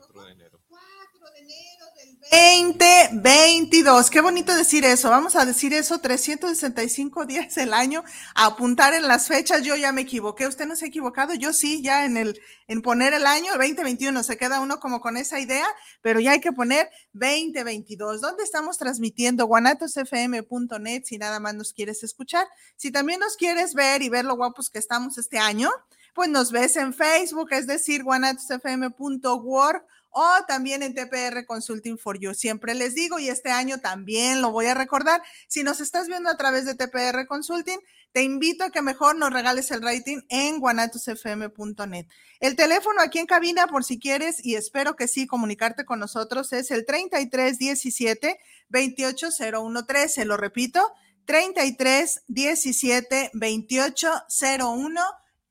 De 0.00 0.32
enero. 0.32 0.60
4 0.68 1.30
de 1.32 1.38
enero 1.40 1.86
del 1.96 3.10
2022. 3.12 4.10
Qué 4.10 4.20
bonito 4.20 4.54
decir 4.54 4.84
eso. 4.84 5.08
Vamos 5.08 5.36
a 5.36 5.46
decir 5.46 5.72
eso 5.72 6.00
365 6.00 7.24
días 7.24 7.54
del 7.54 7.72
año. 7.72 8.04
A 8.34 8.46
apuntar 8.46 8.92
en 8.92 9.08
las 9.08 9.26
fechas. 9.26 9.62
Yo 9.62 9.74
ya 9.74 9.92
me 9.92 10.02
equivoqué. 10.02 10.46
¿Usted 10.46 10.66
no 10.66 10.76
se 10.76 10.84
ha 10.84 10.88
equivocado? 10.88 11.34
Yo 11.34 11.52
sí, 11.54 11.82
ya 11.82 12.04
en 12.04 12.18
el, 12.18 12.38
en 12.68 12.82
poner 12.82 13.14
el 13.14 13.26
año 13.26 13.52
2021. 13.52 14.22
Se 14.22 14.36
queda 14.36 14.60
uno 14.60 14.80
como 14.80 15.00
con 15.00 15.16
esa 15.16 15.40
idea, 15.40 15.66
pero 16.02 16.20
ya 16.20 16.32
hay 16.32 16.40
que 16.40 16.52
poner 16.52 16.90
2022. 17.14 18.20
¿Dónde 18.20 18.44
estamos 18.44 18.76
transmitiendo? 18.76 19.46
guanatosfm.net 19.46 21.02
si 21.04 21.16
nada 21.16 21.40
más 21.40 21.54
nos 21.54 21.72
quieres 21.72 22.02
escuchar. 22.02 22.46
Si 22.76 22.90
también 22.90 23.20
nos 23.20 23.36
quieres 23.36 23.72
ver 23.72 24.02
y 24.02 24.10
ver 24.10 24.26
lo 24.26 24.36
guapos 24.36 24.68
que 24.68 24.78
estamos 24.78 25.16
este 25.16 25.38
año, 25.38 25.70
pues 26.16 26.28
nos 26.30 26.50
ves 26.50 26.76
en 26.76 26.92
Facebook, 26.94 27.52
es 27.52 27.66
decir, 27.66 28.02
guanatosfm.org 28.02 29.84
o 30.10 30.26
también 30.48 30.82
en 30.82 30.94
TPR 30.94 31.44
Consulting 31.44 31.98
for 31.98 32.18
You. 32.18 32.32
Siempre 32.32 32.74
les 32.74 32.94
digo, 32.94 33.18
y 33.18 33.28
este 33.28 33.50
año 33.50 33.80
también 33.80 34.40
lo 34.40 34.50
voy 34.50 34.64
a 34.64 34.72
recordar, 34.72 35.22
si 35.46 35.62
nos 35.62 35.82
estás 35.82 36.08
viendo 36.08 36.30
a 36.30 36.38
través 36.38 36.64
de 36.64 36.74
TPR 36.74 37.26
Consulting, 37.26 37.78
te 38.12 38.22
invito 38.22 38.64
a 38.64 38.70
que 38.70 38.80
mejor 38.80 39.16
nos 39.16 39.30
regales 39.30 39.70
el 39.70 39.82
rating 39.82 40.22
en 40.30 40.58
guanatosfm.net. 40.58 42.06
El 42.40 42.56
teléfono 42.56 43.02
aquí 43.02 43.18
en 43.18 43.26
cabina, 43.26 43.66
por 43.66 43.84
si 43.84 44.00
quieres, 44.00 44.42
y 44.42 44.54
espero 44.54 44.96
que 44.96 45.08
sí, 45.08 45.26
comunicarte 45.26 45.84
con 45.84 45.98
nosotros, 45.98 46.50
es 46.54 46.70
el 46.70 46.86
3317 46.86 48.38
280113. 48.70 50.24
Lo 50.24 50.38
repito, 50.38 50.94
3317 51.26 53.32
2801 53.34 55.02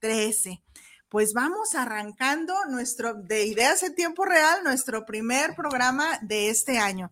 13. 0.06 0.61
Pues 1.09 1.34
vamos 1.34 1.73
arrancando 1.73 2.53
nuestro 2.70 3.16
de 3.16 3.48
Ideas 3.48 3.81
en 3.81 3.95
Tiempo 3.95 4.23
Real, 4.23 4.64
nuestro 4.64 5.03
primer 5.03 5.56
programa 5.56 6.20
de 6.21 6.52
este 6.52 6.77
año. 6.77 7.11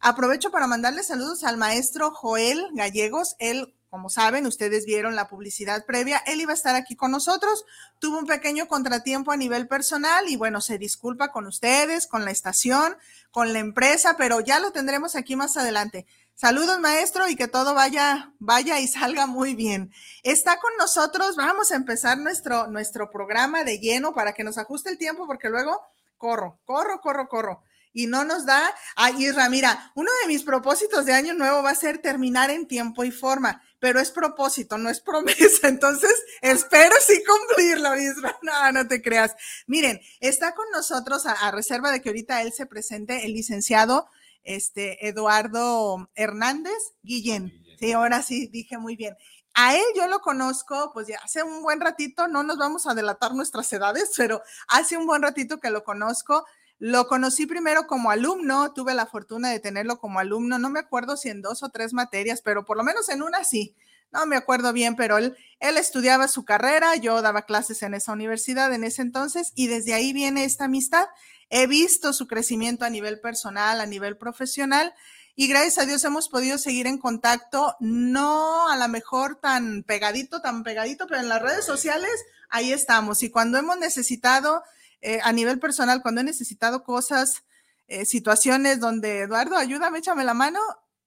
Aprovecho 0.00 0.50
para 0.50 0.66
mandarle 0.66 1.04
saludos 1.04 1.44
al 1.44 1.56
maestro 1.56 2.10
Joel 2.10 2.66
Gallegos. 2.72 3.36
Él, 3.38 3.76
como 3.90 4.10
saben, 4.10 4.48
ustedes 4.48 4.86
vieron 4.86 5.14
la 5.14 5.28
publicidad 5.28 5.86
previa, 5.86 6.20
él 6.26 6.40
iba 6.40 6.50
a 6.50 6.56
estar 6.56 6.74
aquí 6.74 6.96
con 6.96 7.12
nosotros. 7.12 7.64
Tuvo 8.00 8.18
un 8.18 8.26
pequeño 8.26 8.66
contratiempo 8.66 9.30
a 9.30 9.36
nivel 9.36 9.68
personal 9.68 10.28
y 10.28 10.34
bueno, 10.34 10.60
se 10.60 10.78
disculpa 10.78 11.30
con 11.30 11.46
ustedes, 11.46 12.08
con 12.08 12.24
la 12.24 12.32
estación, 12.32 12.96
con 13.30 13.52
la 13.52 13.60
empresa, 13.60 14.16
pero 14.18 14.40
ya 14.40 14.58
lo 14.58 14.72
tendremos 14.72 15.14
aquí 15.14 15.36
más 15.36 15.56
adelante. 15.56 16.06
Saludos, 16.34 16.80
maestro, 16.80 17.28
y 17.28 17.36
que 17.36 17.46
todo 17.46 17.74
vaya, 17.74 18.32
vaya 18.40 18.80
y 18.80 18.88
salga 18.88 19.26
muy 19.26 19.54
bien. 19.54 19.92
Está 20.24 20.58
con 20.58 20.72
nosotros, 20.76 21.36
vamos 21.36 21.70
a 21.70 21.76
empezar 21.76 22.18
nuestro, 22.18 22.66
nuestro 22.66 23.10
programa 23.10 23.62
de 23.62 23.78
lleno 23.78 24.12
para 24.12 24.32
que 24.32 24.42
nos 24.42 24.58
ajuste 24.58 24.90
el 24.90 24.98
tiempo, 24.98 25.26
porque 25.26 25.48
luego 25.48 25.80
corro, 26.16 26.60
corro, 26.64 27.00
corro, 27.00 27.28
corro. 27.28 27.62
Y 27.92 28.06
no 28.06 28.24
nos 28.24 28.46
da. 28.46 28.74
Ay, 28.96 29.26
Isra, 29.26 29.48
mira, 29.50 29.92
uno 29.94 30.10
de 30.22 30.28
mis 30.28 30.42
propósitos 30.42 31.04
de 31.04 31.12
año 31.12 31.34
nuevo 31.34 31.62
va 31.62 31.70
a 31.70 31.74
ser 31.76 31.98
terminar 31.98 32.50
en 32.50 32.66
tiempo 32.66 33.04
y 33.04 33.12
forma, 33.12 33.62
pero 33.78 34.00
es 34.00 34.10
propósito, 34.10 34.78
no 34.78 34.88
es 34.88 35.00
promesa. 35.02 35.68
Entonces, 35.68 36.24
espero 36.40 36.96
sí 37.06 37.22
cumplirlo, 37.22 37.94
Isra. 37.94 38.36
No, 38.42 38.72
no 38.72 38.88
te 38.88 39.00
creas. 39.00 39.36
Miren, 39.66 40.00
está 40.20 40.54
con 40.54 40.68
nosotros, 40.72 41.26
a 41.26 41.50
reserva 41.52 41.92
de 41.92 42.00
que 42.00 42.08
ahorita 42.08 42.42
él 42.42 42.52
se 42.52 42.66
presente, 42.66 43.26
el 43.26 43.34
licenciado 43.34 44.08
este, 44.42 45.08
Eduardo 45.08 46.10
Hernández 46.14 46.94
Guillén. 47.02 47.52
Sí, 47.78 47.92
ahora 47.92 48.22
sí, 48.22 48.46
dije 48.48 48.78
muy 48.78 48.96
bien. 48.96 49.16
A 49.54 49.76
él 49.76 49.84
yo 49.94 50.06
lo 50.06 50.20
conozco, 50.20 50.92
pues 50.94 51.08
ya 51.08 51.18
hace 51.22 51.42
un 51.42 51.62
buen 51.62 51.80
ratito, 51.80 52.26
no 52.26 52.42
nos 52.42 52.56
vamos 52.56 52.86
a 52.86 52.94
delatar 52.94 53.34
nuestras 53.34 53.70
edades, 53.72 54.12
pero 54.16 54.42
hace 54.68 54.96
un 54.96 55.06
buen 55.06 55.22
ratito 55.22 55.60
que 55.60 55.70
lo 55.70 55.84
conozco. 55.84 56.44
Lo 56.78 57.06
conocí 57.06 57.46
primero 57.46 57.86
como 57.86 58.10
alumno, 58.10 58.72
tuve 58.72 58.94
la 58.94 59.06
fortuna 59.06 59.50
de 59.50 59.60
tenerlo 59.60 59.98
como 59.98 60.18
alumno, 60.18 60.58
no 60.58 60.68
me 60.68 60.80
acuerdo 60.80 61.16
si 61.16 61.28
en 61.28 61.40
dos 61.40 61.62
o 61.62 61.68
tres 61.68 61.92
materias, 61.92 62.42
pero 62.42 62.64
por 62.64 62.76
lo 62.76 62.82
menos 62.82 63.08
en 63.08 63.22
una 63.22 63.44
sí. 63.44 63.76
No 64.12 64.26
me 64.26 64.36
acuerdo 64.36 64.72
bien, 64.72 64.94
pero 64.94 65.18
él, 65.18 65.36
él 65.58 65.78
estudiaba 65.78 66.28
su 66.28 66.44
carrera, 66.44 66.96
yo 66.96 67.22
daba 67.22 67.42
clases 67.42 67.82
en 67.82 67.94
esa 67.94 68.12
universidad 68.12 68.72
en 68.72 68.84
ese 68.84 69.02
entonces 69.02 69.52
y 69.54 69.68
desde 69.68 69.94
ahí 69.94 70.12
viene 70.12 70.44
esta 70.44 70.66
amistad. 70.66 71.06
He 71.48 71.66
visto 71.66 72.12
su 72.12 72.26
crecimiento 72.26 72.84
a 72.84 72.90
nivel 72.90 73.20
personal, 73.20 73.80
a 73.80 73.86
nivel 73.86 74.16
profesional 74.16 74.94
y 75.34 75.48
gracias 75.48 75.78
a 75.78 75.86
Dios 75.86 76.04
hemos 76.04 76.28
podido 76.28 76.58
seguir 76.58 76.86
en 76.86 76.98
contacto, 76.98 77.74
no 77.80 78.68
a 78.68 78.76
lo 78.76 78.86
mejor 78.88 79.36
tan 79.36 79.82
pegadito, 79.82 80.42
tan 80.42 80.62
pegadito, 80.62 81.06
pero 81.06 81.20
en 81.20 81.28
las 81.28 81.40
redes 81.40 81.64
sociales 81.64 82.10
ahí 82.50 82.70
estamos. 82.70 83.22
Y 83.22 83.30
cuando 83.30 83.56
hemos 83.56 83.78
necesitado, 83.78 84.62
eh, 85.00 85.20
a 85.22 85.32
nivel 85.32 85.58
personal, 85.58 86.02
cuando 86.02 86.20
he 86.20 86.24
necesitado 86.24 86.84
cosas, 86.84 87.44
eh, 87.88 88.04
situaciones 88.04 88.78
donde, 88.78 89.22
Eduardo, 89.22 89.56
ayúdame, 89.56 89.98
échame 89.98 90.24
la 90.24 90.34
mano, 90.34 90.60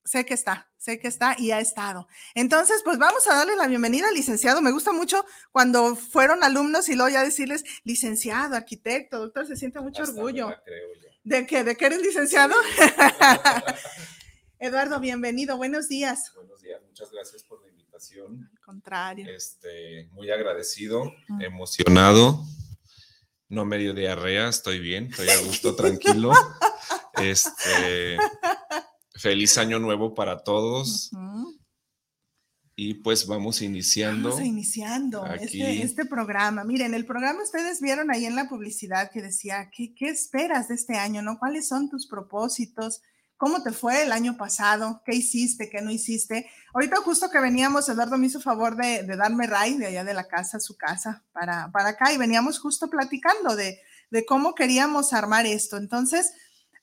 sé 0.05 0.23
que 0.23 0.35
está, 0.35 0.69
sé 0.77 0.99
que 0.99 1.07
está 1.07 1.35
y 1.37 1.51
ha 1.51 1.59
estado. 1.59 2.07
Entonces, 2.35 2.81
pues 2.83 2.97
vamos 2.99 3.27
a 3.27 3.33
darle 3.33 3.55
la 3.55 3.67
bienvenida 3.67 4.07
al 4.07 4.13
licenciado. 4.13 4.61
Me 4.61 4.71
gusta 4.71 4.93
mucho 4.93 5.25
cuando 5.51 5.95
fueron 5.95 6.43
alumnos 6.43 6.87
y 6.87 6.95
luego 6.95 7.09
ya 7.09 7.23
decirles 7.23 7.63
licenciado, 7.83 8.55
arquitecto, 8.55 9.19
doctor, 9.19 9.47
se 9.47 9.55
siente 9.57 9.79
mucho 9.79 10.03
orgullo. 10.03 10.55
¿De 11.23 11.47
qué? 11.47 11.63
¿De 11.63 11.75
que 11.75 11.87
eres 11.87 12.01
licenciado? 12.01 12.53
Eduardo, 14.59 14.99
bienvenido, 14.99 15.57
buenos 15.57 15.89
días. 15.89 16.31
Buenos 16.35 16.61
días, 16.61 16.79
muchas 16.85 17.11
gracias 17.11 17.43
por 17.43 17.61
la 17.63 17.69
invitación. 17.69 18.47
Al 18.53 18.59
contrario. 18.61 19.27
Este, 19.35 20.07
muy 20.11 20.29
agradecido, 20.29 21.11
emocionado. 21.39 22.45
No 23.49 23.65
medio 23.65 23.93
diarrea, 23.93 24.49
estoy 24.49 24.79
bien, 24.79 25.07
estoy 25.09 25.29
a 25.29 25.37
gusto, 25.39 25.75
tranquilo. 25.75 26.31
Este, 27.17 28.17
Feliz 29.15 29.57
año 29.57 29.79
nuevo 29.79 30.13
para 30.13 30.43
todos. 30.43 31.11
Y 32.75 32.95
pues 32.95 33.25
vamos 33.25 33.61
iniciando. 33.61 34.29
Vamos 34.29 34.45
iniciando 34.45 35.25
este, 35.27 35.81
este, 35.81 36.05
programa. 36.05 36.65
Miren, 36.65 36.93
el 36.93 37.05
programa 37.05 37.41
ustedes 37.41 37.79
vieron 37.79 38.11
ahí 38.11 38.25
en 38.25 38.35
la 38.35 38.49
publicidad 38.49 39.11
que 39.11 39.21
decía, 39.21 39.69
¿qué, 39.71 39.95
¿qué, 39.95 40.09
esperas 40.09 40.67
de 40.67 40.75
este 40.75 40.97
año? 40.97 41.21
¿no? 41.21 41.39
¿Cuáles 41.39 41.69
son 41.69 41.89
tus 41.89 42.07
propósitos? 42.07 43.01
¿Cómo 43.37 43.63
te 43.63 43.71
fue 43.71 44.03
el 44.03 44.11
año 44.11 44.35
pasado? 44.35 45.01
¿Qué 45.05 45.15
hiciste? 45.15 45.69
¿Qué 45.69 45.81
no 45.81 45.91
hiciste? 45.91 46.49
Ahorita 46.73 46.97
justo 46.97 47.29
que 47.29 47.39
veníamos, 47.39 47.87
Eduardo 47.87 48.17
me 48.17 48.27
hizo 48.27 48.41
favor 48.41 48.75
de, 48.75 49.03
de 49.03 49.15
darme 49.15 49.47
ray 49.47 49.77
de 49.77 49.87
allá 49.87 50.03
de 50.03 50.13
la 50.13 50.27
casa, 50.27 50.59
su 50.59 50.75
casa, 50.75 51.23
para, 51.31 51.71
para 51.71 51.89
acá 51.89 52.11
y 52.11 52.17
veníamos 52.17 52.59
justo 52.59 52.89
platicando 52.89 53.55
de, 53.55 53.79
de 54.09 54.25
cómo 54.25 54.53
queríamos 54.55 55.13
armar 55.13 55.45
esto. 55.45 55.77
Entonces, 55.77 56.33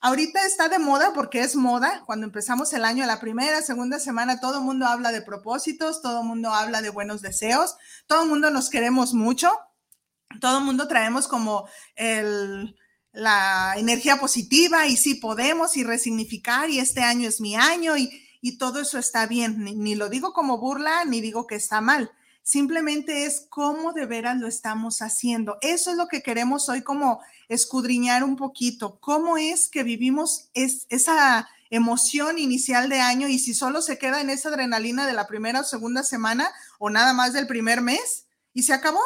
Ahorita 0.05 0.45
está 0.45 0.67
de 0.67 0.79
moda 0.79 1.13
porque 1.13 1.39
es 1.39 1.55
moda. 1.55 2.03
Cuando 2.05 2.25
empezamos 2.25 2.73
el 2.73 2.83
año, 2.83 3.05
la 3.05 3.21
primera, 3.21 3.61
segunda 3.61 3.99
semana, 3.99 4.41
todo 4.41 4.57
el 4.57 4.65
mundo 4.65 4.85
habla 4.85 5.13
de 5.13 5.21
propósitos, 5.21 6.01
todo 6.01 6.23
el 6.23 6.27
mundo 6.27 6.53
habla 6.53 6.81
de 6.81 6.89
buenos 6.89 7.21
deseos, 7.21 7.77
todo 8.05 8.23
el 8.23 8.29
mundo 8.29 8.49
nos 8.51 8.69
queremos 8.69 9.13
mucho, 9.13 9.49
todo 10.41 10.57
el 10.57 10.65
mundo 10.65 10.89
traemos 10.89 11.29
como 11.29 11.69
la 13.13 13.75
energía 13.77 14.19
positiva 14.19 14.87
y 14.87 14.97
sí 14.97 15.15
podemos 15.15 15.77
y 15.77 15.85
resignificar 15.85 16.69
y 16.69 16.79
este 16.79 16.99
año 16.99 17.29
es 17.29 17.39
mi 17.39 17.55
año 17.55 17.95
y, 17.95 18.19
todo 18.59 18.81
eso 18.81 18.99
está 18.99 19.25
bien. 19.25 19.63
Ni, 19.63 19.73
ni 19.73 19.95
lo 19.95 20.09
digo 20.09 20.33
como 20.33 20.57
burla, 20.57 21.05
ni 21.05 21.21
digo 21.21 21.47
que 21.47 21.55
está 21.55 21.79
mal. 21.79 22.11
simplemente 22.41 23.25
es 23.25 23.47
cómo 23.49 23.93
de 23.93 24.05
veras 24.05 24.37
lo 24.37 24.47
estamos 24.49 25.01
haciendo. 25.01 25.57
Eso 25.61 25.91
es 25.91 25.95
lo 25.95 26.09
que 26.09 26.21
queremos 26.21 26.67
hoy 26.67 26.81
como 26.81 27.21
escudriñar 27.49 28.23
un 28.23 28.35
poquito, 28.35 28.99
cómo 28.99 29.37
es 29.37 29.69
que 29.69 29.83
vivimos 29.83 30.49
esa 30.53 31.49
emoción 31.69 32.37
inicial 32.37 32.89
de 32.89 32.99
año 32.99 33.27
y 33.27 33.39
si 33.39 33.53
solo 33.53 33.81
se 33.81 33.97
queda 33.97 34.21
en 34.21 34.29
esa 34.29 34.49
adrenalina 34.49 35.07
de 35.07 35.13
la 35.13 35.27
primera 35.27 35.61
o 35.61 35.63
segunda 35.63 36.03
semana 36.03 36.51
o 36.79 36.89
nada 36.89 37.13
más 37.13 37.33
del 37.33 37.47
primer 37.47 37.81
mes 37.81 38.25
y 38.53 38.63
se 38.63 38.73
acabó. 38.73 39.01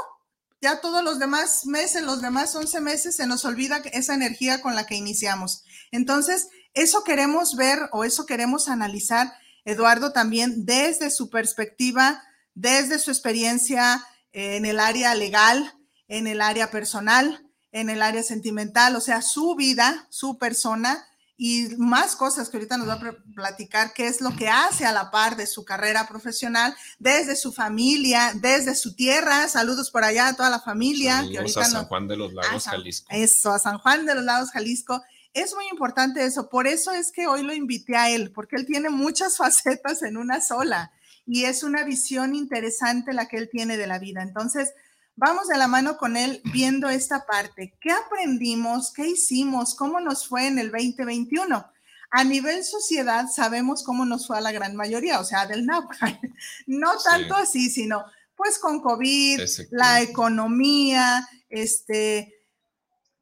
Ya 0.60 0.82
todos 0.82 1.04
los 1.04 1.20
demás 1.20 1.66
meses, 1.66 2.02
los 2.02 2.22
demás 2.22 2.56
11 2.56 2.82
meses, 2.82 3.16
se 3.16 3.28
nos 3.28 3.46
olvida 3.46 3.78
esa 3.94 4.16
energía 4.16 4.62
con 4.62 4.76
la 4.76 4.86
que 4.86 4.96
iniciamos. 4.96 5.64
Entonces, 5.92 6.48
eso 6.74 7.04
queremos 7.04 7.56
ver 7.56 7.90
o 7.92 8.04
eso 8.04 8.26
queremos 8.26 8.68
analizar, 8.68 9.34
Eduardo, 9.66 10.12
también 10.14 10.66
desde 10.66 11.12
su 11.12 11.30
perspectiva 11.30 12.24
desde 12.58 12.98
su 12.98 13.12
experiencia 13.12 14.04
en 14.32 14.66
el 14.66 14.80
área 14.80 15.14
legal, 15.14 15.76
en 16.08 16.26
el 16.26 16.42
área 16.42 16.72
personal, 16.72 17.47
en 17.80 17.90
el 17.90 18.02
área 18.02 18.24
sentimental, 18.24 18.96
o 18.96 19.02
sea, 19.02 19.22
su 19.22 19.56
vida, 19.56 20.08
su 20.10 20.38
persona 20.38 21.06
y 21.38 21.68
más 21.78 22.16
cosas 22.16 22.50
que 22.50 22.58
ahorita 22.58 22.78
nos 22.78 22.88
va 22.88 22.94
a 22.94 23.16
platicar, 23.36 23.94
qué 23.94 24.08
es 24.08 24.22
lo 24.22 24.36
que 24.36 24.50
hace 24.50 24.88
a 24.88 24.92
la 24.92 25.12
par 25.12 25.38
de 25.38 25.46
su 25.46 25.64
carrera 25.64 26.08
profesional, 26.08 26.76
desde 26.98 27.36
su 27.36 27.54
familia, 27.54 28.32
desde 28.34 28.74
su 28.74 28.96
tierra. 28.96 29.48
Saludos 29.48 29.92
por 29.92 30.04
allá 30.04 30.30
a 30.30 30.36
toda 30.36 30.50
la 30.50 30.60
familia. 30.60 31.18
Saludos 31.18 31.58
a 31.58 31.66
San 31.66 31.86
Juan 31.86 32.08
de 32.08 32.18
los 32.18 32.34
Lagos, 32.34 32.64
Jalisco. 32.64 33.08
Eso, 33.12 33.52
a 33.52 33.60
San 33.60 33.78
Juan 33.78 34.08
de 34.08 34.16
los 34.16 34.24
Lagos, 34.24 34.50
Jalisco. 34.50 35.04
Es 35.32 35.54
muy 35.54 35.68
importante 35.70 36.26
eso, 36.26 36.50
por 36.50 36.66
eso 36.66 36.92
es 36.92 37.12
que 37.12 37.28
hoy 37.28 37.44
lo 37.44 37.54
invité 37.54 37.96
a 37.96 38.10
él, 38.10 38.32
porque 38.32 38.56
él 38.56 38.66
tiene 38.66 38.90
muchas 38.90 39.38
facetas 39.38 40.02
en 40.02 40.18
una 40.18 40.42
sola 40.42 40.92
y 41.28 41.44
es 41.44 41.62
una 41.62 41.84
visión 41.84 42.34
interesante 42.34 43.14
la 43.14 43.28
que 43.28 43.38
él 43.38 43.50
tiene 43.52 43.78
de 43.78 43.86
la 43.86 44.00
vida. 44.00 44.24
Entonces, 44.24 44.74
vamos 45.18 45.48
de 45.48 45.58
la 45.58 45.68
mano 45.68 45.98
con 45.98 46.16
él 46.16 46.42
viendo 46.46 46.88
esta 46.90 47.26
parte. 47.26 47.74
¿Qué 47.82 47.92
aprendimos? 47.92 48.94
¿Qué 48.94 49.08
hicimos? 49.08 49.76
¿Cómo 49.76 50.00
nos 50.00 50.28
fue 50.28 50.48
en 50.48 50.60
el 50.60 50.72
2021? 50.72 51.66
A 52.10 52.24
nivel 52.24 52.64
sociedad 52.64 53.28
sabemos 53.28 53.84
cómo 53.84 54.06
nos 54.06 54.28
fue 54.28 54.38
a 54.38 54.42
la 54.42 54.54
gran 54.54 54.76
mayoría, 54.76 55.20
o 55.20 55.26
sea, 55.26 55.46
del 55.46 55.66
NAP. 55.66 55.92
No 56.68 56.98
tanto 57.04 57.36
así, 57.36 57.70
sino 57.70 58.06
pues 58.36 58.60
con 58.60 58.82
COVID, 58.82 59.42
la 59.72 60.00
economía, 60.02 61.28
este, 61.50 62.36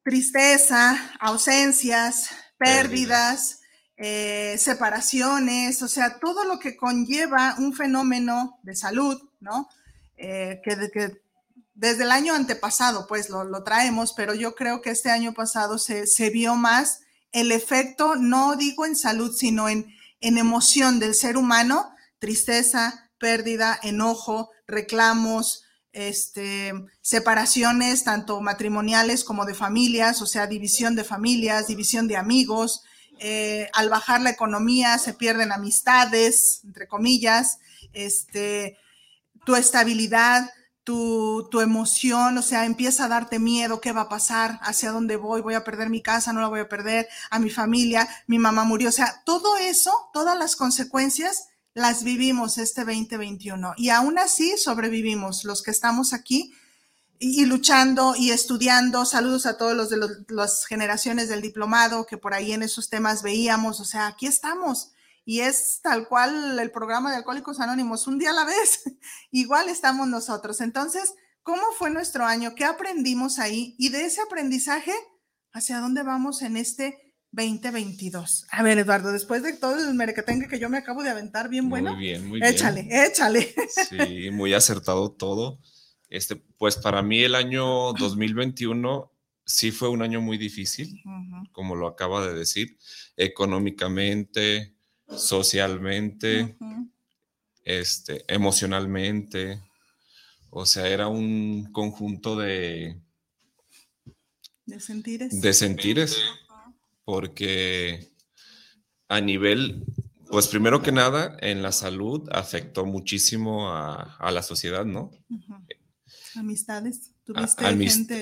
tristeza, 0.02 1.14
ausencias, 1.18 2.28
pérdidas 2.58 3.60
eh, 3.96 4.56
separaciones, 4.58 5.80
o 5.80 5.88
sea, 5.88 6.18
todo 6.18 6.44
lo 6.44 6.58
que 6.58 6.76
conlleva 6.76 7.54
un 7.58 7.72
fenómeno 7.72 8.58
de 8.62 8.76
salud, 8.76 9.18
¿no? 9.40 9.70
Eh, 10.18 10.60
que, 10.62 11.22
desde 11.76 12.04
el 12.04 12.10
año 12.10 12.34
antepasado, 12.34 13.06
pues 13.06 13.28
lo, 13.28 13.62
traemos, 13.62 14.14
pero 14.14 14.34
yo 14.34 14.54
creo 14.54 14.80
que 14.80 14.90
este 14.90 15.10
año 15.10 15.34
pasado 15.34 15.78
se, 15.78 16.30
vio 16.30 16.56
más 16.56 17.00
el 17.32 17.52
efecto, 17.52 18.16
no 18.16 18.56
digo 18.56 18.86
en 18.86 18.96
salud, 18.96 19.34
sino 19.36 19.68
en, 19.68 19.94
en 20.20 20.38
emoción 20.38 20.98
del 20.98 21.14
ser 21.14 21.36
humano, 21.36 21.90
tristeza, 22.18 23.10
pérdida, 23.18 23.78
enojo, 23.82 24.50
reclamos, 24.66 25.64
este, 25.92 26.72
separaciones 27.02 28.04
tanto 28.04 28.40
matrimoniales 28.40 29.22
como 29.22 29.44
de 29.44 29.54
familias, 29.54 30.22
o 30.22 30.26
sea, 30.26 30.46
división 30.46 30.96
de 30.96 31.04
familias, 31.04 31.66
división 31.66 32.08
de 32.08 32.16
amigos, 32.16 32.84
eh, 33.18 33.68
al 33.74 33.88
bajar 33.88 34.20
la 34.20 34.30
economía 34.30 34.98
se 34.98 35.14
pierden 35.14 35.52
amistades, 35.52 36.60
entre 36.64 36.88
comillas, 36.88 37.58
este, 37.92 38.78
tu 39.44 39.56
estabilidad, 39.56 40.50
tu, 40.86 41.48
tu, 41.50 41.60
emoción, 41.60 42.38
o 42.38 42.42
sea, 42.42 42.64
empieza 42.64 43.06
a 43.06 43.08
darte 43.08 43.40
miedo, 43.40 43.80
¿qué 43.80 43.90
va 43.90 44.02
a 44.02 44.08
pasar? 44.08 44.60
¿Hacia 44.62 44.92
dónde 44.92 45.16
voy? 45.16 45.40
¿Voy 45.40 45.54
a 45.54 45.64
perder 45.64 45.90
mi 45.90 46.00
casa? 46.00 46.32
¿No 46.32 46.40
la 46.40 46.46
voy 46.46 46.60
a 46.60 46.68
perder? 46.68 47.08
¿A 47.28 47.40
mi 47.40 47.50
familia? 47.50 48.08
¿Mi 48.28 48.38
mamá 48.38 48.62
murió? 48.62 48.90
O 48.90 48.92
sea, 48.92 49.22
todo 49.24 49.56
eso, 49.56 49.92
todas 50.12 50.38
las 50.38 50.54
consecuencias 50.54 51.48
las 51.74 52.04
vivimos 52.04 52.56
este 52.56 52.84
2021 52.84 53.74
y 53.76 53.88
aún 53.88 54.16
así 54.16 54.56
sobrevivimos 54.58 55.42
los 55.44 55.64
que 55.64 55.72
estamos 55.72 56.12
aquí 56.12 56.54
y, 57.18 57.44
luchando 57.46 58.14
y 58.16 58.30
estudiando. 58.30 59.04
Saludos 59.06 59.44
a 59.46 59.58
todos 59.58 59.74
los 59.74 59.90
de 59.90 59.98
las 60.28 60.66
generaciones 60.66 61.28
del 61.28 61.42
diplomado 61.42 62.06
que 62.06 62.16
por 62.16 62.32
ahí 62.32 62.52
en 62.52 62.62
esos 62.62 62.88
temas 62.90 63.24
veíamos. 63.24 63.80
O 63.80 63.84
sea, 63.84 64.06
aquí 64.06 64.26
estamos. 64.26 64.92
Y 65.28 65.40
es 65.40 65.80
tal 65.82 66.06
cual 66.06 66.56
el 66.56 66.70
programa 66.70 67.10
de 67.10 67.16
Alcohólicos 67.16 67.58
Anónimos, 67.58 68.06
un 68.06 68.16
día 68.16 68.30
a 68.30 68.32
la 68.32 68.44
vez. 68.44 68.84
Igual 69.32 69.68
estamos 69.68 70.06
nosotros. 70.06 70.60
Entonces, 70.60 71.14
¿cómo 71.42 71.64
fue 71.76 71.90
nuestro 71.90 72.24
año? 72.24 72.54
¿Qué 72.54 72.64
aprendimos 72.64 73.40
ahí? 73.40 73.74
Y 73.76 73.88
de 73.88 74.04
ese 74.04 74.20
aprendizaje, 74.20 74.92
¿hacia 75.52 75.80
dónde 75.80 76.04
vamos 76.04 76.42
en 76.42 76.56
este 76.56 77.12
2022? 77.32 78.46
A 78.52 78.62
ver, 78.62 78.78
Eduardo, 78.78 79.10
después 79.10 79.42
de 79.42 79.54
todo 79.54 79.76
el 79.76 79.94
merequetengue 79.94 80.46
que 80.46 80.60
yo 80.60 80.70
me 80.70 80.78
acabo 80.78 81.02
de 81.02 81.10
aventar, 81.10 81.48
bien 81.48 81.68
bueno. 81.68 81.94
Muy 81.94 82.04
bien, 82.04 82.28
muy 82.28 82.40
bien. 82.40 82.54
Échale, 82.54 82.88
échale. 82.88 83.52
Sí, 83.90 84.30
muy 84.30 84.54
acertado 84.54 85.10
todo. 85.10 85.58
Este, 86.08 86.36
pues 86.36 86.76
para 86.76 87.02
mí 87.02 87.24
el 87.24 87.34
año 87.34 87.92
2021 87.94 89.12
sí 89.44 89.72
fue 89.72 89.88
un 89.88 90.02
año 90.02 90.20
muy 90.20 90.38
difícil, 90.38 91.02
como 91.50 91.74
lo 91.74 91.88
acaba 91.88 92.24
de 92.24 92.32
decir, 92.32 92.78
económicamente, 93.16 94.75
socialmente, 95.08 96.56
este, 97.64 98.24
emocionalmente. 98.28 99.62
O 100.50 100.66
sea, 100.66 100.88
era 100.88 101.08
un 101.08 101.70
conjunto 101.72 102.36
de... 102.36 103.00
De 104.64 104.80
sentires. 104.80 105.40
De 105.40 105.52
sentires, 105.52 106.16
porque 107.04 108.10
a 109.08 109.20
nivel, 109.20 109.84
pues 110.28 110.48
primero 110.48 110.82
que 110.82 110.92
nada, 110.92 111.36
en 111.40 111.62
la 111.62 111.72
salud 111.72 112.28
afectó 112.32 112.84
muchísimo 112.84 113.70
a, 113.72 114.30
la 114.32 114.42
sociedad, 114.42 114.84
¿no? 114.84 115.10
Amistades. 116.34 117.12
¿Tuviste 117.24 117.66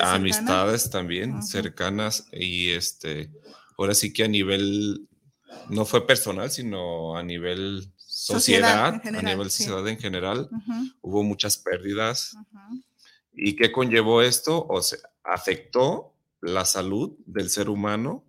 amistades 0.00 0.88
también 0.88 1.42
cercanas 1.42 2.26
y 2.32 2.70
este, 2.70 3.30
ahora 3.76 3.94
sí 3.94 4.14
que 4.14 4.24
a 4.24 4.28
nivel, 4.28 5.08
no 5.68 5.84
fue 5.84 6.06
personal, 6.06 6.50
sino 6.50 7.16
a 7.16 7.22
nivel 7.22 7.92
sociedad, 7.96 9.00
a 9.04 9.22
nivel 9.22 9.50
sociedad 9.50 9.86
en 9.88 9.98
general, 9.98 10.48
hubo 11.00 11.22
muchas 11.22 11.58
pérdidas. 11.58 12.36
¿Y 13.32 13.56
qué 13.56 13.72
conllevó 13.72 14.22
esto? 14.22 14.66
O 14.68 14.80
sea, 14.82 14.98
afectó 15.24 16.14
la 16.40 16.64
salud 16.64 17.16
del 17.26 17.50
ser 17.50 17.68
humano 17.68 18.24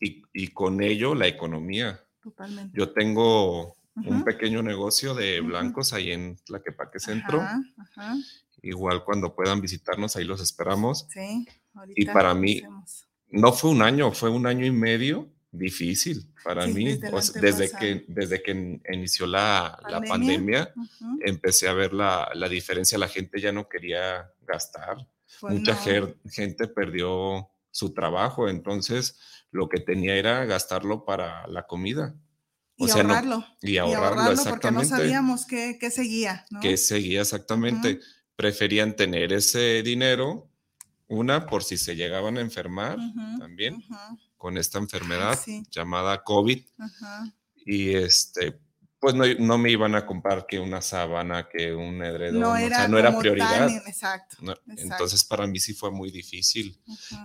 y, 0.00 0.48
con 0.48 0.82
ello 0.82 1.14
la 1.14 1.26
economía. 1.26 2.04
Totalmente. 2.22 2.76
Yo 2.76 2.90
tengo 2.90 3.76
un 3.94 4.24
pequeño 4.24 4.62
negocio 4.62 5.14
de 5.14 5.40
blancos 5.40 5.92
ahí 5.92 6.12
en 6.12 6.36
Tlaquepaque 6.44 6.98
Centro. 6.98 7.42
Igual 8.62 9.04
cuando 9.04 9.34
puedan 9.34 9.60
visitarnos, 9.60 10.16
ahí 10.16 10.24
los 10.24 10.40
esperamos. 10.40 11.06
Sí, 11.10 11.46
y 11.94 12.06
para 12.06 12.34
mí, 12.34 12.62
no 13.28 13.52
fue 13.52 13.70
un 13.70 13.82
año, 13.82 14.12
fue 14.12 14.30
un 14.30 14.46
año 14.46 14.64
y 14.66 14.70
medio 14.70 15.30
difícil 15.58 16.26
para 16.44 16.66
mí. 16.66 16.98
Desde, 17.40 17.70
que, 17.70 18.04
desde 18.08 18.42
que 18.42 18.80
inició 18.92 19.26
la 19.26 19.78
pandemia, 20.08 20.72
empecé 21.24 21.68
a 21.68 21.72
ver 21.72 21.92
la, 21.92 22.30
la, 22.34 22.48
diferencia. 22.48 22.98
La 22.98 23.08
gente 23.08 23.40
ya 23.40 23.52
no 23.52 23.68
quería 23.68 24.30
gastar. 24.46 24.96
Mucha 25.42 25.76
gente 25.76 26.68
perdió 26.68 27.48
su 27.70 27.92
trabajo, 27.92 28.48
entonces 28.48 29.18
lo 29.50 29.68
que 29.68 29.80
tenía 29.80 30.16
era 30.16 30.44
gastarlo 30.44 31.04
para 31.04 31.46
la 31.48 31.66
comida. 31.66 32.14
y, 32.76 32.90
ahorrarlo, 32.90 33.44
y, 33.62 33.76
ahorrarlo. 33.78 34.32
exactamente. 34.32 34.50
Porque 34.50 34.70
no 34.70 34.84
sabíamos 34.84 35.46
qué, 35.46 35.76
qué 35.80 35.90
seguía. 35.90 36.44
¿no? 36.50 36.60
Qué 36.60 36.76
seguía 36.76 37.22
exactamente 37.22 38.00
preferían 38.36 38.94
tener 38.94 39.32
ese 39.32 39.82
dinero, 39.82 40.48
una 41.08 41.46
por 41.46 41.64
si 41.64 41.78
se 41.78 41.96
llegaban 41.96 42.36
a 42.36 42.42
enfermar 42.42 42.98
también 43.38 43.82
con 44.36 44.58
esta 44.58 44.78
enfermedad 44.78 45.38
llamada 45.70 46.22
COVID. 46.22 46.62
Y 47.64 47.94
este, 47.94 48.60
pues 48.98 49.14
no, 49.14 49.58
me 49.58 49.70
iban 49.70 49.94
a 49.94 50.06
comprar 50.06 50.46
que 50.46 50.58
una 50.58 50.80
sábana, 50.80 51.48
que 51.48 51.74
un 51.74 52.02
edredón, 52.02 52.40
no 52.40 52.56
era, 52.56 52.76
o 52.76 52.80
sea, 52.80 52.88
no 52.88 52.98
era 52.98 53.18
prioridad. 53.18 53.70
exacto, 53.86 54.36
Entonces 54.66 55.24
para 55.24 55.46
mí 55.46 55.60
sí 55.60 55.74
fue 55.74 55.90
muy 55.90 56.10
difícil. 56.10 56.80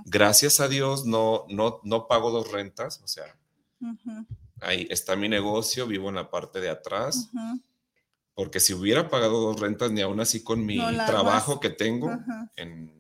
Gracias 0.05 0.59
a 0.59 0.67
Dios 0.67 1.05
no, 1.05 1.45
no, 1.49 1.79
no 1.83 2.07
pago 2.07 2.29
dos 2.29 2.51
rentas, 2.51 3.01
o 3.03 3.07
sea, 3.07 3.35
ahí 4.59 4.87
está 4.89 5.15
mi 5.15 5.29
negocio, 5.29 5.87
vivo 5.87 6.09
en 6.09 6.15
la 6.15 6.29
parte 6.29 6.59
de 6.59 6.69
atrás. 6.69 7.29
Porque 8.33 8.59
si 8.59 8.73
hubiera 8.73 9.09
pagado 9.09 9.41
dos 9.41 9.59
rentas, 9.59 9.91
ni 9.91 10.01
aún 10.01 10.19
así 10.19 10.43
con 10.43 10.65
mi 10.65 10.77
trabajo 11.05 11.59
que 11.59 11.69
tengo 11.69 12.11
en, 12.55 12.91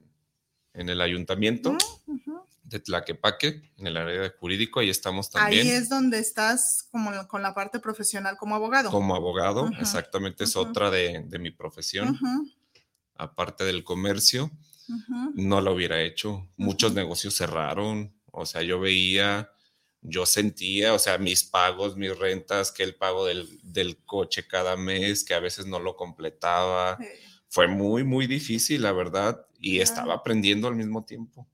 el 0.73 1.01
ayuntamiento 1.01 1.77
de 2.71 2.79
Tlaquepaque, 2.79 3.61
en 3.77 3.87
el 3.87 3.97
área 3.97 4.21
de 4.21 4.29
jurídico, 4.29 4.79
ahí 4.79 4.89
estamos 4.89 5.29
también. 5.29 5.67
Ahí 5.67 5.73
es 5.73 5.89
donde 5.89 6.19
estás 6.19 6.87
como 6.89 7.11
con 7.27 7.41
la 7.41 7.53
parte 7.53 7.79
profesional 7.79 8.37
como 8.37 8.55
abogado. 8.55 8.89
Como 8.89 9.13
abogado, 9.13 9.69
exactamente, 9.79 10.45
es 10.45 10.55
otra 10.55 10.89
de, 10.89 11.27
mi 11.39 11.51
profesión. 11.51 12.17
aparte 13.15 13.65
del 13.65 13.83
comercio, 13.83 14.49
no 15.35 15.61
lo 15.61 15.73
hubiera 15.73 16.01
hecho. 16.01 16.47
Muchos 16.55 16.93
negocios 16.93 17.35
cerraron, 17.35 18.13
o 18.31 18.45
sea, 18.45 18.61
yo 18.61 18.79
veía, 18.79 19.51
yo 20.01 20.25
sentía, 20.25 20.93
o 20.93 20.99
sea, 20.99 21.17
mis 21.17 21.43
pagos, 21.43 21.97
mis 21.97 22.17
rentas, 22.17 22.71
que 22.71 22.83
el 22.83 22.95
pago 22.95 23.25
del, 23.25 23.97
coche 24.05 24.47
cada 24.47 24.77
mes, 24.77 25.25
que 25.25 25.33
a 25.33 25.39
veces 25.39 25.65
no 25.65 25.79
lo 25.79 25.97
completaba. 25.97 26.97
Fue 27.49 27.67
muy, 27.67 28.05
muy 28.05 28.27
difícil, 28.27 28.83
la 28.83 28.93
verdad, 28.93 29.45
y 29.59 29.79
estaba 29.79 30.13
aprendiendo 30.13 30.69
al 30.69 30.75
mismo 30.75 31.03
tiempo. 31.03 31.45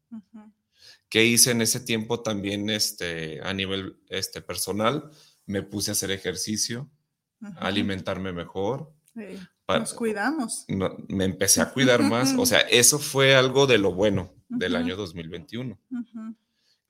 ¿Qué 1.10 1.26
hice 1.26 1.52
en 1.52 1.62
ese 1.62 1.80
tiempo 1.80 2.22
también 2.22 2.70
este, 2.70 3.42
a 3.42 3.54
nivel 3.54 3.98
este, 4.10 4.42
personal? 4.42 5.10
Me 5.46 5.64
puse 5.64 5.92
a 5.92 5.94
hacer 5.94 6.12
ejercicio, 6.12 6.90
a 7.42 7.68
alimentarme 7.68 8.34
mejor. 8.34 8.94
Nos 9.68 9.94
cuidamos. 9.94 10.66
me 10.68 11.26
empecé 11.26 11.62
a 11.62 11.72
cuidar 11.72 12.04
más. 12.04 12.34
O 12.38 12.46
sea, 12.46 12.60
eso 12.60 13.00
fue 13.00 13.36
algo 13.36 13.68
de 13.68 13.78
lo 13.78 13.94
bueno 13.94 14.34
del 14.50 14.76
año 14.76 14.96
2021. 14.96 15.80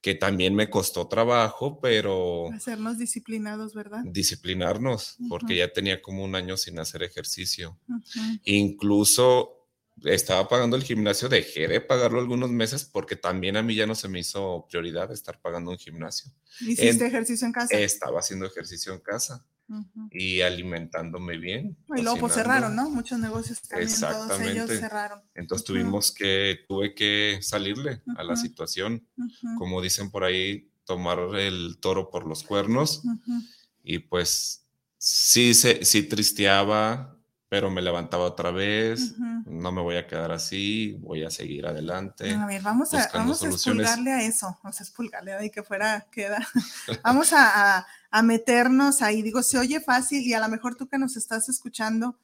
Que 0.01 0.15
también 0.15 0.55
me 0.55 0.69
costó 0.69 1.07
trabajo, 1.07 1.79
pero... 1.79 2.51
Hacernos 2.51 2.97
disciplinados, 2.97 3.73
¿verdad? 3.73 4.03
Disciplinarnos, 4.05 5.17
porque 5.27 5.57
ya 5.57 5.73
tenía 5.73 6.01
como 6.01 6.23
un 6.23 6.35
año 6.35 6.55
sin 6.55 6.79
hacer 6.79 7.03
ejercicio. 7.03 7.79
Incluso 8.43 9.56
estaba 10.03 10.47
pagando 10.47 10.75
el 10.75 10.83
gimnasio, 10.83 11.29
dejé 11.29 11.67
de 11.67 11.81
pagarlo 11.81 12.19
algunos 12.19 12.49
meses 12.49 12.85
porque 12.85 13.15
también 13.15 13.57
a 13.57 13.63
mí 13.63 13.75
ya 13.75 13.85
no 13.85 13.95
se 13.95 14.07
me 14.07 14.19
hizo 14.19 14.65
prioridad 14.69 15.11
estar 15.11 15.39
pagando 15.41 15.71
un 15.71 15.77
gimnasio. 15.77 16.31
¿Hiciste 16.61 17.07
ejercicio 17.07 17.47
en 17.47 17.53
casa? 17.53 17.77
Estaba 17.77 18.19
haciendo 18.19 18.45
ejercicio 18.45 18.93
en 18.93 18.99
casa 18.99 19.45
y 20.11 20.41
alimentándome 20.41 21.37
bien. 21.37 21.77
Y 21.95 22.01
luego 22.01 22.19
pues 22.19 22.33
cerraron, 22.33 22.75
¿no? 22.75 22.89
Muchos 22.89 23.19
negocios 23.19 23.61
también, 23.61 23.99
todos 23.99 24.39
ellos 24.39 24.69
cerraron. 24.69 25.21
Entonces 25.35 25.65
tuvimos 25.65 26.11
que, 26.11 26.59
tuve 26.67 26.93
que 26.93 27.39
salirle 27.41 28.01
a 28.15 28.23
la 28.23 28.35
situación, 28.35 29.05
como 29.57 29.81
dicen 29.81 30.09
por 30.09 30.23
ahí, 30.23 30.71
tomar 30.85 31.19
el 31.35 31.77
toro 31.81 32.09
por 32.09 32.25
los 32.25 32.43
cuernos 32.43 33.03
y 33.83 33.99
pues 33.99 34.65
sí, 34.97 35.53
se, 35.53 35.83
sí 35.83 36.03
tristeaba, 36.03 37.16
pero 37.49 37.71
me 37.71 37.81
levantaba 37.81 38.25
otra 38.25 38.51
vez, 38.51 39.15
no 39.17 39.71
me 39.71 39.81
voy 39.81 39.95
a 39.95 40.05
quedar 40.05 40.31
así, 40.33 40.97
voy 40.99 41.23
a 41.23 41.29
seguir 41.29 41.65
adelante. 41.65 42.33
A 42.33 42.45
ver, 42.45 42.61
vamos 42.61 42.93
a, 42.93 43.09
vamos 43.13 43.41
a 43.41 43.47
expulgarle 43.47 44.11
a 44.11 44.21
eso, 44.23 44.57
vamos 44.61 44.79
a 44.79 44.83
expulgarle 44.83 45.33
ahí 45.33 45.49
que 45.49 45.63
fuera, 45.63 46.07
queda. 46.11 46.45
vamos 47.03 47.31
a, 47.31 47.87
a, 48.11 48.23
meternos 48.23 49.01
ahí, 49.01 49.21
digo, 49.21 49.41
se 49.43 49.57
oye 49.57 49.79
fácil 49.79 50.27
y 50.27 50.33
a 50.33 50.41
lo 50.41 50.49
mejor 50.49 50.75
tú 50.75 50.89
que 50.89 50.97
nos 50.97 51.15
estás 51.15 51.47
escuchando, 51.47 52.19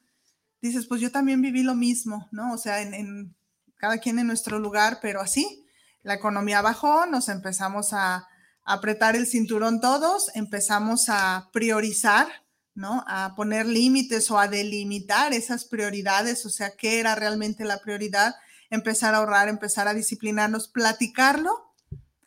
dices, 0.60 0.86
pues 0.86 1.00
yo 1.00 1.10
también 1.10 1.40
viví 1.40 1.62
lo 1.62 1.74
mismo, 1.74 2.28
¿no? 2.30 2.52
O 2.52 2.58
sea, 2.58 2.82
en, 2.82 2.92
en 2.92 3.34
cada 3.76 3.98
quien 3.98 4.18
en 4.18 4.26
nuestro 4.26 4.58
lugar, 4.58 4.98
pero 5.00 5.22
así, 5.22 5.66
la 6.02 6.14
economía 6.14 6.60
bajó, 6.60 7.06
nos 7.06 7.30
empezamos 7.30 7.94
a 7.94 8.28
apretar 8.62 9.16
el 9.16 9.26
cinturón 9.26 9.80
todos, 9.80 10.30
empezamos 10.34 11.08
a 11.08 11.48
priorizar, 11.50 12.43
¿no? 12.74 13.04
A 13.06 13.34
poner 13.36 13.66
límites 13.66 14.30
o 14.30 14.38
a 14.38 14.48
delimitar 14.48 15.32
esas 15.32 15.64
prioridades, 15.64 16.44
o 16.44 16.50
sea, 16.50 16.76
qué 16.76 16.98
era 16.98 17.14
realmente 17.14 17.64
la 17.64 17.80
prioridad, 17.80 18.34
empezar 18.70 19.14
a 19.14 19.18
ahorrar, 19.18 19.48
empezar 19.48 19.88
a 19.88 19.94
disciplinarnos, 19.94 20.68
platicarlo, 20.68 21.74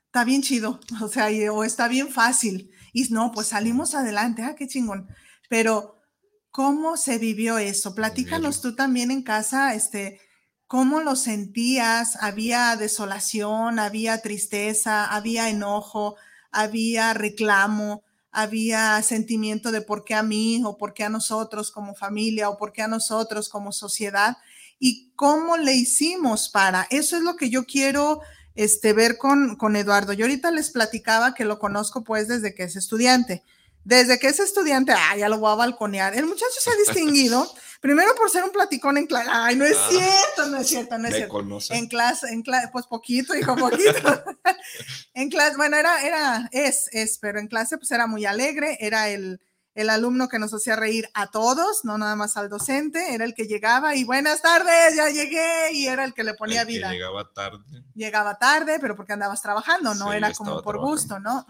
está 0.06 0.24
bien 0.24 0.42
chido, 0.42 0.80
o 1.02 1.08
sea, 1.08 1.28
o 1.52 1.64
está 1.64 1.88
bien 1.88 2.10
fácil. 2.10 2.72
Y 2.94 3.04
no, 3.10 3.32
pues 3.32 3.48
salimos 3.48 3.94
adelante, 3.94 4.44
ah, 4.44 4.56
qué 4.56 4.68
chingón. 4.68 5.08
Pero, 5.50 6.02
¿cómo 6.50 6.98
se 6.98 7.18
vivió 7.20 7.58
eso? 7.58 7.94
Platícanos 7.94 8.62
tú 8.62 8.76
también 8.76 9.12
en 9.12 9.22
casa, 9.22 9.76
este, 9.76 10.20
¿cómo 10.66 11.02
lo 11.02 11.16
sentías? 11.16 12.18
¿Había 12.22 12.76
desolación, 12.76 13.80
había 13.80 14.22
tristeza, 14.22 15.06
había 15.06 15.50
enojo, 15.50 16.16
había 16.52 17.14
reclamo? 17.14 18.04
Había 18.32 19.02
sentimiento 19.02 19.72
de 19.72 19.82
por 19.82 20.04
qué 20.04 20.14
a 20.14 20.24
mí 20.24 20.62
o 20.66 20.78
por 20.78 20.94
qué 20.94 21.04
a 21.04 21.10
nosotros 21.10 21.72
como 21.72 21.96
familia 21.96 22.50
o 22.50 22.58
por 22.58 22.72
qué 22.72 22.82
a 22.82 22.88
nosotros 22.88 23.50
como 23.50 23.72
sociedad 23.72 24.38
y 24.80 25.12
cómo 25.16 25.58
le 25.58 25.74
hicimos 25.74 26.50
para. 26.50 26.88
Eso 26.90 27.18
es 27.18 27.24
lo 27.24 27.36
que 27.36 27.50
yo 27.50 27.66
quiero 27.66 28.22
este, 28.56 28.94
ver 28.94 29.18
con, 29.18 29.56
con 29.56 29.76
Eduardo. 29.76 30.14
Yo 30.14 30.26
ahorita 30.26 30.52
les 30.52 30.72
platicaba 30.72 31.34
que 31.34 31.46
lo 31.46 31.60
conozco 31.60 32.04
pues 32.04 32.28
desde 32.28 32.54
que 32.54 32.64
es 32.64 32.76
estudiante. 32.76 33.44
Desde 33.84 34.20
que 34.20 34.28
es 34.28 34.40
estudiante, 34.40 34.92
ah, 34.92 35.16
ya 35.18 35.30
lo 35.30 35.40
voy 35.40 35.52
a 35.52 35.56
balconear. 35.56 36.14
El 36.14 36.26
muchacho 36.26 36.60
se 36.60 36.70
ha 36.70 36.76
distinguido, 36.86 37.50
primero 37.82 38.14
por 38.16 38.30
ser 38.30 38.44
un 38.44 38.52
platicón 38.52 38.98
en 38.98 39.08
clase. 39.08 39.30
Ay, 39.32 39.56
no 39.56 39.66
es 39.66 39.78
ah. 39.78 39.88
cierto, 39.90 40.52
no 40.52 40.58
es 40.58 40.68
cierto, 40.68 40.98
no 40.98 41.08
es 41.08 41.16
cierto. 41.16 41.74
En 41.74 41.88
clase, 41.88 42.28
en 42.30 42.42
clase, 42.42 42.70
pues 42.72 42.86
poquito, 42.88 43.36
hijo, 43.36 43.56
poquito. 43.56 44.24
en 45.14 45.30
clase, 45.30 45.58
bueno, 45.58 45.78
era, 45.78 46.02
era, 46.02 46.50
es, 46.52 46.90
es, 46.92 47.18
pero 47.20 47.40
en 47.40 47.48
clase 47.48 47.78
pues 47.78 47.92
era 47.92 48.08
muy 48.08 48.26
alegre, 48.26 48.78
era 48.80 49.10
el, 49.10 49.40
el 49.78 49.92
alumno 49.92 50.28
que 50.28 50.40
nos 50.40 50.52
hacía 50.56 50.76
reír 50.76 51.08
a 51.14 51.28
todos, 51.28 51.86
no 51.86 52.00
nada 52.00 52.16
más 52.16 52.36
al 52.36 52.50
docente, 52.50 53.14
era 53.14 53.24
el 53.26 53.36
que 53.36 53.46
llegaba 53.46 53.96
y 53.96 54.04
buenas 54.04 54.42
tardes, 54.42 54.96
ya 54.96 55.10
llegué, 55.10 55.72
y 55.72 55.86
era 55.86 56.04
el 56.04 56.16
que 56.16 56.24
le 56.24 56.34
ponía 56.34 56.64
vida. 56.64 56.92
llegaba 56.92 57.32
tarde. 57.32 57.84
Llegaba 57.94 58.40
tarde, 58.40 58.80
pero 58.82 58.96
porque 58.96 59.14
andabas 59.14 59.40
trabajando, 59.44 59.94
no 59.94 60.14
era 60.14 60.34
como 60.34 60.64
por 60.64 60.80
gusto, 60.80 61.20
¿no? 61.20 61.46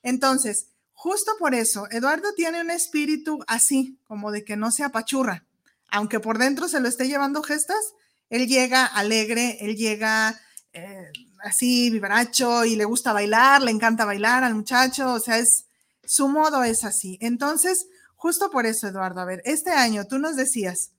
Entonces, 0.00 0.68
Justo 1.02 1.32
por 1.38 1.54
eso, 1.54 1.86
Eduardo 1.90 2.34
tiene 2.34 2.60
un 2.60 2.70
espíritu 2.70 3.38
así, 3.46 3.98
como 4.04 4.30
de 4.30 4.44
que 4.44 4.58
no 4.58 4.70
se 4.70 4.84
apachurra. 4.84 5.46
Aunque 5.90 6.20
por 6.20 6.36
dentro 6.36 6.68
se 6.68 6.78
lo 6.78 6.88
esté 6.88 7.08
llevando 7.08 7.42
gestas, 7.42 7.94
él 8.28 8.46
llega 8.46 8.84
alegre, 8.84 9.56
él 9.62 9.76
llega 9.76 10.38
eh, 10.74 11.10
así, 11.42 11.88
vibracho 11.88 12.66
y 12.66 12.76
le 12.76 12.84
gusta 12.84 13.14
bailar, 13.14 13.62
le 13.62 13.70
encanta 13.70 14.04
bailar 14.04 14.44
al 14.44 14.54
muchacho, 14.54 15.14
o 15.14 15.20
sea, 15.20 15.38
es 15.38 15.64
su 16.04 16.28
modo 16.28 16.64
es 16.64 16.84
así. 16.84 17.16
Entonces, 17.22 17.86
justo 18.14 18.50
por 18.50 18.66
eso, 18.66 18.86
Eduardo, 18.86 19.22
a 19.22 19.24
ver, 19.24 19.40
este 19.46 19.70
año 19.70 20.06
tú 20.06 20.18
nos 20.18 20.36
decías, 20.36 20.90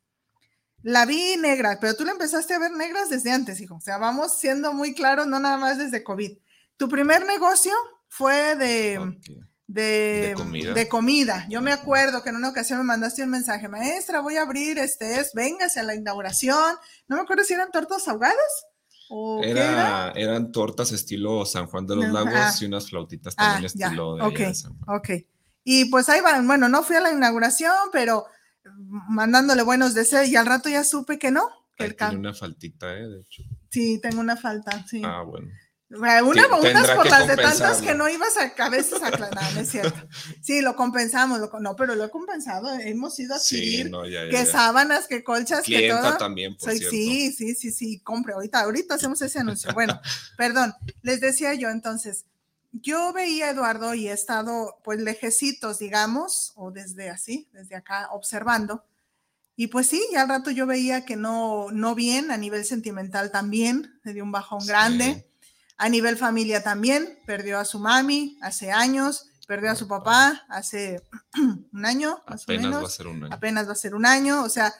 la 0.81 1.05
vi 1.05 1.37
negra, 1.37 1.77
pero 1.79 1.95
tú 1.95 2.05
la 2.05 2.13
empezaste 2.13 2.55
a 2.55 2.59
ver 2.59 2.71
negras 2.71 3.11
desde 3.11 3.29
antes, 3.29 3.61
hijo. 3.61 3.75
O 3.75 3.81
sea, 3.81 3.99
vamos 3.99 4.39
siendo 4.39 4.73
muy 4.73 4.95
claros, 4.95 5.27
no 5.27 5.39
nada 5.39 5.57
más 5.57 5.77
desde 5.77 6.03
COVID. 6.03 6.39
Tu 6.77 6.89
primer 6.89 7.23
negocio 7.27 7.73
fue 8.07 8.55
de 8.55 8.99
de, 9.73 10.87
comida. 10.89 11.45
Yo 11.49 11.61
me 11.61 11.71
acuerdo 11.71 12.23
que 12.23 12.29
en 12.29 12.35
una 12.35 12.49
ocasión 12.49 12.79
me 12.79 12.85
mandaste 12.85 13.23
un 13.23 13.29
mensaje, 13.29 13.67
maestra, 13.67 14.19
voy 14.19 14.35
a 14.35 14.43
abrir, 14.43 14.77
este 14.77 15.19
es, 15.19 15.33
véngase 15.33 15.79
a 15.79 15.83
la 15.83 15.95
inauguración. 15.95 16.75
No 17.07 17.15
me 17.15 17.21
acuerdo 17.21 17.43
si 17.43 17.53
eran 17.53 17.71
tortas 17.71 18.07
ahogadas. 18.07 18.65
¿O 19.09 19.43
era, 19.43 20.11
Eran 20.15 20.51
tortas 20.51 20.91
estilo 20.91 21.45
San 21.45 21.67
Juan 21.67 21.85
de 21.85 21.97
los 21.97 22.07
Lagos 22.09 22.61
y 22.61 22.65
unas 22.65 22.89
flautitas 22.89 23.35
también 23.35 23.63
ah, 23.63 23.67
estilo 23.67 24.15
de 24.15 24.23
okay, 24.23 24.53
ok. 24.87 25.09
Y 25.63 25.85
pues 25.85 26.09
ahí 26.09 26.21
van, 26.21 26.47
bueno, 26.47 26.69
no 26.69 26.81
fui 26.83 26.95
a 26.95 27.01
la 27.01 27.11
inauguración, 27.11 27.73
pero 27.91 28.25
mandándole 29.09 29.63
buenos 29.63 29.93
deseos 29.93 30.27
y 30.27 30.35
al 30.35 30.45
rato 30.45 30.69
ya 30.69 30.83
supe 30.83 31.19
que 31.19 31.31
no. 31.31 31.47
Que 31.77 31.91
tiene 31.91 32.17
una 32.17 32.33
faltita, 32.33 32.95
¿eh? 32.95 33.07
De 33.07 33.21
hecho. 33.21 33.43
Sí, 33.69 33.99
tengo 34.01 34.19
una 34.21 34.37
falta, 34.37 34.85
sí. 34.87 35.01
Ah, 35.03 35.23
bueno. 35.23 35.47
Una, 35.93 36.23
una 36.23 36.95
por 36.95 37.09
las 37.09 37.27
de 37.27 37.35
tantas 37.35 37.81
que 37.81 37.93
no 37.93 38.07
ibas 38.07 38.37
a 38.37 38.53
cabezas 38.53 39.01
a 39.01 39.09
no, 39.09 39.59
es 39.59 39.69
cierto. 39.69 39.99
Sí, 40.41 40.61
lo 40.61 40.75
compensamos, 40.77 41.41
no, 41.59 41.75
pero 41.75 41.95
lo 41.95 42.05
he 42.05 42.09
compensado, 42.09 42.69
hemos 42.79 43.19
ido 43.19 43.33
a 43.33 43.37
adquirir 43.37 43.91
que 44.29 44.45
sábanas, 44.45 45.07
que 45.07 45.21
colchas, 45.23 45.63
que 45.63 45.89
todo. 45.89 46.17
también, 46.17 46.55
por 46.55 46.71
Sí, 46.71 47.33
sí, 47.33 47.55
sí, 47.55 47.71
sí, 47.71 47.99
compre, 47.99 48.33
ahorita, 48.33 48.61
ahorita 48.61 48.95
hacemos 48.95 49.21
ese 49.21 49.39
anuncio. 49.39 49.73
Bueno, 49.73 49.99
perdón, 50.37 50.73
les 51.01 51.19
decía 51.19 51.53
yo 51.55 51.69
entonces, 51.69 52.25
yo 52.71 53.11
veía 53.11 53.47
a 53.47 53.51
Eduardo 53.51 53.93
y 53.93 54.07
he 54.07 54.13
estado 54.13 54.79
pues 54.85 55.01
lejecitos, 55.01 55.79
digamos, 55.79 56.53
o 56.55 56.71
desde 56.71 57.09
así, 57.09 57.49
desde 57.51 57.75
acá 57.75 58.07
observando, 58.11 58.85
y 59.57 59.67
pues 59.67 59.87
sí, 59.87 60.01
ya 60.13 60.21
al 60.21 60.29
rato 60.29 60.51
yo 60.51 60.65
veía 60.65 61.03
que 61.03 61.17
no, 61.17 61.67
no 61.71 61.95
bien, 61.95 62.31
a 62.31 62.37
nivel 62.37 62.63
sentimental 62.63 63.29
también, 63.29 63.99
le 64.03 64.13
dio 64.13 64.23
un 64.23 64.31
bajón 64.31 64.65
grande 64.65 65.27
a 65.81 65.89
nivel 65.89 66.15
familia 66.15 66.61
también, 66.61 67.17
perdió 67.25 67.57
a 67.57 67.65
su 67.65 67.79
mami 67.79 68.37
hace 68.43 68.71
años, 68.71 69.31
perdió 69.47 69.71
a 69.71 69.75
su 69.75 69.87
papá 69.87 70.43
hace 70.47 71.01
un 71.73 71.85
año, 71.87 72.21
más 72.27 72.47
o 72.47 72.51
menos. 72.51 72.83
Va 72.83 72.87
a 72.87 72.89
ser 72.91 73.07
un 73.07 73.23
año. 73.23 73.33
Apenas 73.33 73.67
va 73.67 73.71
a 73.71 73.75
ser 73.75 73.95
un 73.95 74.05
año. 74.05 74.43
O 74.43 74.49
sea, 74.49 74.71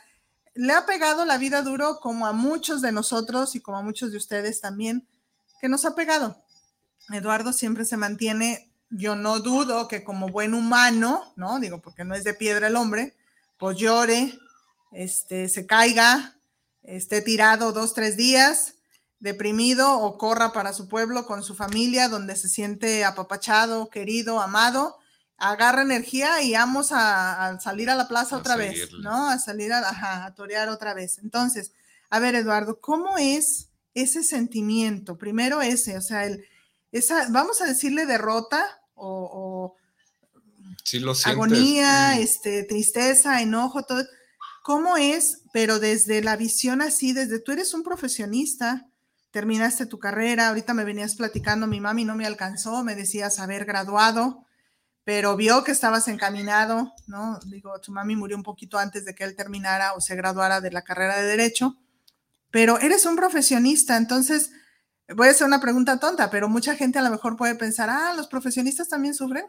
le 0.53 0.74
ha 0.74 0.86
pegado 0.86 1.25
la 1.25 1.39
vida 1.39 1.63
duro 1.63 1.98
como 2.00 2.27
a 2.27 2.34
muchos 2.34 2.84
de 2.84 2.91
nosotros 2.91 3.55
y 3.55 3.62
como 3.62 3.79
a 3.79 3.81
muchos 3.81 4.12
de 4.12 4.17
ustedes 4.17 4.62
también, 4.62 5.08
que 5.60 5.70
nos 5.70 5.86
ha 5.86 5.96
pegado. 5.96 6.39
Eduardo 7.12 7.51
siempre 7.51 7.84
se 7.84 7.98
mantiene, 7.98 8.72
yo 8.91 9.15
no 9.15 9.39
dudo 9.39 9.88
que 9.88 10.03
como 10.03 10.29
buen 10.29 10.53
humano, 10.53 11.34
¿no? 11.36 11.60
Digo, 11.60 11.81
porque 11.81 12.05
no 12.05 12.13
es 12.13 12.24
de 12.24 12.36
piedra 12.36 12.67
el 12.67 12.75
hombre, 12.75 13.15
pues 13.58 13.75
llore, 13.75 14.38
este, 14.91 15.50
se 15.50 15.65
caiga, 15.65 16.38
esté 16.84 17.24
tirado 17.24 17.72
dos, 17.72 17.96
tres 17.96 18.17
días, 18.17 18.75
deprimido 19.22 20.00
o 20.00 20.18
corra 20.18 20.51
para 20.51 20.74
su 20.74 20.90
pueblo 20.90 21.25
con 21.25 21.44
su 21.44 21.56
familia, 21.56 22.10
donde 22.10 22.36
se 22.36 22.50
siente 22.50 23.06
apapachado, 23.06 23.90
querido, 23.90 24.42
amado, 24.42 24.98
agarra 25.38 25.84
energía 25.84 26.42
y 26.42 26.54
vamos 26.54 26.90
a, 26.92 27.58
salir 27.62 27.90
a 27.90 27.96
la 27.96 28.08
plaza 28.08 28.36
otra 28.36 28.56
vez, 28.58 28.92
¿no? 29.01 29.30
A 29.30 29.40
salir 29.40 29.72
a, 29.72 30.25
a 30.25 30.36
torear 30.36 30.70
otra 30.70 30.94
vez. 30.94 31.20
Entonces, 31.20 31.72
A 32.10 32.20
ver, 32.20 32.36
Eduardo, 32.36 32.82
¿cómo 32.82 33.18
es 33.18 33.70
ese 33.94 34.24
sentimiento? 34.24 35.18
Primero 35.18 35.62
ese, 35.62 35.98
o 35.98 36.01
sea, 36.01 36.25
el, 36.25 36.44
esa, 36.92 37.28
vamos 37.30 37.62
a 37.62 37.66
decirle 37.66 38.06
derrota 38.06 38.82
o, 38.96 39.75
agonía, 41.25 42.16
mm. 42.16 42.22
este, 42.22 42.63
tristeza, 42.63 43.42
enojo, 43.42 43.84
todo. 43.84 44.04
¿Cómo 44.63 44.98
es? 44.98 45.42
Pero 45.54 45.80
desde 45.80 46.22
la 46.22 46.36
visión 46.36 46.82
así, 46.82 47.13
desde 47.13 47.40
tú 47.40 47.51
eres 47.51 47.74
un 47.74 47.84
profesionista, 47.84 48.90
terminaste 49.32 49.86
tu 49.86 49.98
carrera, 49.98 50.50
ahorita 50.50 50.74
me 50.74 50.84
venías 50.84 51.16
platicando, 51.16 51.66
mi 51.66 51.80
mami 51.80 52.06
no 52.06 52.16
me 52.16 52.26
alcanzó, 52.26 52.84
me 52.84 52.96
decías 52.96 53.40
haber 53.40 53.66
graduado, 53.66 54.46
pero 55.04 55.36
vio 55.36 55.64
que 55.64 55.72
estabas 55.72 56.08
encaminado, 56.08 56.94
¿no? 57.08 57.40
Digo, 57.46 57.80
tu 57.80 57.92
mami 57.92 58.16
murió 58.16 58.38
un 58.38 58.44
poquito 58.44 58.78
antes 58.78 59.06
de 59.06 59.16
que 59.16 59.24
él 59.24 59.36
terminara 59.36 59.94
o 59.94 60.02
se 60.02 60.16
graduara 60.16 60.62
de 60.62 60.72
la 60.72 60.84
carrera 60.84 61.18
de 61.18 61.28
derecho, 61.28 61.78
pero 62.52 62.78
eres 62.80 63.06
un 63.06 63.16
profesionista, 63.16 63.96
entonces, 63.96 64.52
voy 65.16 65.30
a 65.30 65.32
hacer 65.32 65.48
una 65.48 65.62
pregunta 65.62 65.98
tonta, 65.98 66.30
pero 66.30 66.50
mucha 66.50 66.76
gente 66.76 67.00
a 67.00 67.02
lo 67.02 67.10
mejor 67.10 67.38
puede 67.38 67.56
pensar, 67.56 67.90
ah, 67.90 68.14
los 68.16 68.28
profesionistas 68.28 68.90
también 68.90 69.16
sufren. 69.16 69.46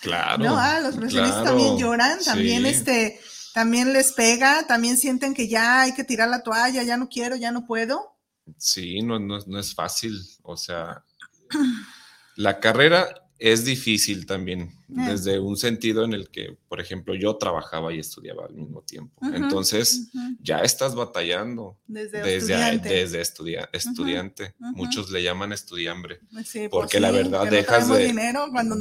Claro. 0.00 0.44
No, 0.44 0.56
ah, 0.56 0.78
los 0.80 0.94
profesionistas 0.94 1.42
también 1.42 1.76
lloran, 1.76 2.18
también 2.24 2.64
este, 2.64 3.18
también 3.54 3.92
les 3.92 4.12
pega, 4.12 4.66
también 4.68 4.96
sienten 4.96 5.34
que 5.34 5.48
ya 5.48 5.80
hay 5.80 5.94
que 5.94 6.04
tirar 6.04 6.28
la 6.28 6.42
toalla, 6.42 6.84
ya 6.84 6.96
no 6.96 7.08
quiero, 7.08 7.34
ya 7.34 7.50
no 7.50 7.64
puedo. 7.64 8.15
Sí, 8.58 9.02
no, 9.02 9.18
no, 9.18 9.38
no 9.46 9.58
es 9.58 9.74
fácil, 9.74 10.20
o 10.42 10.56
sea, 10.56 11.04
la 12.36 12.60
carrera 12.60 13.26
es 13.38 13.64
difícil 13.64 14.24
también, 14.24 14.72
eh. 14.88 15.10
desde 15.10 15.38
un 15.38 15.56
sentido 15.56 16.04
en 16.04 16.14
el 16.14 16.30
que, 16.30 16.56
por 16.68 16.80
ejemplo, 16.80 17.14
yo 17.14 17.36
trabajaba 17.36 17.92
y 17.92 17.98
estudiaba 17.98 18.46
al 18.46 18.54
mismo 18.54 18.82
tiempo. 18.82 19.14
Entonces, 19.34 20.08
ya 20.40 20.60
estás 20.60 20.94
batallando 20.94 21.78
desde, 21.86 22.22
desde 22.22 22.54
estudiante. 22.54 22.88
Desde 22.88 23.20
estudiante. 23.72 24.54
Muchos 24.58 25.10
le 25.10 25.22
llaman 25.22 25.52
estudiambre. 25.52 26.20
Pues 26.32 26.56
porque 26.70 26.98
la 26.98 27.10
verdad 27.10 27.46
dejas, 27.50 27.88
de, 27.88 28.12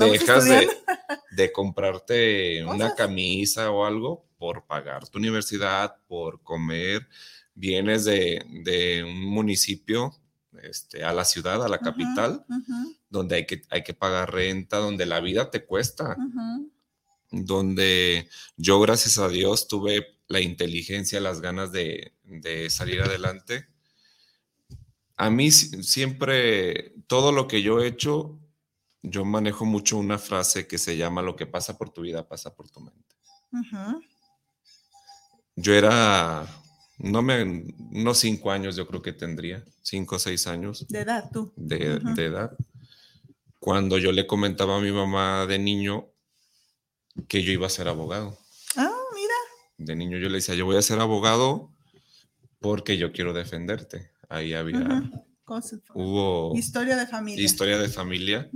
dejas 0.10 0.46
de, 1.32 1.52
comprarte 1.52 2.64
una 2.64 2.96
camisa 2.96 3.72
o 3.72 3.86
algo 3.86 4.26
por 4.38 4.66
pagar 4.66 5.08
tu 5.10 5.18
universidad, 5.18 5.98
por 6.08 6.42
comer. 6.44 7.08
Vienes 7.56 8.06
de, 8.06 9.04
un 9.06 9.26
municipio 9.26 10.14
este, 10.62 11.04
a 11.04 11.14
la 11.14 11.26
ciudad, 11.26 11.64
a 11.64 11.70
la 11.70 11.80
capital 11.80 12.46
donde 13.16 13.38
hay 13.38 13.46
que, 13.46 13.62
hay 13.70 13.84
que 13.84 13.94
pagar 13.94 14.34
renta, 14.34 14.78
donde 14.78 15.06
la 15.06 15.22
vida 15.22 15.50
te 15.50 15.66
cuesta, 15.66 16.18
donde 17.32 18.30
yo, 18.58 18.80
gracias 18.82 19.18
a 19.18 19.30
Dios, 19.30 19.68
tuve 19.68 20.20
la 20.28 20.42
inteligencia, 20.42 21.20
las 21.20 21.42
ganas 21.42 21.72
de, 21.72 22.12
salir 22.70 23.02
adelante. 23.02 23.68
A 25.18 25.30
mí 25.30 25.52
siempre, 25.52 26.94
todo 27.08 27.32
lo 27.32 27.48
que 27.48 27.62
yo 27.62 27.80
he 27.80 27.88
hecho, 27.88 28.38
yo 29.02 29.24
manejo 29.24 29.66
mucho 29.66 29.98
una 29.98 30.18
frase 30.18 30.68
que 30.68 30.78
se 30.78 30.98
llama 30.98 31.22
lo 31.22 31.36
que 31.36 31.46
pasa 31.46 31.78
por 31.78 31.92
tu 31.92 32.02
vida 32.02 32.28
pasa 32.28 32.54
por 32.56 32.70
tu 32.70 32.82
mente. 32.82 33.16
Yo 35.56 35.74
era, 35.74 36.46
no 36.98 37.22
me, 37.22 37.66
unos 37.92 38.18
cinco 38.18 38.52
años 38.52 38.76
yo 38.76 38.88
creo 38.88 39.02
que 39.02 39.14
tendría, 39.14 39.64
cinco 39.82 40.16
o 40.16 40.20
seis 40.20 40.48
años. 40.48 40.88
De 40.88 41.00
edad, 41.02 41.30
tú. 41.32 41.54
De, 41.56 42.00
de 42.00 42.26
edad 42.26 42.56
cuando 43.66 43.98
yo 43.98 44.12
le 44.12 44.28
comentaba 44.28 44.78
a 44.78 44.80
mi 44.80 44.92
mamá 44.92 45.48
de 45.48 45.58
niño 45.58 46.06
que 47.28 47.42
yo 47.42 47.52
iba 47.52 47.66
a 47.66 47.72
ser 47.72 47.88
abogado. 47.88 48.38
Ah, 48.76 48.96
mira. 49.16 49.34
De 49.80 49.96
niño 49.96 50.20
yo 50.20 50.30
le 50.30 50.36
decía, 50.36 50.54
yo 50.54 50.66
voy 50.66 50.78
a 50.78 50.84
ser 50.84 51.00
abogado 51.00 51.74
porque 52.60 53.00
yo 53.00 53.12
quiero 53.12 53.34
defenderte. 53.34 54.12
Ahí 54.30 54.54
había... 54.54 55.10
Hubo... 55.96 56.56
Historia 56.56 56.96
de 56.96 57.08
familia. 57.08 57.44
Historia 57.44 57.80
de 57.80 57.90
familia. 57.90 58.52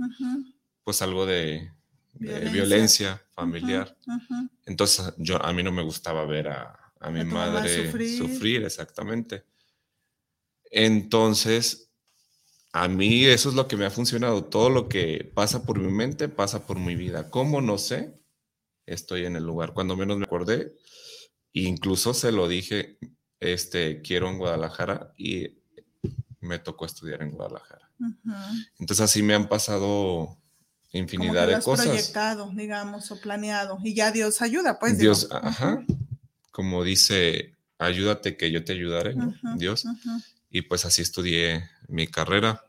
Pues 0.84 1.02
algo 1.02 1.26
de, 1.26 1.72
violencia, 2.14 3.20
familiar. 3.34 3.96
Entonces 4.64 5.12
yo, 5.18 5.44
a 5.44 5.52
mí 5.52 5.64
no 5.64 5.72
me 5.72 5.82
gustaba 5.82 6.24
ver 6.24 6.50
a, 6.50 6.78
a 7.00 7.10
mi 7.10 7.24
madre 7.24 7.90
sufrir, 8.16 8.64
exactamente. 8.64 9.44
Entonces 10.70 11.90
a 12.72 12.86
mí 12.86 13.24
eso 13.24 13.48
es 13.48 13.54
lo 13.54 13.66
que 13.66 13.76
me 13.76 13.84
ha 13.84 13.90
funcionado. 13.90 14.44
Todo 14.44 14.70
lo 14.70 14.88
que 14.88 15.30
pasa 15.34 15.64
por 15.64 15.78
mi 15.78 15.90
mente 15.90 16.28
pasa 16.28 16.66
por 16.66 16.78
mi 16.78 16.94
vida. 16.94 17.30
¿Cómo? 17.30 17.60
No 17.60 17.78
sé. 17.78 18.14
Estoy 18.86 19.26
en 19.26 19.36
el 19.36 19.44
lugar. 19.44 19.72
Cuando 19.72 19.96
menos 19.96 20.18
me 20.18 20.24
acordé, 20.24 20.76
incluso 21.52 22.14
se 22.14 22.30
lo 22.32 22.48
dije, 22.48 22.98
este, 23.40 24.02
quiero 24.02 24.28
en 24.28 24.38
Guadalajara 24.38 25.12
y 25.16 25.58
me 26.40 26.58
tocó 26.58 26.86
estudiar 26.86 27.22
en 27.22 27.32
Guadalajara. 27.32 27.90
Entonces 28.78 29.04
así 29.04 29.22
me 29.22 29.34
han 29.34 29.48
pasado 29.48 30.38
infinidad 30.92 31.48
de 31.48 31.60
cosas. 31.60 31.86
proyectado, 31.86 32.50
digamos, 32.54 33.10
o 33.10 33.20
planeado. 33.20 33.78
Y 33.82 33.94
ya 33.94 34.12
Dios 34.12 34.40
ayuda, 34.42 34.78
pues. 34.78 34.96
Dios, 34.98 35.28
ajá. 35.30 35.84
Como 36.50 36.84
dice, 36.84 37.56
ayúdate 37.78 38.36
que 38.36 38.50
yo 38.50 38.64
te 38.64 38.72
ayudaré, 38.72 39.14
¿no? 39.14 39.34
Dios. 39.56 39.86
Y 40.50 40.62
pues 40.62 40.84
así 40.84 41.02
estudié 41.02 41.68
mi 41.88 42.06
carrera. 42.06 42.64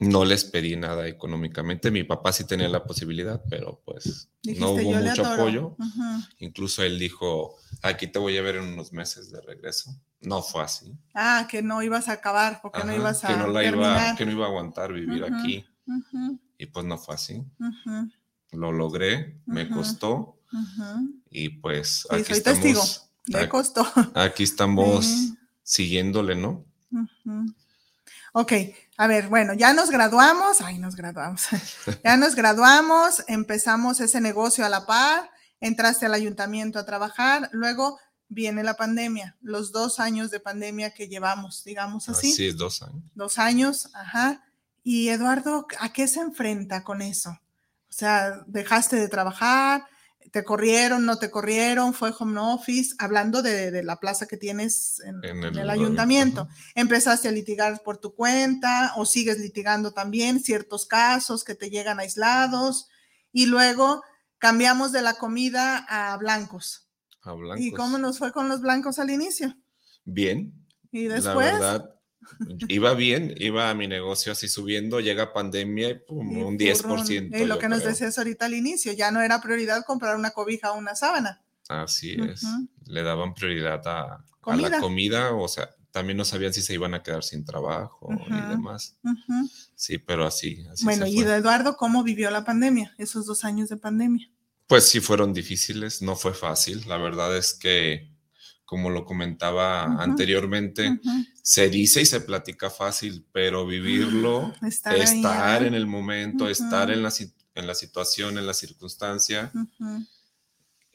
No 0.00 0.24
les 0.24 0.44
pedí 0.44 0.76
nada 0.76 1.06
económicamente. 1.06 1.90
Mi 1.90 2.04
papá 2.04 2.32
sí 2.32 2.44
tenía 2.44 2.68
la 2.68 2.84
posibilidad, 2.84 3.42
pero 3.48 3.80
pues 3.84 4.28
no 4.58 4.70
hubo 4.72 4.92
mucho 4.92 5.24
apoyo. 5.24 5.76
Incluso 6.38 6.82
él 6.82 6.98
dijo, 6.98 7.56
aquí 7.82 8.08
te 8.08 8.18
voy 8.18 8.36
a 8.36 8.42
ver 8.42 8.56
en 8.56 8.64
unos 8.64 8.92
meses 8.92 9.30
de 9.30 9.40
regreso. 9.40 9.94
No 10.20 10.42
fue 10.42 10.62
así. 10.62 10.96
Ah, 11.14 11.46
que 11.50 11.62
no 11.62 11.82
ibas 11.82 12.08
a 12.08 12.12
acabar, 12.12 12.60
porque 12.62 12.82
no 12.84 12.94
ibas 12.94 13.24
a 13.24 13.28
que 13.28 13.36
no 13.36 13.46
la 13.46 13.64
iba, 13.64 14.16
que 14.16 14.24
no 14.26 14.32
iba 14.32 14.46
a 14.46 14.48
aguantar 14.48 14.92
vivir 14.92 15.24
aquí. 15.24 15.64
Y 16.58 16.66
pues 16.66 16.84
no 16.86 16.98
fue 16.98 17.14
así. 17.14 17.44
Lo 18.52 18.72
logré, 18.72 19.38
me 19.46 19.68
costó. 19.68 20.40
Y 21.36 21.48
pues 21.48 22.06
aquí 22.10 22.32
estamos. 22.32 22.60
Testigo. 22.60 22.82
Le 23.26 23.48
costó. 23.48 23.84
Aquí 24.14 24.44
estamos 24.44 25.32
siguiéndole, 25.64 26.36
¿no? 26.36 26.64
Ok, 28.32 28.52
a 28.96 29.06
ver, 29.08 29.28
bueno, 29.28 29.52
ya 29.54 29.72
nos 29.72 29.90
graduamos, 29.90 30.60
ay, 30.60 30.78
nos 30.78 30.94
graduamos, 30.94 31.42
ya 32.04 32.16
nos 32.16 32.36
graduamos, 32.36 33.24
empezamos 33.26 34.00
ese 34.00 34.20
negocio 34.20 34.64
a 34.64 34.68
la 34.68 34.86
par, 34.86 35.30
entraste 35.60 36.06
al 36.06 36.14
ayuntamiento 36.14 36.78
a 36.78 36.84
trabajar, 36.84 37.48
luego 37.52 37.98
viene 38.28 38.62
la 38.62 38.74
pandemia, 38.74 39.36
los 39.40 39.72
dos 39.72 39.98
años 39.98 40.30
de 40.30 40.38
pandemia 40.38 40.94
que 40.94 41.08
llevamos, 41.08 41.64
digamos 41.64 42.08
así. 42.08 42.32
Sí, 42.32 42.52
dos 42.52 42.82
años. 42.82 43.02
Dos 43.14 43.38
años, 43.38 43.88
ajá. 43.94 44.44
Y 44.84 45.08
Eduardo, 45.08 45.66
¿a 45.80 45.92
qué 45.92 46.06
se 46.06 46.20
enfrenta 46.20 46.84
con 46.84 47.02
eso? 47.02 47.30
O 47.30 47.92
sea, 47.92 48.44
dejaste 48.46 48.96
de 48.96 49.08
trabajar, 49.08 49.84
te 50.30 50.44
corrieron, 50.44 51.06
no 51.06 51.18
te 51.18 51.30
corrieron, 51.30 51.94
fue 51.94 52.12
home 52.18 52.40
office, 52.40 52.94
hablando 52.98 53.42
de, 53.42 53.82
la 53.82 54.00
plaza 54.00 54.26
que 54.26 54.36
tienes 54.36 55.00
en, 55.00 55.22
el, 55.44 55.70
ayuntamiento. 55.70 56.48
Empezaste 56.74 57.28
a 57.28 57.32
litigar 57.32 57.82
por 57.84 57.98
tu 57.98 58.14
cuenta 58.14 58.92
o 58.96 59.06
sigues 59.06 59.38
litigando 59.38 59.92
también 59.92 60.40
ciertos 60.40 60.86
casos 60.86 61.44
que 61.44 61.54
te 61.54 61.70
llegan 61.70 62.00
aislados 62.00 62.88
y 63.32 63.46
luego 63.46 64.02
cambiamos 64.38 64.92
de 64.92 65.02
la 65.02 65.14
comida 65.14 65.86
a 65.88 66.16
blancos. 66.16 66.88
A 67.22 67.32
blancos. 67.32 67.64
¿Y 67.64 67.72
cómo 67.72 67.98
nos 67.98 68.18
fue 68.18 68.32
con 68.32 68.48
los 68.48 68.60
blancos 68.60 68.98
al 68.98 69.10
inicio? 69.10 69.56
Bien. 70.04 70.52
¿Y 70.90 71.04
después? 71.04 71.52
La 71.52 71.58
verdad, 71.58 71.93
iba 72.68 72.94
bien, 72.94 73.34
iba 73.38 73.70
a 73.70 73.74
mi 73.74 73.86
negocio 73.86 74.32
así 74.32 74.48
subiendo, 74.48 75.00
llega 75.00 75.32
pandemia 75.32 75.90
y 75.90 76.02
un 76.08 76.58
10%. 76.58 77.40
Y 77.40 77.44
lo 77.44 77.58
que 77.58 77.68
nos 77.68 77.84
decías 77.84 78.16
ahorita 78.18 78.46
al 78.46 78.54
inicio, 78.54 78.92
ya 78.92 79.10
no 79.10 79.20
era 79.20 79.40
prioridad 79.40 79.84
comprar 79.84 80.16
una 80.16 80.30
cobija 80.30 80.72
o 80.72 80.78
una 80.78 80.94
sábana. 80.94 81.42
Así 81.68 82.16
es, 82.20 82.44
le 82.86 83.02
daban 83.02 83.34
prioridad 83.34 83.80
a, 83.86 84.24
la 84.46 84.80
comida, 84.80 85.32
o 85.32 85.48
sea, 85.48 85.70
también 85.90 86.16
no 86.16 86.24
sabían 86.24 86.52
si 86.52 86.60
se 86.60 86.74
iban 86.74 86.92
a 86.92 87.02
quedar 87.02 87.22
sin 87.22 87.44
trabajo 87.44 88.08
y 88.26 88.48
demás. 88.50 88.98
Sí, 89.74 89.98
pero 89.98 90.26
así. 90.26 90.66
así 90.70 90.84
bueno, 90.84 91.06
y 91.06 91.20
Eduardo, 91.20 91.76
¿cómo 91.76 92.02
vivió 92.02 92.30
la 92.30 92.44
pandemia, 92.44 92.94
esos 92.98 93.26
dos 93.26 93.44
años 93.44 93.68
de 93.68 93.76
pandemia? 93.76 94.28
Pues 94.66 94.88
sí, 94.88 95.00
fueron 95.00 95.32
difíciles, 95.32 96.02
no 96.02 96.16
fue 96.16 96.34
fácil. 96.34 96.84
La 96.88 96.96
verdad 96.96 97.36
es 97.36 97.54
que 97.54 98.13
como 98.74 98.90
lo 98.90 99.04
comentaba 99.04 99.84
anteriormente, 100.02 100.98
se 101.40 101.70
dice 101.70 102.02
y 102.02 102.06
se 102.06 102.20
platica 102.20 102.70
fácil, 102.70 103.24
pero 103.30 103.64
vivirlo, 103.64 104.52
estar, 104.66 105.62
en 105.62 105.74
el 105.74 105.86
momento, 105.86 106.48
estar 106.48 106.90
en 106.90 107.04
la, 107.04 107.12
en 107.54 107.66
la 107.68 107.74
situación, 107.76 108.36
en 108.36 108.48
la 108.48 108.52
circunstancia, 108.52 109.52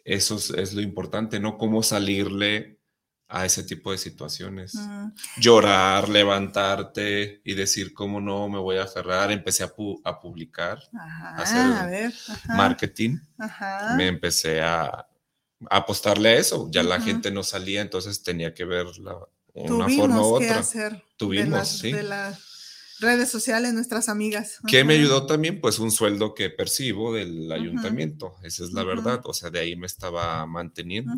eso 0.04 0.36
es, 0.36 0.74
lo 0.74 0.82
importante, 0.82 1.40
¿no? 1.40 1.58
Cómo 1.58 1.82
salirle 1.82 2.82
a 3.30 3.46
ese 3.46 3.64
tipo 3.64 3.94
de 3.94 3.98
situaciones. 3.98 4.74
Llorar, 5.38 6.10
levantarte 6.10 7.42
y 7.46 7.54
decir, 7.54 7.94
¿cómo 7.94 8.20
no 8.20 8.50
me 8.50 8.60
voy 8.60 8.76
a 8.76 8.84
aferrar? 8.84 9.32
Empecé 9.32 9.64
a, 9.64 9.72
a 10.04 10.20
publicar, 10.20 10.80
a 10.94 11.38
hacer 11.38 12.14
marketing. 12.50 13.20
Me 13.96 14.08
empecé 14.08 14.60
a, 14.60 15.09
apostarle 15.70 16.30
a 16.30 16.38
eso. 16.38 16.68
Ya 16.72 16.84
la 16.84 17.02
gente 17.02 17.32
no 17.32 17.44
salía, 17.44 17.82
entonces 17.82 18.24
tenía 18.24 18.54
que 18.54 18.66
ver 18.66 18.86
una 18.88 19.16
Tuvimos 19.86 19.96
forma 19.96 20.22
u 20.28 20.40
que 20.40 20.46
otra. 20.46 20.60
hacer 20.60 21.04
Tuvimos, 21.18 21.46
de 21.46 21.50
las, 21.58 21.70
sí. 21.70 21.92
de 21.92 22.04
las 22.04 22.96
redes 23.00 23.30
sociales 23.30 23.74
nuestras 23.74 24.10
amigas. 24.10 24.60
Que 24.68 24.84
me 24.84 24.94
ayudó 24.96 25.26
también, 25.26 25.60
pues, 25.62 25.80
un 25.80 25.92
sueldo 25.92 26.34
que 26.34 26.50
percibo 26.50 27.14
del 27.14 27.52
ayuntamiento. 27.52 28.36
Esa 28.44 28.64
es 28.64 28.72
la 28.72 28.84
verdad. 28.84 29.22
O 29.26 29.34
sea, 29.34 29.50
de 29.50 29.60
ahí 29.60 29.76
me 29.76 29.88
estaba 29.88 30.46
manteniendo. 30.46 31.14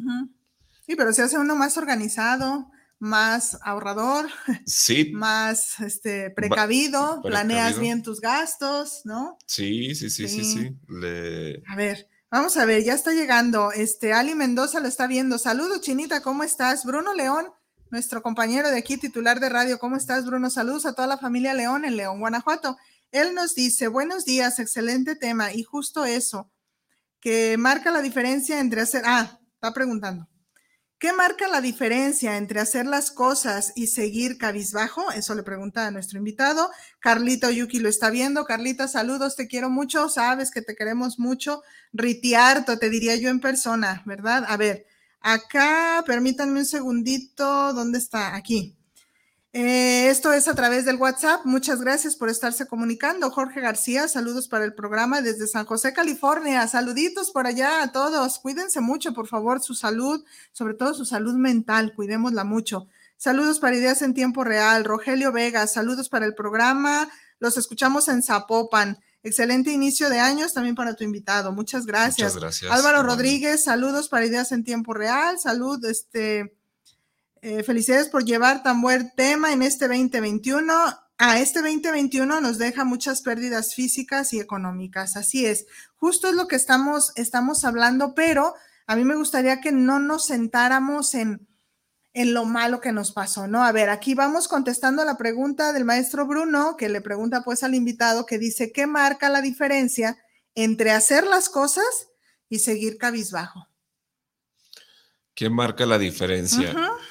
Sí, 0.86 0.96
pero 0.96 1.14
se 1.14 1.22
hace 1.22 1.38
uno 1.38 1.56
más 1.56 1.78
organizado, 1.78 2.70
más 3.00 3.58
ahorrador, 3.64 4.28
Sí, 4.66 5.12
más 5.14 5.80
este, 5.80 6.30
precavido, 6.32 7.22
planeas 7.24 7.80
bien 7.80 8.04
tus 8.04 8.20
gastos, 8.22 9.02
¿no? 9.06 9.38
sí, 9.48 9.96
sí, 9.96 10.10
sí, 10.10 10.28
sí, 10.28 10.44
Sí. 10.44 10.58
sí. 10.60 10.76
Le- 10.88 11.64
A 11.68 11.76
ver, 11.76 12.08
vamos 12.32 12.58
a 12.58 12.66
ver, 12.66 12.84
ya 12.84 12.94
está 12.94 13.12
llegando. 13.12 13.72
Este, 13.72 14.14
Ali 14.14 14.34
Mendoza 14.34 14.80
lo 14.80 14.88
está 14.88 15.06
viendo. 15.06 15.38
Saludos, 15.38 15.82
Chinita, 15.82 16.22
¿cómo 16.22 16.44
estás? 16.44 16.86
Bruno 16.86 17.14
León, 17.14 17.52
nuestro 17.90 18.24
compañero 18.24 18.72
de 18.72 18.78
aquí, 18.78 18.98
titular 18.98 19.40
de 19.40 19.50
radio, 19.50 19.78
¿cómo 19.78 19.98
estás, 19.98 20.26
Bruno? 20.26 20.50
Saludos 20.50 20.86
a 20.86 20.94
toda 20.94 21.08
la 21.08 21.18
familia 21.18 21.54
León 21.54 21.86
en 21.86 21.98
León, 21.98 22.20
Guanajuato. 22.20 22.78
Él 23.12 23.36
nos 23.36 23.54
dice, 23.54 23.90
buenos 23.90 24.24
días, 24.24 24.58
excelente 24.60 25.16
tema. 25.16 25.54
Y 25.54 25.64
justo 25.64 26.06
eso, 26.06 26.50
que 27.20 27.58
marca 27.58 27.92
la 27.92 28.02
diferencia 28.02 28.60
entre 28.60 28.82
hacer, 28.82 29.04
ah, 29.06 29.40
está 29.54 29.74
preguntando. 29.74 30.31
¿Qué 31.02 31.14
marca 31.14 31.48
la 31.48 31.62
diferencia 31.62 32.38
entre 32.38 32.60
hacer 32.60 32.86
las 32.86 33.10
cosas 33.10 33.74
y 33.76 33.88
seguir 33.88 34.38
cabizbajo? 34.38 35.12
Eso 35.14 35.34
le 35.34 35.42
pregunta 35.42 35.88
a 35.88 35.90
nuestro 35.90 36.20
invitado. 36.20 36.70
Carlita 37.00 37.50
Yuki 37.50 37.80
lo 37.80 37.90
está 37.90 38.12
viendo. 38.12 38.46
Carlita, 38.46 38.88
saludos, 38.88 39.36
te 39.36 39.48
quiero 39.48 39.72
mucho, 39.72 40.10
sabes 40.10 40.52
que 40.52 40.62
te 40.62 40.76
queremos 40.76 41.18
mucho. 41.18 41.64
Ritiarto, 41.92 42.78
te 42.78 42.92
diría 42.92 43.16
yo 43.16 43.30
en 43.30 43.40
persona, 43.40 44.04
¿verdad? 44.06 44.46
A 44.48 44.58
ver, 44.58 44.86
acá, 45.22 46.04
permítanme 46.06 46.60
un 46.60 46.66
segundito, 46.68 47.74
¿dónde 47.74 47.98
está? 47.98 48.36
Aquí. 48.36 48.78
Eh, 49.54 50.08
esto 50.08 50.32
es 50.32 50.48
a 50.48 50.56
través 50.56 50.86
del 50.86 50.96
WhatsApp. 50.96 51.42
Muchas 51.44 51.82
gracias 51.82 52.16
por 52.16 52.30
estarse 52.30 52.68
comunicando. 52.68 53.30
Jorge 53.32 53.60
García, 53.60 54.08
saludos 54.08 54.48
para 54.48 54.64
el 54.64 54.74
programa 54.74 55.22
desde 55.22 55.46
San 55.46 55.66
José, 55.66 55.92
California. 55.92 56.66
Saluditos 56.70 57.32
por 57.32 57.48
allá 57.48 57.84
a 57.84 57.92
todos. 57.92 58.40
Cuídense 58.40 58.80
mucho, 58.80 59.14
por 59.14 59.28
favor, 59.28 59.62
su 59.62 59.74
salud, 59.74 60.24
sobre 60.54 60.74
todo 60.74 60.94
su 60.94 61.04
salud 61.04 61.34
mental. 61.34 61.94
Cuidémosla 61.94 62.46
mucho. 62.46 62.88
Saludos 63.18 63.60
para 63.60 63.76
Ideas 63.76 64.02
en 64.02 64.14
Tiempo 64.14 64.46
Real. 64.46 64.86
Rogelio 64.86 65.34
Vega, 65.34 65.68
saludos 65.68 66.08
para 66.08 66.26
el 66.26 66.34
programa. 66.34 67.10
Los 67.40 67.58
escuchamos 67.58 68.08
en 68.08 68.24
Zapopan. 68.24 69.00
Excelente 69.22 69.72
inicio 69.72 70.10
de 70.10 70.20
años 70.20 70.54
también 70.54 70.76
para 70.76 70.96
tu 70.96 71.04
invitado. 71.04 71.52
Muchas 71.52 71.86
gracias. 71.86 72.34
Muchas 72.34 72.42
gracias. 72.42 72.72
Álvaro 72.72 73.04
Rodríguez, 73.04 73.66
saludos 73.66 74.08
para 74.08 74.26
Ideas 74.26 74.54
en 74.54 74.64
Tiempo 74.64 74.94
Real. 74.94 75.38
Salud, 75.40 75.84
este. 75.86 76.56
Eh, 77.42 77.64
felicidades 77.64 78.08
por 78.08 78.24
llevar 78.24 78.62
tan 78.64 78.82
buen 78.82 79.12
tema 79.16 79.52
en 79.52 79.64
este 79.64 79.88
2021. 79.88 80.74
A 81.18 81.40
este 81.40 81.62
2021 81.62 82.40
nos 82.40 82.58
deja 82.58 82.84
muchas 82.84 83.22
pérdidas 83.22 83.74
físicas 83.74 84.34
y 84.34 84.40
económicas. 84.40 85.18
Así 85.18 85.46
es. 85.46 85.66
Justo 85.96 86.28
es 86.28 86.36
lo 86.36 86.48
que 86.48 86.56
estamos, 86.56 87.14
estamos 87.16 87.66
hablando, 87.66 88.14
pero 88.14 88.54
a 88.88 88.96
mí 88.96 89.04
me 89.04 89.16
gustaría 89.16 89.62
que 89.62 89.72
no 89.72 90.00
nos 90.00 90.26
sentáramos 90.26 91.16
en, 91.16 91.48
en 92.14 92.34
lo 92.34 92.46
malo 92.46 92.80
que 92.80 92.92
nos 92.92 93.12
pasó, 93.12 93.48
¿no? 93.48 93.64
A 93.64 93.72
ver, 93.72 93.90
aquí 93.90 94.14
vamos 94.16 94.48
contestando 94.48 95.04
la 95.06 95.18
pregunta 95.18 95.74
del 95.74 95.86
maestro 95.86 96.28
Bruno, 96.28 96.76
que 96.78 96.90
le 96.90 97.02
pregunta 97.02 97.44
pues 97.44 97.64
al 97.64 97.74
invitado, 97.74 98.26
que 98.26 98.38
dice, 98.38 98.72
¿qué 98.72 98.86
marca 98.86 99.30
la 99.30 99.42
diferencia 99.42 100.18
entre 100.54 100.92
hacer 100.92 101.26
las 101.26 101.50
cosas 101.50 102.10
y 102.50 102.60
seguir 102.60 102.98
cabizbajo? 102.98 103.68
¿Qué 105.34 105.50
marca 105.50 105.86
la 105.86 105.98
diferencia? 105.98 106.72
Ujú. 106.72 107.11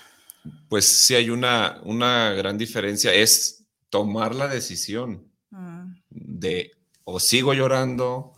Pues 0.68 0.84
sí 0.86 1.14
hay 1.14 1.30
una, 1.30 1.80
una 1.84 2.30
gran 2.30 2.56
diferencia, 2.58 3.12
es 3.12 3.64
tomar 3.88 4.34
la 4.34 4.48
decisión 4.48 5.28
Mm. 5.50 5.94
de 6.10 6.70
o 7.04 7.18
sigo 7.18 7.52
llorando, 7.54 8.32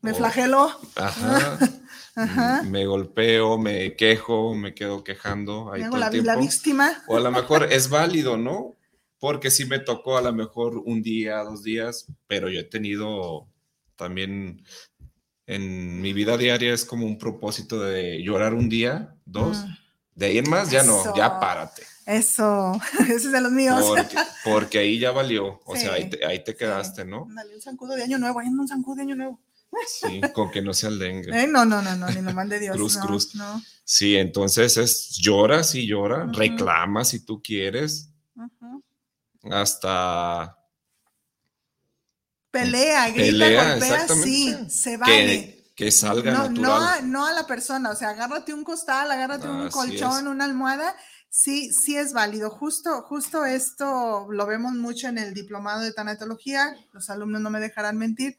Me 0.00 0.12
o- 0.12 0.14
flageló. 0.14 0.70
ajá, 0.96 1.58
Ajá. 2.16 2.60
m- 2.60 2.70
me 2.70 2.86
golpeo, 2.86 3.58
me 3.58 3.96
quejo, 3.96 4.54
me 4.54 4.72
quedo 4.74 5.04
quejando 5.04 5.70
ahí 5.72 5.82
todo 5.82 5.98
la, 5.98 6.06
el 6.08 6.24
la 6.24 6.32
tiempo. 6.34 6.40
víctima. 6.40 7.02
O 7.06 7.16
a 7.18 7.20
lo 7.20 7.30
mejor 7.30 7.64
es 7.70 7.90
válido, 7.90 8.38
¿no? 8.38 8.76
Porque 9.18 9.50
sí 9.50 9.66
me 9.66 9.78
tocó 9.78 10.16
a 10.16 10.22
lo 10.22 10.32
mejor 10.32 10.78
un 10.78 11.02
día, 11.02 11.38
dos 11.44 11.62
días, 11.62 12.06
pero 12.26 12.48
yo 12.48 12.60
he 12.60 12.64
tenido 12.64 13.46
también 13.96 14.64
en 15.46 16.00
mi 16.00 16.12
vida 16.14 16.38
diaria 16.38 16.72
es 16.72 16.84
como 16.86 17.04
un 17.04 17.18
propósito 17.18 17.78
de 17.80 18.22
llorar 18.22 18.54
un 18.54 18.68
día, 18.70 19.14
dos. 19.26 19.58
Mm. 19.58 19.83
De 20.14 20.26
ahí 20.26 20.38
en 20.38 20.48
más 20.48 20.70
ya 20.70 20.82
no, 20.82 21.14
ya 21.16 21.40
párate. 21.40 21.82
Eso, 22.06 22.78
ese 23.00 23.14
es 23.14 23.32
de 23.32 23.40
los 23.40 23.50
míos. 23.50 23.82
Porque, 23.86 24.16
porque 24.44 24.78
ahí 24.78 24.98
ya 24.98 25.10
valió. 25.10 25.60
O 25.64 25.76
sea, 25.76 25.94
ahí 25.94 26.08
te, 26.10 26.24
ahí 26.24 26.44
te 26.44 26.54
quedaste, 26.54 27.04
¿no? 27.04 27.26
Ándale, 27.28 27.54
un 27.54 27.62
zancudo 27.62 27.94
de 27.94 28.02
año 28.02 28.18
nuevo, 28.18 28.40
hay 28.40 28.48
un 28.48 28.68
zancudo 28.68 28.96
de 28.96 29.02
año 29.02 29.16
nuevo. 29.16 29.40
Sí, 29.88 30.20
con 30.32 30.50
que 30.50 30.62
no 30.62 30.72
sea 30.72 30.90
el 30.90 30.98
dengue. 30.98 31.30
Eh, 31.30 31.46
no, 31.48 31.64
no, 31.64 31.82
no, 31.82 31.96
no, 31.96 32.06
ni 32.08 32.20
lo 32.22 32.32
mande 32.32 32.60
Dios. 32.60 32.76
Cruz, 32.76 32.96
no, 32.96 33.02
cruz. 33.02 33.34
No. 33.34 33.62
Sí, 33.82 34.16
entonces 34.16 34.76
es 34.76 35.16
llora, 35.20 35.64
sí 35.64 35.86
llora, 35.86 36.24
Ujú. 36.24 36.32
reclama 36.32 37.04
si 37.04 37.24
tú 37.24 37.42
quieres, 37.42 38.10
hasta 39.50 40.56
Pelea, 42.50 43.10
grita, 43.10 43.32
Pelea, 43.32 43.70
golpea, 43.72 44.08
sí, 44.08 44.56
se 44.68 44.96
vale. 44.96 45.12
que, 45.12 45.53
que 45.74 45.90
salga 45.90 46.32
no, 46.32 46.50
no, 46.50 46.78
natural. 46.78 47.10
no 47.10 47.26
a 47.26 47.32
la 47.32 47.46
persona, 47.46 47.90
o 47.90 47.96
sea, 47.96 48.10
agárrate 48.10 48.54
un 48.54 48.64
costal, 48.64 49.10
agárrate 49.10 49.48
un 49.48 49.62
Así 49.62 49.70
colchón, 49.70 50.28
una 50.28 50.44
almohada, 50.44 50.94
sí, 51.28 51.72
sí 51.72 51.96
es 51.96 52.12
válido. 52.12 52.50
Justo, 52.50 53.02
justo 53.02 53.44
esto 53.44 54.28
lo 54.30 54.46
vemos 54.46 54.72
mucho 54.74 55.08
en 55.08 55.18
el 55.18 55.34
diplomado 55.34 55.82
de 55.82 55.92
tanatología, 55.92 56.76
los 56.92 57.10
alumnos 57.10 57.40
no 57.40 57.50
me 57.50 57.60
dejarán 57.60 57.98
mentir. 57.98 58.38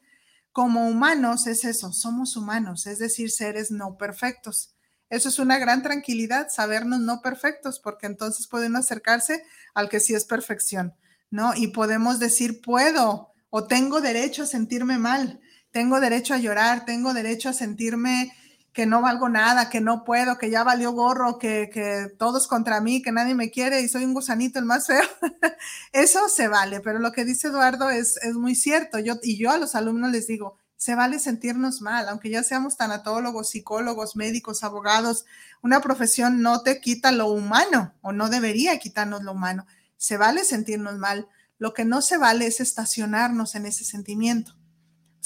Como 0.50 0.88
humanos 0.88 1.46
es 1.46 1.64
eso, 1.64 1.92
somos 1.92 2.36
humanos, 2.36 2.86
es 2.86 2.98
decir, 2.98 3.30
seres 3.30 3.70
no 3.70 3.98
perfectos. 3.98 4.74
Eso 5.10 5.28
es 5.28 5.38
una 5.38 5.58
gran 5.58 5.82
tranquilidad, 5.82 6.48
sabernos 6.48 7.00
no 7.00 7.20
perfectos, 7.20 7.78
porque 7.78 8.06
entonces 8.06 8.48
pueden 8.48 8.74
acercarse 8.74 9.44
al 9.74 9.90
que 9.90 10.00
sí 10.00 10.14
es 10.14 10.24
perfección, 10.24 10.94
¿no? 11.30 11.54
Y 11.54 11.68
podemos 11.68 12.18
decir, 12.18 12.62
puedo 12.62 13.32
o 13.50 13.66
tengo 13.66 14.00
derecho 14.00 14.44
a 14.44 14.46
sentirme 14.46 14.98
mal, 14.98 15.40
tengo 15.76 16.00
derecho 16.00 16.32
a 16.32 16.38
llorar, 16.38 16.86
tengo 16.86 17.12
derecho 17.12 17.50
a 17.50 17.52
sentirme 17.52 18.32
que 18.72 18.86
no 18.86 19.02
valgo 19.02 19.28
nada, 19.28 19.68
que 19.68 19.82
no 19.82 20.04
puedo, 20.04 20.38
que 20.38 20.48
ya 20.48 20.64
valió 20.64 20.92
gorro, 20.92 21.38
que, 21.38 21.68
que 21.70 22.08
todos 22.18 22.46
contra 22.46 22.80
mí, 22.80 23.02
que 23.02 23.12
nadie 23.12 23.34
me 23.34 23.50
quiere 23.50 23.82
y 23.82 23.88
soy 23.90 24.06
un 24.06 24.14
gusanito 24.14 24.58
el 24.58 24.64
más 24.64 24.86
feo. 24.86 25.02
Eso 25.92 26.30
se 26.30 26.48
vale, 26.48 26.80
pero 26.80 26.98
lo 26.98 27.12
que 27.12 27.26
dice 27.26 27.48
Eduardo 27.48 27.90
es, 27.90 28.16
es 28.22 28.36
muy 28.36 28.54
cierto. 28.54 28.98
Yo, 28.98 29.16
y 29.22 29.36
yo 29.36 29.50
a 29.50 29.58
los 29.58 29.74
alumnos 29.74 30.12
les 30.12 30.26
digo, 30.26 30.56
se 30.78 30.94
vale 30.94 31.18
sentirnos 31.18 31.82
mal, 31.82 32.08
aunque 32.08 32.30
ya 32.30 32.42
seamos 32.42 32.78
tanatólogos, 32.78 33.50
psicólogos, 33.50 34.16
médicos, 34.16 34.64
abogados, 34.64 35.26
una 35.60 35.82
profesión 35.82 36.40
no 36.40 36.62
te 36.62 36.80
quita 36.80 37.12
lo 37.12 37.26
humano 37.26 37.92
o 38.00 38.12
no 38.12 38.30
debería 38.30 38.78
quitarnos 38.78 39.24
lo 39.24 39.32
humano. 39.32 39.66
Se 39.98 40.16
vale 40.16 40.42
sentirnos 40.44 40.96
mal. 40.96 41.28
Lo 41.58 41.74
que 41.74 41.84
no 41.84 42.00
se 42.00 42.16
vale 42.16 42.46
es 42.46 42.60
estacionarnos 42.60 43.54
en 43.56 43.66
ese 43.66 43.84
sentimiento. 43.84 44.56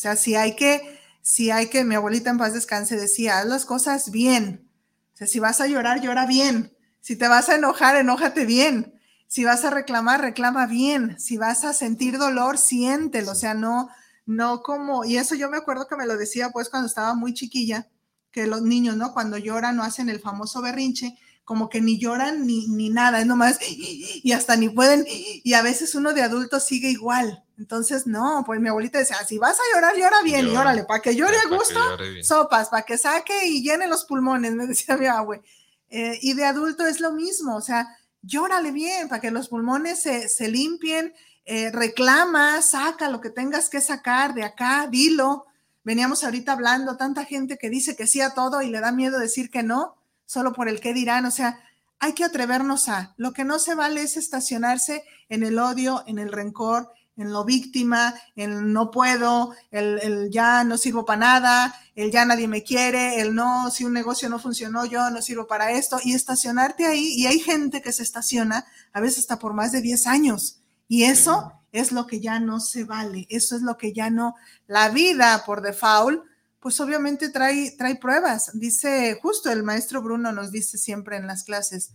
O 0.00 0.02
sea, 0.02 0.16
si 0.16 0.34
hay 0.34 0.56
que, 0.56 0.98
si 1.20 1.50
hay 1.50 1.68
que, 1.68 1.84
mi 1.84 1.94
abuelita 1.94 2.30
en 2.30 2.38
paz 2.38 2.54
descanse 2.54 2.96
decía, 2.96 3.38
haz 3.38 3.44
las 3.44 3.66
cosas 3.66 4.10
bien. 4.10 4.66
O 5.12 5.16
sea, 5.18 5.26
si 5.26 5.40
vas 5.40 5.60
a 5.60 5.66
llorar, 5.66 6.00
llora 6.00 6.24
bien. 6.24 6.74
Si 7.00 7.16
te 7.16 7.28
vas 7.28 7.50
a 7.50 7.56
enojar, 7.56 7.96
enójate 7.96 8.46
bien. 8.46 8.94
Si 9.26 9.44
vas 9.44 9.62
a 9.66 9.68
reclamar, 9.68 10.22
reclama 10.22 10.64
bien. 10.64 11.20
Si 11.20 11.36
vas 11.36 11.66
a 11.66 11.74
sentir 11.74 12.16
dolor, 12.16 12.56
siéntelo. 12.56 13.32
O 13.32 13.34
sea, 13.34 13.52
no, 13.52 13.90
no 14.24 14.62
como, 14.62 15.04
y 15.04 15.18
eso 15.18 15.34
yo 15.34 15.50
me 15.50 15.58
acuerdo 15.58 15.86
que 15.86 15.96
me 15.96 16.06
lo 16.06 16.16
decía 16.16 16.48
pues 16.48 16.70
cuando 16.70 16.86
estaba 16.86 17.14
muy 17.14 17.34
chiquilla, 17.34 17.86
que 18.32 18.46
los 18.46 18.62
niños, 18.62 18.96
¿no? 18.96 19.12
Cuando 19.12 19.36
lloran 19.36 19.76
no 19.76 19.82
hacen 19.82 20.08
el 20.08 20.20
famoso 20.20 20.62
berrinche, 20.62 21.14
como 21.44 21.68
que 21.68 21.82
ni 21.82 21.98
lloran 21.98 22.46
ni, 22.46 22.68
ni 22.68 22.88
nada, 22.88 23.20
es 23.20 23.26
nomás, 23.26 23.58
y 23.60 24.32
hasta 24.32 24.56
ni 24.56 24.70
pueden, 24.70 25.04
y 25.06 25.52
a 25.52 25.60
veces 25.60 25.94
uno 25.94 26.14
de 26.14 26.22
adulto 26.22 26.58
sigue 26.58 26.88
igual. 26.88 27.44
Entonces, 27.60 28.06
no, 28.06 28.42
pues 28.46 28.58
mi 28.58 28.70
abuelita 28.70 28.98
decía, 28.98 29.18
si 29.28 29.36
vas 29.36 29.58
a 29.58 29.74
llorar, 29.74 29.94
llora 29.94 30.22
bien, 30.22 30.46
y 30.46 30.48
Llora. 30.48 30.62
órale, 30.62 30.84
para 30.84 31.02
que 31.02 31.14
llore 31.14 31.34
Ya, 31.34 31.40
a 31.40 31.50
que 31.50 31.56
gusto, 31.56 31.78
llore 31.78 32.24
sopas, 32.24 32.70
para 32.70 32.84
que 32.86 32.96
saque 32.96 33.46
y 33.46 33.62
llene 33.62 33.86
los 33.86 34.06
pulmones, 34.06 34.54
me 34.54 34.66
decía 34.66 34.96
mi 34.96 35.06
abue. 35.06 35.42
Eh, 35.90 36.18
y 36.22 36.32
de 36.32 36.46
adulto 36.46 36.86
es 36.86 37.00
lo 37.00 37.12
mismo, 37.12 37.56
o 37.56 37.60
sea, 37.60 37.86
llórale 38.22 38.72
bien 38.72 39.10
para 39.10 39.20
que 39.20 39.30
los 39.30 39.48
pulmones 39.48 40.00
se, 40.00 40.30
se 40.30 40.48
limpien, 40.48 41.12
eh, 41.44 41.70
reclama, 41.70 42.62
saca 42.62 43.10
lo 43.10 43.20
que 43.20 43.28
tengas 43.28 43.68
que 43.68 43.82
sacar 43.82 44.32
de 44.32 44.44
acá, 44.44 44.88
dilo. 44.90 45.44
Veníamos 45.84 46.24
ahorita 46.24 46.52
hablando, 46.52 46.96
tanta 46.96 47.26
gente 47.26 47.58
que 47.58 47.68
dice 47.68 47.94
que 47.94 48.06
sí 48.06 48.22
a 48.22 48.30
todo 48.30 48.62
y 48.62 48.70
le 48.70 48.80
da 48.80 48.90
miedo 48.90 49.18
decir 49.18 49.50
que 49.50 49.62
no, 49.62 49.96
solo 50.24 50.54
por 50.54 50.70
el 50.70 50.80
qué 50.80 50.94
dirán, 50.94 51.26
o 51.26 51.30
sea, 51.30 51.60
hay 51.98 52.14
que 52.14 52.24
atrevernos 52.24 52.88
a, 52.88 53.12
lo 53.18 53.34
que 53.34 53.44
no 53.44 53.58
se 53.58 53.74
vale 53.74 54.00
es 54.00 54.16
estacionarse 54.16 55.04
en 55.28 55.42
el 55.42 55.58
odio, 55.58 56.04
en 56.06 56.18
el 56.18 56.32
rencor, 56.32 56.90
en 57.16 57.32
lo 57.32 57.44
víctima, 57.44 58.14
en 58.34 58.72
no 58.72 58.90
puedo, 58.90 59.54
el, 59.70 59.98
el, 60.02 60.30
ya 60.30 60.64
no 60.64 60.78
sirvo 60.78 61.04
para 61.04 61.20
nada, 61.20 61.74
el 61.94 62.10
ya 62.10 62.24
nadie 62.24 62.48
me 62.48 62.62
quiere, 62.62 63.20
el 63.20 63.34
no, 63.34 63.70
si 63.70 63.84
un 63.84 63.92
negocio 63.92 64.28
no 64.28 64.38
funcionó, 64.38 64.86
yo 64.86 65.10
no 65.10 65.20
sirvo 65.20 65.46
para 65.46 65.72
esto, 65.72 65.98
y 66.02 66.14
estacionarte 66.14 66.86
ahí, 66.86 67.14
y 67.16 67.26
hay 67.26 67.38
gente 67.40 67.82
que 67.82 67.92
se 67.92 68.02
estaciona 68.02 68.64
a 68.92 69.00
veces 69.00 69.20
hasta 69.20 69.38
por 69.38 69.52
más 69.52 69.72
de 69.72 69.82
10 69.82 70.06
años, 70.06 70.62
y 70.88 71.04
eso 71.04 71.52
es 71.72 71.92
lo 71.92 72.06
que 72.06 72.20
ya 72.20 72.40
no 72.40 72.58
se 72.58 72.84
vale, 72.84 73.26
eso 73.28 73.54
es 73.54 73.62
lo 73.62 73.76
que 73.76 73.92
ya 73.92 74.10
no, 74.10 74.34
la 74.66 74.88
vida 74.88 75.42
por 75.44 75.62
default, 75.62 76.24
pues 76.58 76.78
obviamente 76.80 77.30
trae, 77.30 77.72
trae 77.72 77.96
pruebas, 77.96 78.50
dice 78.54 79.18
justo 79.20 79.50
el 79.50 79.62
maestro 79.62 80.02
Bruno 80.02 80.32
nos 80.32 80.50
dice 80.50 80.78
siempre 80.78 81.16
en 81.16 81.26
las 81.26 81.44
clases, 81.44 81.92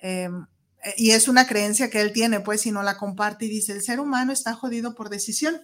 eh, 0.00 0.28
y 0.96 1.10
es 1.10 1.28
una 1.28 1.46
creencia 1.46 1.90
que 1.90 2.00
él 2.00 2.12
tiene, 2.12 2.40
pues, 2.40 2.62
si 2.62 2.70
no 2.70 2.82
la 2.82 2.96
comparte 2.96 3.46
y 3.46 3.48
dice, 3.48 3.72
el 3.72 3.82
ser 3.82 4.00
humano 4.00 4.32
está 4.32 4.54
jodido 4.54 4.94
por 4.94 5.08
decisión. 5.10 5.60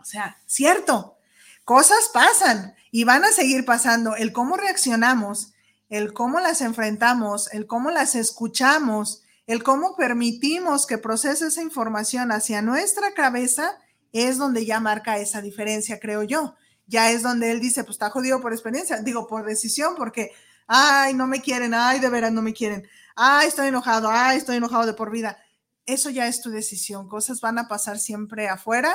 O 0.00 0.04
sea, 0.04 0.38
cierto, 0.46 1.16
cosas 1.64 2.10
pasan 2.12 2.74
y 2.90 3.04
van 3.04 3.24
a 3.24 3.32
seguir 3.32 3.64
pasando. 3.64 4.16
El 4.16 4.32
cómo 4.32 4.56
reaccionamos, 4.56 5.52
el 5.88 6.12
cómo 6.12 6.40
las 6.40 6.60
enfrentamos, 6.60 7.52
el 7.52 7.66
cómo 7.66 7.90
las 7.90 8.14
escuchamos, 8.14 9.22
el 9.46 9.62
cómo 9.62 9.96
permitimos 9.96 10.86
que 10.86 10.98
procese 10.98 11.46
esa 11.46 11.62
información 11.62 12.32
hacia 12.32 12.62
nuestra 12.62 13.14
cabeza, 13.14 13.78
es 14.12 14.38
donde 14.38 14.64
ya 14.64 14.80
marca 14.80 15.18
esa 15.18 15.40
diferencia, 15.40 16.00
creo 16.00 16.22
yo. 16.24 16.56
Ya 16.86 17.10
es 17.10 17.22
donde 17.22 17.50
él 17.50 17.60
dice, 17.60 17.84
pues 17.84 17.94
está 17.94 18.10
jodido 18.10 18.40
por 18.40 18.52
experiencia, 18.52 19.00
digo, 19.02 19.26
por 19.26 19.44
decisión, 19.44 19.94
porque, 19.96 20.32
ay, 20.66 21.14
no 21.14 21.26
me 21.26 21.40
quieren, 21.40 21.74
ay, 21.74 22.00
de 22.00 22.08
veras 22.08 22.32
no 22.32 22.42
me 22.42 22.52
quieren 22.52 22.88
ay, 23.16 23.48
estoy 23.48 23.68
enojado, 23.68 24.08
ay, 24.10 24.38
estoy 24.38 24.56
enojado 24.56 24.86
de 24.86 24.92
por 24.92 25.10
vida. 25.10 25.38
Eso 25.86 26.10
ya 26.10 26.28
es 26.28 26.42
tu 26.42 26.50
decisión. 26.50 27.08
Cosas 27.08 27.40
van 27.40 27.58
a 27.58 27.66
pasar 27.66 27.98
siempre 27.98 28.48
afuera 28.48 28.94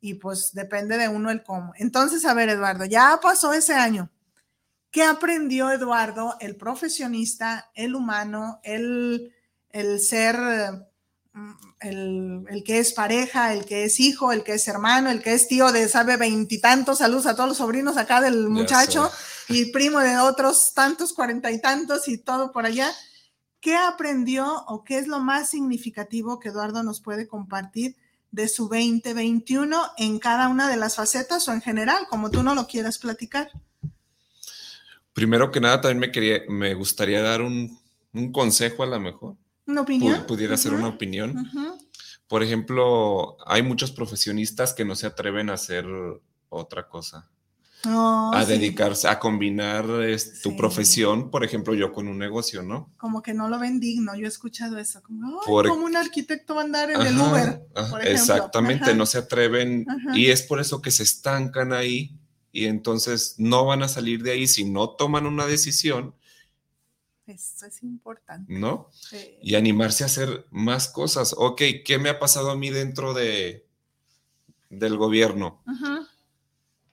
y 0.00 0.14
pues 0.14 0.52
depende 0.52 0.96
de 0.96 1.08
uno 1.08 1.30
el 1.30 1.42
cómo. 1.42 1.72
Entonces, 1.76 2.24
a 2.24 2.34
ver, 2.34 2.48
Eduardo, 2.48 2.84
ya 2.84 3.18
pasó 3.20 3.52
ese 3.52 3.74
año. 3.74 4.10
¿Qué 4.90 5.02
aprendió 5.02 5.70
Eduardo, 5.70 6.36
el 6.40 6.56
profesionista, 6.56 7.70
el 7.74 7.94
humano, 7.94 8.60
el, 8.62 9.34
el 9.70 10.00
ser, 10.00 10.36
mm, 11.32 11.52
el, 11.80 12.44
el, 12.48 12.64
que 12.64 12.78
es 12.78 12.94
pareja, 12.94 13.52
el 13.52 13.66
que 13.66 13.84
es 13.84 14.00
hijo, 14.00 14.32
el 14.32 14.44
que 14.44 14.54
es 14.54 14.66
hermano, 14.66 15.10
el 15.10 15.22
que 15.22 15.34
es 15.34 15.46
tío 15.46 15.72
de, 15.72 15.88
sabe, 15.88 16.16
veintitantos, 16.16 16.98
saludos 16.98 17.26
a 17.26 17.34
todos 17.34 17.50
los 17.50 17.58
sobrinos 17.58 17.98
acá 17.98 18.22
del 18.22 18.48
muchacho 18.48 19.10
y 19.48 19.66
primo 19.72 19.98
de 20.00 20.16
otros 20.18 20.72
tantos, 20.74 21.12
cuarenta 21.12 21.50
y 21.50 21.60
tantos 21.60 22.08
y 22.08 22.18
todo 22.18 22.50
por 22.50 22.64
allá? 22.64 22.90
¿Qué 23.60 23.76
aprendió 23.76 24.64
o 24.66 24.84
qué 24.84 24.98
es 24.98 25.08
lo 25.08 25.18
más 25.18 25.50
significativo 25.50 26.38
que 26.38 26.50
Eduardo 26.50 26.82
nos 26.82 27.00
puede 27.00 27.26
compartir 27.26 27.96
de 28.30 28.48
su 28.48 28.64
2021 28.68 29.82
en 29.96 30.18
cada 30.18 30.48
una 30.48 30.68
de 30.68 30.76
las 30.76 30.96
facetas 30.96 31.48
o 31.48 31.52
en 31.52 31.60
general, 31.60 32.06
como 32.08 32.30
tú 32.30 32.42
no 32.42 32.54
lo 32.54 32.66
quieras 32.66 32.98
platicar? 32.98 33.50
Primero 35.12 35.50
que 35.50 35.60
nada, 35.60 35.80
también 35.80 35.98
me, 35.98 36.12
quería, 36.12 36.42
me 36.48 36.74
gustaría 36.74 37.20
dar 37.20 37.42
un, 37.42 37.78
un 38.12 38.32
consejo 38.32 38.84
a 38.84 38.86
lo 38.86 39.00
mejor. 39.00 39.36
¿Una 39.66 39.82
opinión? 39.82 40.24
Pudiera 40.26 40.56
ser 40.56 40.72
una 40.72 40.88
opinión. 40.88 41.50
Por 42.26 42.42
ejemplo, 42.42 43.36
hay 43.46 43.62
muchos 43.62 43.90
profesionistas 43.90 44.72
que 44.72 44.84
no 44.84 44.94
se 44.94 45.06
atreven 45.06 45.50
a 45.50 45.54
hacer 45.54 45.86
otra 46.48 46.88
cosa. 46.88 47.28
Oh, 47.86 48.32
a 48.34 48.44
sí. 48.44 48.52
dedicarse, 48.52 49.06
a 49.06 49.20
combinar 49.20 49.88
es, 50.02 50.40
tu 50.42 50.50
Sí. 50.50 50.56
profesión, 50.56 51.30
por 51.30 51.44
ejemplo, 51.44 51.74
yo 51.74 51.92
con 51.92 52.08
un 52.08 52.18
negocio, 52.18 52.62
¿no? 52.62 52.90
Como 52.96 53.22
que 53.22 53.34
no 53.34 53.48
lo 53.48 53.58
ven 53.60 53.78
digno, 53.78 54.16
yo 54.16 54.24
he 54.24 54.28
escuchado 54.28 54.78
eso, 54.78 55.00
como, 55.02 55.40
"Ay, 55.40 55.46
Por- 55.46 55.68
como 55.68 55.84
un 55.86 55.96
arquitecto 55.96 56.56
va 56.56 56.62
a 56.62 56.64
andar 56.64 56.90
en 56.90 57.00
el 57.00 57.14
Ajá, 57.20 57.30
Uber, 57.30 57.66
ajá, 57.76 57.90
por. 57.90 58.06
Exactamente, 58.06 58.84
Ajá. 58.86 58.94
no 58.94 59.06
se 59.06 59.18
atreven 59.18 59.86
y 60.14 60.26
es 60.26 60.42
por 60.42 60.60
eso 60.60 60.82
que 60.82 60.90
se 60.90 61.04
estancan 61.04 61.72
ahí 61.72 62.18
y 62.50 62.64
entonces 62.66 63.36
no 63.38 63.64
van 63.64 63.84
a 63.84 63.88
salir 63.88 64.22
de 64.24 64.32
ahí 64.32 64.48
si 64.48 64.64
no 64.64 64.90
toman 64.90 65.26
una 65.26 65.46
decisión, 65.46 66.14
Eso 67.26 67.66
es 67.66 67.82
importante. 67.82 68.50
¿no? 68.52 68.88
Sí. 68.90 69.36
Y 69.42 69.54
animarse 69.54 70.02
a 70.02 70.06
hacer 70.06 70.46
más 70.50 70.88
cosas. 70.88 71.34
Ok, 71.36 71.60
¿qué 71.84 71.98
me 71.98 72.08
ha 72.08 72.18
pasado 72.18 72.50
a 72.50 72.56
mí 72.56 72.70
dentro 72.70 73.12
de 73.14 73.66
del 74.70 74.96
gobierno? 74.96 75.62
Ajá. 75.66 76.08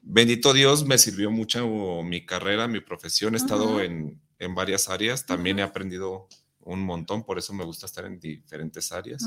Bendito 0.08 0.54
Dios, 0.54 0.86
me 0.86 1.00
sirvió 1.00 1.32
mucho 1.32 2.04
mi 2.04 2.26
carrera, 2.26 2.68
mi 2.68 2.80
profesión. 2.80 3.34
He 3.34 3.38
estado 3.38 3.82
en, 3.82 4.22
en 4.38 4.54
varias 4.54 4.88
áreas. 4.88 5.26
También 5.26 5.58
he 5.58 5.64
aprendido 5.64 6.28
un 6.60 6.82
montón, 6.82 7.24
por 7.24 7.40
eso 7.40 7.54
me 7.54 7.64
gusta 7.64 7.88
estar 7.88 8.06
en 8.06 8.20
diferentes 8.20 8.92
áreas. 8.92 9.24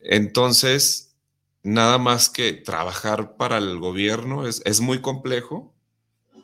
Entonces, 0.00 1.16
nada 1.62 1.98
más 1.98 2.28
que 2.28 2.52
trabajar 2.52 3.36
para 3.36 3.58
el 3.58 3.78
gobierno 3.78 4.46
es, 4.46 4.60
es 4.64 4.80
muy 4.80 5.00
complejo. 5.00 5.72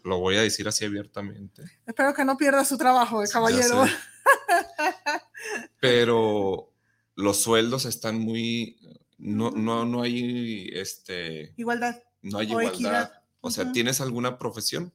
Lo 0.05 0.19
voy 0.19 0.37
a 0.37 0.43
decir 0.43 0.69
así 0.69 0.85
abiertamente. 0.85 1.65
Espero 1.87 2.15
que 2.15 2.25
no 2.25 2.37
pierda 2.37 2.65
su 2.65 2.79
trabajo, 2.79 3.25
eh, 3.25 3.29
caballero. 3.29 3.85
Pero 5.81 6.73
los 7.17 7.41
sueldos 7.41 7.87
están 7.87 8.21
muy. 8.21 8.79
No, 9.19 9.51
no, 9.51 9.85
no 9.85 10.03
hay 10.03 10.69
este. 10.73 11.55
Igualdad. 11.57 12.03
No 12.25 12.39
hay 12.39 12.47
O 12.47 12.51
igualdad. 12.61 12.75
equidad. 12.75 13.23
O 13.41 13.51
sea. 13.51 13.71
¿tienes 13.73 14.01
alguna 14.01 14.39
profesión? 14.39 14.93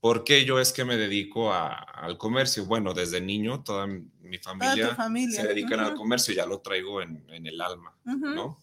¿Por 0.00 0.24
qué 0.24 0.46
yo 0.46 0.58
es 0.60 0.72
que 0.72 0.86
me 0.86 0.96
dedico 0.96 1.52
a- 1.52 1.74
al 1.74 2.16
comercio? 2.16 2.64
Bueno, 2.64 2.94
desde 2.94 3.20
niño 3.20 3.62
toda 3.62 3.86
mi 3.86 4.38
familia 4.38 4.94
familia. 4.94 5.42
se 5.42 5.46
dedican 5.48 5.80
al 5.80 5.94
comercio, 5.94 6.32
ya 6.32 6.46
lo 6.46 6.60
traigo 6.60 7.02
en, 7.02 7.22
en 7.28 7.46
el 7.46 7.60
alma, 7.60 7.94
¿no? 8.04 8.58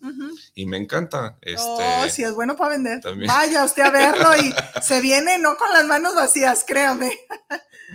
Y 0.56 0.66
me 0.66 0.78
encanta. 0.78 1.38
Este, 1.42 1.62
Oh, 1.68 2.10
sí, 2.10 2.24
es 2.24 2.34
bueno 2.34 2.56
para 2.56 2.72
vender. 2.72 3.02
también. 3.02 3.28
Vaya 3.28 3.64
usted 3.66 3.84
a 3.84 3.92
verlo 3.92 4.30
y 4.38 4.52
se 4.82 5.00
viene 5.00 5.38
no 5.38 5.56
con 5.58 5.72
las 5.74 5.86
manos 5.86 6.16
vacías, 6.16 6.64
créame. 6.68 7.12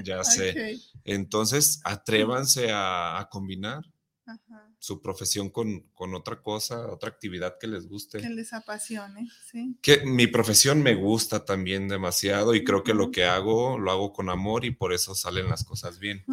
Ya 0.04 0.22
sé. 0.24 0.78
Entonces, 1.04 1.80
atrévanse 1.84 2.70
a, 2.70 3.18
a 3.18 3.28
combinar 3.28 3.82
Ajá. 4.24 4.71
Su 4.82 5.00
profesión 5.00 5.48
con, 5.50 5.82
con 5.94 6.12
otra 6.12 6.42
cosa, 6.42 6.88
otra 6.90 7.08
actividad 7.08 7.56
que 7.56 7.68
les 7.68 7.86
guste. 7.86 8.18
Que 8.18 8.28
les 8.28 8.52
apasione, 8.52 9.28
sí. 9.48 9.78
que 9.80 10.04
mi 10.04 10.26
profesión 10.26 10.82
me 10.82 10.96
gusta 10.96 11.44
también 11.44 11.86
demasiado 11.86 12.52
y 12.52 12.64
creo 12.64 12.82
que 12.82 12.92
lo 12.92 13.12
que 13.12 13.24
hago 13.24 13.78
lo 13.78 13.92
hago 13.92 14.12
con 14.12 14.28
amor 14.28 14.64
y 14.64 14.72
por 14.72 14.92
eso 14.92 15.14
salen 15.14 15.48
las 15.48 15.62
cosas 15.62 16.00
bien. 16.00 16.24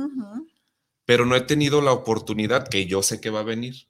Pero 1.06 1.28
no 1.28 1.36
he 1.36 1.42
tenido 1.42 1.80
la 1.84 1.92
oportunidad 1.92 2.68
que 2.68 2.88
yo 2.88 3.04
sé 3.04 3.22
que 3.22 3.30
va 3.30 3.42
a 3.42 3.44
venir, 3.44 3.88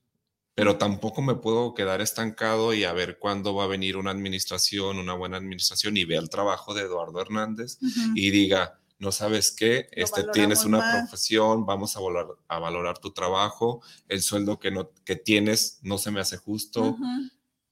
pero 0.55 0.77
tampoco 0.77 1.21
me 1.21 1.35
puedo 1.35 1.73
quedar 1.73 2.01
estancado 2.01 2.73
y 2.73 2.83
a 2.83 2.91
ver 2.91 3.17
cuándo 3.17 3.55
va 3.55 3.63
a 3.63 3.67
venir 3.67 3.95
una 3.95 4.11
administración, 4.11 4.97
una 4.97 5.13
buena 5.13 5.37
administración 5.37 5.95
y 5.95 6.03
vea 6.03 6.19
el 6.19 6.29
trabajo 6.29 6.73
de 6.73 6.81
Eduardo 6.81 7.21
Hernández 7.21 7.77
y 8.13 8.29
diga, 8.29 8.78
no 8.99 9.11
sabes 9.11 9.51
qué, 9.51 9.87
Lo 9.95 10.03
este, 10.03 10.23
tienes 10.33 10.65
una 10.65 10.77
más. 10.79 10.97
profesión, 10.99 11.65
vamos 11.65 11.95
a 11.95 11.99
valorar, 12.01 12.27
a 12.47 12.59
valorar 12.59 12.99
tu 12.99 13.11
trabajo, 13.13 13.81
el 14.07 14.21
sueldo 14.21 14.59
que, 14.59 14.71
no, 14.71 14.91
que 15.05 15.15
tienes 15.15 15.79
no 15.81 15.97
se 15.97 16.11
me 16.11 16.19
hace 16.19 16.37
justo. 16.37 16.97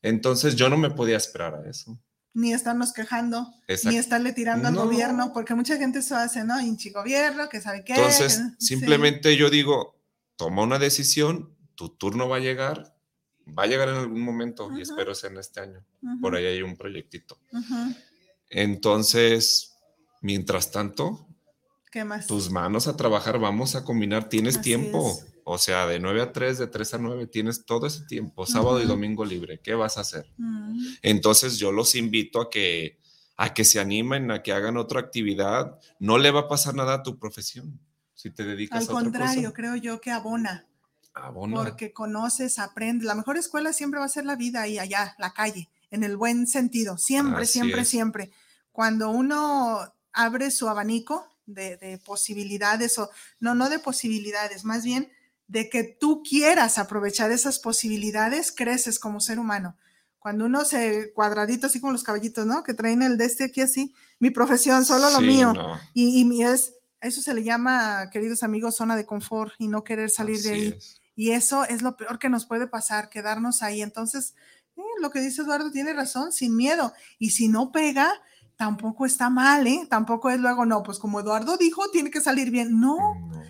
Entonces 0.02 0.56
yo 0.56 0.70
no 0.70 0.78
me 0.78 0.90
podía 0.90 1.18
esperar 1.18 1.56
a 1.56 1.70
eso. 1.70 2.00
Ni 2.34 2.54
estarnos 2.54 2.94
quejando, 2.94 3.52
Exacto. 3.68 3.90
ni 3.90 3.98
estarle 3.98 4.32
tirando 4.32 4.70
No. 4.72 4.82
al 4.82 4.88
gobierno, 4.88 5.34
porque 5.34 5.56
mucha 5.56 5.76
gente 5.78 6.00
eso 6.00 6.16
hace, 6.16 6.44
¿no? 6.44 6.62
Hinchi 6.62 6.92
gobierno, 6.92 7.50
que 7.50 7.60
sabe 7.60 7.84
qué. 7.84 7.94
Entonces, 7.96 8.38
que- 8.38 8.44
sí. 8.60 8.68
simplemente 8.78 9.36
yo 9.36 9.50
digo, 9.50 10.00
toma 10.36 10.62
una 10.64 10.78
decisión, 10.80 11.56
tu 11.76 11.90
turno 11.90 12.30
va 12.30 12.36
a 12.38 12.40
llegar, 12.40 12.96
va 13.58 13.64
a 13.64 13.68
llegar 13.68 13.90
en 13.90 13.96
algún 13.96 14.22
momento 14.22 14.70
y 14.78 14.82
espero 14.82 15.16
sea 15.16 15.30
en 15.32 15.38
este 15.40 15.62
año. 15.62 15.84
Por 16.22 16.36
ahí 16.36 16.46
hay 16.46 16.62
un 16.62 16.78
proyectito. 16.78 17.40
Entonces, 18.50 19.77
mientras 20.22 20.72
tanto, 20.72 21.28
¿Qué 21.92 22.04
más? 22.04 22.28
tus 22.28 22.50
manos 22.52 22.88
a 22.88 22.96
trabajar, 22.98 23.40
vamos 23.40 23.76
a 23.76 23.84
combinar, 23.84 24.30
tienes 24.30 24.56
Así 24.56 24.64
tiempo. 24.64 25.12
es. 25.12 25.26
O 25.50 25.58
sea, 25.58 25.88
de 25.88 26.00
9 26.00 26.22
a 26.22 26.32
3, 26.34 26.58
de 26.58 26.68
3 26.68 26.94
a 26.96 26.98
9, 26.98 27.28
tienes 27.28 27.66
todo 27.66 27.88
ese 27.88 28.04
tiempo, 28.06 28.46
sábado 28.46 28.82
y 28.82 28.86
domingo 28.86 29.24
libre. 29.24 29.62
¿Qué 29.64 29.76
vas 29.76 29.98
a 29.98 30.02
hacer? 30.02 30.26
Entonces, 31.02 31.58
yo 31.58 31.72
los 31.72 31.96
invito 31.96 32.42
a 32.42 32.50
que 32.50 32.98
a 33.38 33.54
que 33.54 33.64
se 33.64 33.80
animen, 33.80 34.32
a 34.32 34.42
que 34.42 34.52
hagan 34.52 34.78
otra 34.78 35.00
actividad. 35.00 35.80
No 36.00 36.18
le 36.18 36.32
va 36.32 36.42
a 36.42 36.48
pasar 36.48 36.74
nada 36.76 36.96
a 36.96 37.04
tu 37.04 37.18
profesión 37.20 37.80
si 38.16 38.32
te 38.32 38.44
dedicas 38.44 38.78
Al 38.80 38.82
a 38.82 38.92
otra 38.92 39.04
contrario, 39.04 39.54
creo 39.54 39.76
yo 39.76 40.02
que 40.02 40.10
abona, 40.10 40.66
Abona. 41.14 41.56
porque 41.64 41.94
conoces, 41.94 42.58
aprendes. 42.58 43.06
La 43.06 43.14
mejor 43.14 43.38
escuela 43.38 43.74
siempre 43.74 44.00
va 44.00 44.08
a 44.08 44.10
ser 44.10 44.26
la 44.26 44.36
vida 44.36 44.64
ahí 44.64 44.80
allá, 44.80 45.16
la 45.20 45.34
calle, 45.34 45.70
en 45.92 46.04
el 46.04 46.18
buen 46.18 46.48
sentido, 46.48 46.98
siempre, 46.98 47.44
Así 47.44 47.54
siempre, 47.54 47.82
es. 47.82 47.88
siempre. 47.88 48.32
Cuando 48.72 49.12
uno 49.12 49.94
abre 50.18 50.52
su 50.52 50.68
abanico 50.68 51.26
de, 51.46 51.78
de 51.78 51.98
posibilidades, 52.00 53.00
o 53.00 53.10
no, 53.40 53.56
no 53.56 53.70
de 53.70 53.80
posibilidades, 53.80 54.66
más 54.66 54.84
bien 54.84 55.10
de 55.48 55.70
que 55.70 55.84
tú 55.86 56.24
quieras 56.24 56.78
aprovechar 56.78 57.32
esas 57.32 57.60
posibilidades, 57.60 58.52
creces 58.52 59.00
como 59.00 59.22
ser 59.22 59.40
humano. 59.40 59.78
Cuando 60.20 60.44
uno 60.46 60.66
se 60.66 61.14
cuadradito 61.14 61.68
así 61.68 61.80
como 61.80 61.94
los 61.94 62.04
caballitos, 62.04 62.46
¿no? 62.46 62.64
Que 62.64 62.74
traen 62.74 63.02
el 63.02 63.18
de 63.18 63.26
este 63.26 63.46
aquí 63.46 63.62
así, 63.62 63.94
mi 64.20 64.30
profesión, 64.30 64.84
solo 64.84 65.10
lo 65.10 65.20
Sí, 65.20 65.26
mío. 65.26 65.54
no, 65.54 65.80
Y, 65.94 66.22
y 66.22 66.44
es, 66.44 66.74
eso 67.00 67.22
se 67.22 67.34
le 67.34 67.44
llama, 67.44 68.10
queridos 68.12 68.44
amigos, 68.44 68.76
zona 68.76 68.98
de 68.98 69.06
confort 69.06 69.54
y 69.58 69.70
no 69.70 69.86
querer 69.86 70.10
salir 70.10 70.42
de 70.42 70.50
ahí. 70.52 70.68
es. 70.78 71.00
Y 71.16 71.32
eso 71.32 71.64
es 71.64 71.82
lo 71.82 71.96
peor 71.96 72.20
que 72.20 72.28
nos 72.30 72.46
puede 72.46 72.68
pasar, 72.68 73.10
quedarnos 73.10 73.64
ahí. 73.64 73.82
Entonces, 73.82 74.36
eh, 74.76 74.82
lo 75.02 75.12
que 75.12 75.22
dice 75.22 75.44
Eduardo 75.44 75.72
tiene 75.72 75.94
razón, 75.94 76.34
sin 76.34 76.58
miedo. 76.58 76.92
Y 77.20 77.30
si 77.30 77.48
no 77.48 77.72
pega, 77.72 78.12
tampoco 78.58 79.06
está 79.06 79.30
mal, 79.30 79.66
¿eh? 79.68 79.88
Tampoco 79.90 80.30
es 80.30 80.40
luego, 80.40 80.66
no, 80.66 80.84
pues 80.84 81.00
como 81.00 81.20
Eduardo 81.20 81.58
dijo, 81.58 81.90
tiene 81.92 82.12
que 82.12 82.20
salir 82.20 82.52
bien. 82.52 82.80
No, 82.80 82.98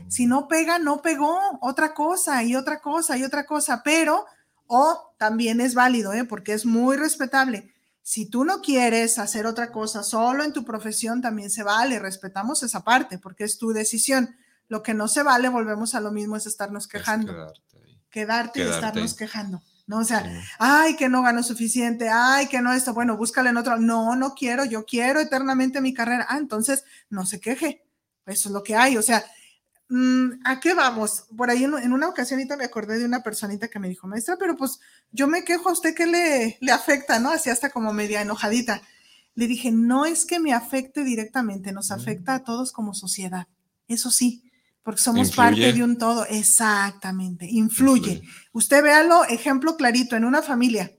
si 0.10 0.28
no 0.28 0.48
pega, 0.48 0.78
no 0.78 1.02
pegó. 1.02 1.40
Otra 1.62 1.94
cosa 1.94 2.44
y 2.44 2.56
otra 2.56 2.82
cosa 2.82 3.18
y 3.18 3.24
otra 3.24 3.46
cosa. 3.46 3.82
Pero, 3.84 4.26
o 4.68 5.14
también 5.18 5.62
es 5.62 5.74
válido, 5.74 6.14
¿eh? 6.14 6.26
Porque 6.26 6.54
es 6.54 6.66
muy 6.66 6.98
respetable. 6.98 7.74
Si 8.04 8.30
tú 8.30 8.44
no 8.46 8.62
quieres 8.62 9.18
hacer 9.18 9.48
otra 9.48 9.72
cosa 9.72 10.04
solo 10.04 10.44
en 10.44 10.54
tu 10.54 10.64
profesión, 10.64 11.22
también 11.22 11.50
se 11.50 11.64
vale. 11.64 12.00
Respetamos 12.00 12.62
esa 12.64 12.84
parte 12.84 13.18
porque 13.18 13.46
es 13.46 13.58
tu 13.58 13.72
decisión. 13.72 14.36
Lo 14.68 14.84
que 14.84 14.94
no 14.94 15.08
se 15.08 15.24
vale, 15.24 15.48
volvemos 15.48 15.96
a 15.96 16.02
lo 16.02 16.12
mismo, 16.12 16.36
es 16.36 16.46
estarnos 16.46 16.88
quejando. 16.88 17.54
quedarte, 18.10 18.60
y 18.60 18.64
estarnos 18.64 19.14
quejando. 19.14 19.62
¿No? 19.88 20.00
O 20.00 20.04
sea, 20.04 20.24
ay, 20.60 20.96
que 20.98 21.10
no 21.10 21.24
gano 21.24 21.42
suficiente, 21.42 22.10
ay, 22.10 22.48
que 22.48 22.62
no 22.62 22.74
esto, 22.74 22.94
bueno, 22.94 23.18
búscale 23.18 23.50
en 23.50 23.58
otro. 23.58 23.78
No, 23.78 24.16
no 24.16 24.36
quiero, 24.36 24.66
yo 24.66 24.86
quiero 24.86 25.22
eternamente 25.22 25.82
mi 25.82 25.94
carrera. 25.94 26.28
Ah, 26.30 26.38
entonces 26.38 26.84
no 27.10 27.26
se 27.26 27.40
queje. 27.40 27.84
Eso 28.26 28.50
es 28.50 28.54
lo 28.54 28.64
que 28.64 28.76
hay. 28.76 28.98
O 28.98 29.02
sea, 29.02 29.26
mm, 29.90 30.42
¿a 30.44 30.60
qué 30.60 30.74
vamos? 30.74 31.26
Por 31.36 31.50
ahí 31.50 31.64
en, 31.64 31.94
una 31.94 32.10
ocasión 32.10 32.42
me 32.58 32.66
acordé 32.66 33.00
de 33.00 33.06
una 33.06 33.24
personita 33.24 33.70
que 33.70 33.80
me 33.80 33.88
dijo, 33.88 34.08
maestra, 34.08 34.36
pero 34.38 34.58
pues 34.58 34.80
yo 35.12 35.28
me 35.28 35.46
quejo 35.46 35.70
a 35.70 35.74
usted 35.74 35.96
que 35.96 36.06
le, 36.06 36.58
le 36.60 36.72
afecta, 36.72 37.20
¿no? 37.20 37.32
Así 37.32 37.50
hasta 37.50 37.70
como 37.70 37.94
media 37.94 38.22
enojadita. 38.22 38.82
Le 39.36 39.48
dije, 39.48 39.72
no 39.72 40.06
es 40.06 40.26
que 40.26 40.40
me 40.40 40.54
afecte 40.54 41.04
directamente, 41.04 41.72
nos 41.72 41.92
afecta 41.92 42.36
a 42.36 42.44
todos 42.44 42.74
como 42.74 42.94
sociedad. 42.94 43.48
Eso 43.88 44.12
sí, 44.12 44.47
porque 44.88 45.02
somos 45.02 45.36
parte 45.36 45.74
de 45.74 45.84
un 45.84 45.98
todo. 45.98 46.26
Exactamente, 46.28 47.46
influye. 47.46 48.22
Usted 48.54 48.82
véalo, 48.82 49.26
ejemplo 49.26 49.76
clarito, 49.76 50.16
en 50.16 50.24
una 50.24 50.42
familia. 50.42 50.94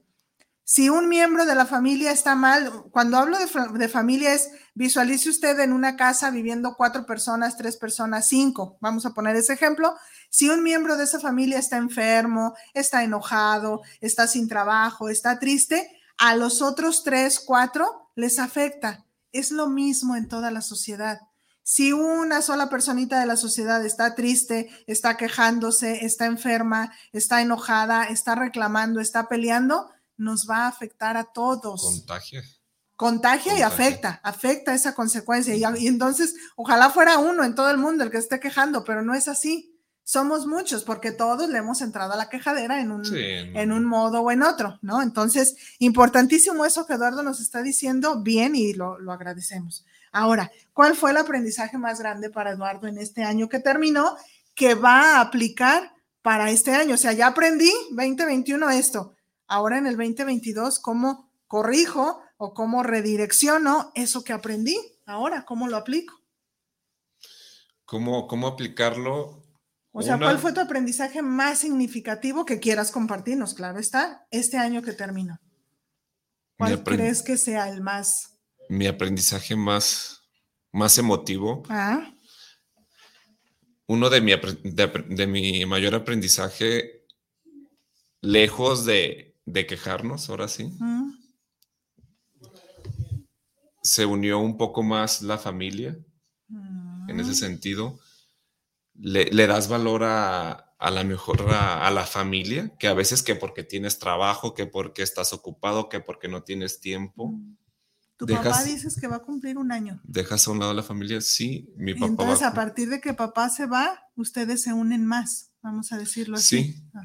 Si 0.63 0.91
un 0.91 1.09
miembro 1.09 1.47
de 1.47 1.55
la 1.55 1.65
familia 1.65 2.13
está 2.13 2.35
mal, 2.35 2.71
cuando 2.91 3.17
hablo 3.17 3.39
de, 3.39 3.89
familia 3.89 4.35
es, 4.35 4.51
visualice 4.75 5.31
usted 5.31 5.59
en 5.61 5.73
una 5.73 5.97
casa 5.97 6.31
viviendo 6.31 6.75
cuatro 6.77 7.07
personas, 7.07 7.57
tres 7.57 7.79
personas, 7.79 8.29
cinco, 8.29 8.77
vamos 8.83 9.07
a 9.07 9.15
poner 9.15 9.37
ese 9.37 9.55
ejemplo. 9.55 9.95
Si 10.29 10.51
un 10.51 10.63
miembro 10.63 10.99
de 10.99 11.05
esa 11.05 11.19
familia 11.19 11.59
está 11.59 11.79
enfermo, 11.79 12.55
está 12.75 13.05
enojado, 13.05 13.81
está 14.03 14.27
sin 14.27 14.49
trabajo, 14.49 15.09
está 15.09 15.39
triste, 15.39 15.91
a 16.19 16.37
los 16.37 16.61
otros 16.61 17.05
tres, 17.05 17.41
cuatro 17.41 18.11
les 18.17 18.39
afecta. 18.39 19.07
Es 19.33 19.51
lo 19.51 19.71
mismo 19.71 20.15
en 20.15 20.29
toda 20.29 20.51
la 20.51 20.61
sociedad. 20.61 21.21
Si 21.71 21.93
una 21.93 22.41
sola 22.41 22.71
personita 22.71 23.21
de 23.21 23.27
la 23.27 23.37
sociedad 23.37 23.85
está 23.85 24.15
triste, 24.15 24.71
está 24.87 25.19
quejándose, 25.19 26.07
está 26.07 26.25
enferma, 26.25 26.95
está 27.13 27.43
enojada, 27.43 28.05
está 28.05 28.35
reclamando, 28.35 29.01
está 29.01 29.29
peleando, 29.29 29.91
nos 30.17 30.49
va 30.49 30.61
a 30.61 30.69
afectar 30.69 31.19
a 31.19 31.25
todos. 31.25 31.83
Contagia. 31.83 32.43
Contagia, 32.97 33.59
y 33.59 33.61
afecta, 33.61 34.19
afecta 34.25 34.73
esa 34.73 34.95
consecuencia. 34.95 35.55
Y, 35.57 35.87
entonces, 35.87 36.37
ojalá 36.57 36.89
fuera 36.89 37.19
uno 37.19 37.45
en 37.45 37.55
todo 37.55 37.71
el 37.71 37.77
mundo 37.77 38.03
el 38.03 38.11
que 38.11 38.17
esté 38.17 38.41
quejando, 38.41 38.83
pero 38.83 39.03
no 39.03 39.15
es 39.15 39.29
así. 39.29 39.79
Somos 40.03 40.47
muchos 40.47 40.85
porque 40.85 41.13
todos 41.13 41.51
le 41.51 41.59
hemos 41.59 41.83
entrado 41.83 42.15
a 42.15 42.17
la 42.17 42.31
quejadera 42.31 42.81
en 42.81 42.93
un, 42.93 43.05
en 43.15 43.73
un 43.73 43.85
modo 43.85 44.23
o 44.23 44.31
en 44.31 44.43
otro, 44.43 44.79
¿no? 44.81 45.03
Entonces, 45.03 45.55
importantísimo 45.81 46.65
eso 46.65 46.87
que 46.87 46.95
Eduardo 46.95 47.23
nos 47.23 47.41
está 47.41 47.61
diciendo, 47.61 48.23
bien, 48.23 48.57
y 48.57 48.73
lo, 48.73 48.99
lo 48.99 49.13
agradecemos. 49.13 49.85
Ahora, 50.13 50.51
¿cuál 50.73 50.95
fue 50.95 51.11
el 51.11 51.17
aprendizaje 51.17 51.79
más 51.79 51.99
grande 51.99 52.31
para 52.31 52.53
Eduardo 52.53 52.87
en 52.87 52.99
este 52.99 53.23
año 53.23 53.49
que 53.49 53.61
terminó 53.61 54.17
que 54.55 54.75
va 54.75 55.17
a 55.17 55.21
aplicar 55.21 55.93
para 56.23 56.51
este 56.51 56.75
año? 56.75 56.95
O 56.95 56.99
sea, 56.99 57.13
ya 57.13 57.29
aprendí 57.29 57.73
2021 57.91 58.71
esto. 58.71 59.15
Ahora 59.47 59.79
en 59.79 59.87
el 59.87 59.97
2022, 59.97 60.81
¿cómo 60.81 61.31
corrijo 61.47 62.21
o 62.37 62.55
cómo 62.55 62.83
redirecciono 62.83 63.93
eso 63.95 64.23
que 64.25 64.33
aprendí? 64.33 64.79
Ahora, 65.07 65.45
¿cómo 65.45 65.69
lo 65.69 65.77
aplico? 65.77 66.15
¿Cómo, 67.85 68.29
cómo 68.29 68.47
aplicarlo? 68.47 69.43
O 69.93 70.03
sea, 70.03 70.19
¿cuál 70.19 70.39
fue 70.39 70.53
tu 70.53 70.61
aprendizaje 70.61 71.23
más 71.23 71.59
significativo 71.59 72.45
que 72.45 72.61
quieras 72.61 72.91
compartirnos? 72.91 73.55
Claro 73.55 73.79
está, 73.79 74.27
este 74.31 74.59
año 74.59 74.83
que 74.83 74.93
terminó. 74.93 75.41
¿Cuál 76.59 76.85
crees 76.85 77.23
que 77.23 77.37
sea 77.37 77.69
el 77.69 77.81
más 77.81 78.38
mi 78.69 78.87
aprendizaje 78.87 79.57
más, 79.57 80.23
más 80.73 80.99
emotivo. 80.99 81.63
Ah. 81.69 82.13
Uno 83.87 84.11
de 84.11 84.21
mi, 84.21 84.33
de, 84.33 85.27
mi 85.27 85.65
mayor 85.67 85.95
aprendizaje, 85.95 87.07
lejos 88.21 88.85
de, 88.85 89.35
quejarnos, 89.67 90.29
ahora 90.29 90.47
sí, 90.47 90.71
se 93.83 94.05
unió 94.05 94.39
un 94.39 94.59
poco 94.59 94.83
más 94.83 95.23
la 95.23 95.39
familia 95.39 95.99
en 97.09 97.21
ese 97.21 97.31
mm. 97.31 97.35
sentido. 97.35 97.99
Le, 98.95 99.47
das 99.47 99.69
valor 99.69 100.05
a, 100.05 100.69
a 100.79 100.91
la 100.91 101.03
mejor 101.03 101.47
a, 101.51 101.91
la 101.91 102.05
familia, 102.05 102.77
que 102.79 102.87
a 102.89 102.95
veces 102.95 103.23
que 103.23 103.35
porque 103.35 103.65
tienes 103.65 103.99
trabajo, 103.99 104.55
que 104.55 104.67
porque 104.67 105.03
estás 105.03 105.33
ocupado, 105.33 105.89
que 105.89 106.01
porque 106.01 106.29
no 106.29 106.45
tienes 106.45 106.81
tiempo. 106.81 107.33
Mm. 107.33 107.57
Tu 108.19 108.27
papá 108.27 108.65
dices 108.65 108.99
que 109.01 109.07
va 109.07 109.17
a 109.17 109.19
cumplir 109.21 109.59
un 109.59 109.71
año. 109.71 110.01
¿Dejas 110.03 110.49
a 110.49 110.51
un 110.51 110.59
lado 110.59 110.73
a 110.73 110.75
la 110.75 110.83
familia? 110.83 111.21
Sí, 111.21 111.73
mi 111.77 111.95
papá. 111.95 112.07
Entonces, 112.07 112.43
a 112.43 112.53
partir 112.53 112.91
de 112.91 113.01
que 113.01 113.15
papá 113.15 113.49
se 113.49 113.67
va, 113.67 113.97
ustedes 114.17 114.63
se 114.63 114.73
unen 114.73 115.07
más, 115.07 115.53
vamos 115.63 115.93
a 115.93 115.99
decirlo 115.99 116.37
así. 116.37 116.65
Sí, 116.65 116.83
ah, 116.95 117.03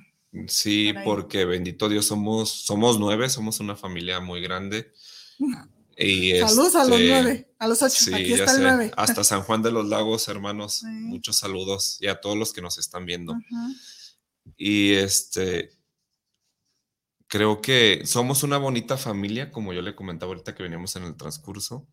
sí, 0.47 0.93
porque 1.06 1.45
bendito 1.45 1.88
Dios, 1.88 2.08
somos, 2.08 2.49
somos 2.49 2.99
nueve, 2.99 3.30
somos 3.30 3.60
una 3.60 3.76
familia 3.76 4.19
muy 4.19 4.41
grande. 4.41 4.91
Y 5.95 6.39
Saludos 6.39 6.73
a 6.73 6.86
los 6.86 6.99
este, 6.99 7.08
nueve, 7.08 7.54
a 7.60 7.67
los 7.67 7.82
ocho, 7.84 8.15
aquí 8.15 8.34
está 8.34 8.56
el 8.56 8.63
nueve. 8.63 8.91
Hasta 8.97 9.23
San 9.23 9.43
Juan 9.43 9.62
de 9.62 9.71
los 9.71 9.88
Lagos, 9.88 10.28
hermanos, 10.28 10.82
muchos 10.89 11.38
saludos 11.38 11.97
y 12.02 12.08
a 12.08 12.19
todos 12.19 12.36
los 12.36 12.52
que 12.52 12.63
nos 12.63 12.80
están 12.80 13.06
viendo. 13.06 13.38
Y 14.58 14.93
este, 14.93 15.69
creo 17.33 17.61
que 17.61 18.05
somos 18.05 18.43
una 18.43 18.59
bonita 18.59 18.95
familia, 18.95 19.51
como 19.51 19.73
yo 19.73 19.81
le 19.81 19.95
comentaba 19.95 20.29
ahorita 20.29 20.53
que 20.53 20.61
veníamos 20.61 20.95
en 20.97 21.01
el 21.05 21.15
transcurso, 21.15 21.87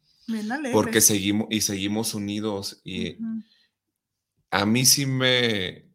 porque 0.70 1.00
seguimos 1.00 1.46
y 1.48 1.62
seguimos 1.62 2.12
unidos 2.12 2.82
y 2.84 3.16
a 4.50 4.66
mí 4.66 4.84
sí 4.84 5.06
me 5.06 5.88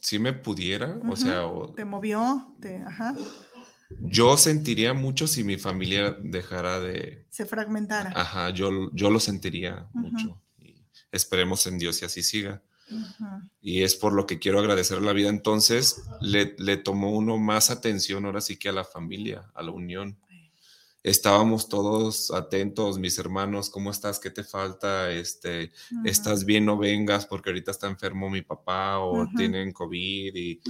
si 0.00 0.18
me 0.18 0.32
pudiera, 0.32 0.98
o 1.06 1.14
sea, 1.14 1.42
te 1.76 1.84
movió, 1.84 2.56
te, 2.58 2.76
ajá. 2.76 3.14
Yo 4.00 4.38
sentiría 4.38 4.94
mucho 4.94 5.26
si 5.26 5.44
mi 5.44 5.58
familia 5.58 6.16
dejara 6.22 6.80
de 6.80 7.26
se 7.28 7.44
fragmentara. 7.44 8.14
Ajá, 8.16 8.48
yo, 8.48 8.90
yo 8.94 9.10
lo 9.10 9.20
sentiría 9.20 9.90
mucho 9.92 10.40
y 10.56 10.86
esperemos 11.12 11.66
en 11.66 11.78
Dios 11.78 12.00
y 12.00 12.06
así 12.06 12.22
siga. 12.22 12.62
Y 13.60 13.82
es 13.82 13.96
por 13.96 14.12
lo 14.12 14.26
que 14.26 14.38
quiero 14.38 14.58
agradecer 14.58 15.02
la 15.02 15.12
vida. 15.12 15.28
Entonces, 15.28 16.02
le, 16.20 16.54
le, 16.58 16.76
tomó 16.76 17.12
uno 17.12 17.38
más 17.38 17.70
atención 17.70 18.24
ahora 18.24 18.40
sí 18.40 18.56
que 18.56 18.68
a 18.68 18.72
la 18.72 18.84
familia, 18.84 19.50
a 19.54 19.62
la 19.62 19.72
unión. 19.72 20.18
Estábamos 21.02 21.68
todos 21.68 22.30
atentos, 22.32 22.98
mis 22.98 23.18
hermanos, 23.18 23.70
¿cómo 23.70 23.90
estás? 23.90 24.18
¿Qué 24.18 24.30
te 24.30 24.42
falta? 24.42 25.10
Este, 25.10 25.70
¿Estás 26.04 26.44
bien? 26.44 26.66
No 26.66 26.76
vengas 26.76 27.24
porque 27.24 27.50
ahorita 27.50 27.70
está 27.70 27.86
enfermo 27.86 28.28
mi 28.28 28.42
papá 28.42 28.98
o 28.98 29.26
tienen 29.36 29.72
COVID 29.72 30.34
y... 30.34 30.60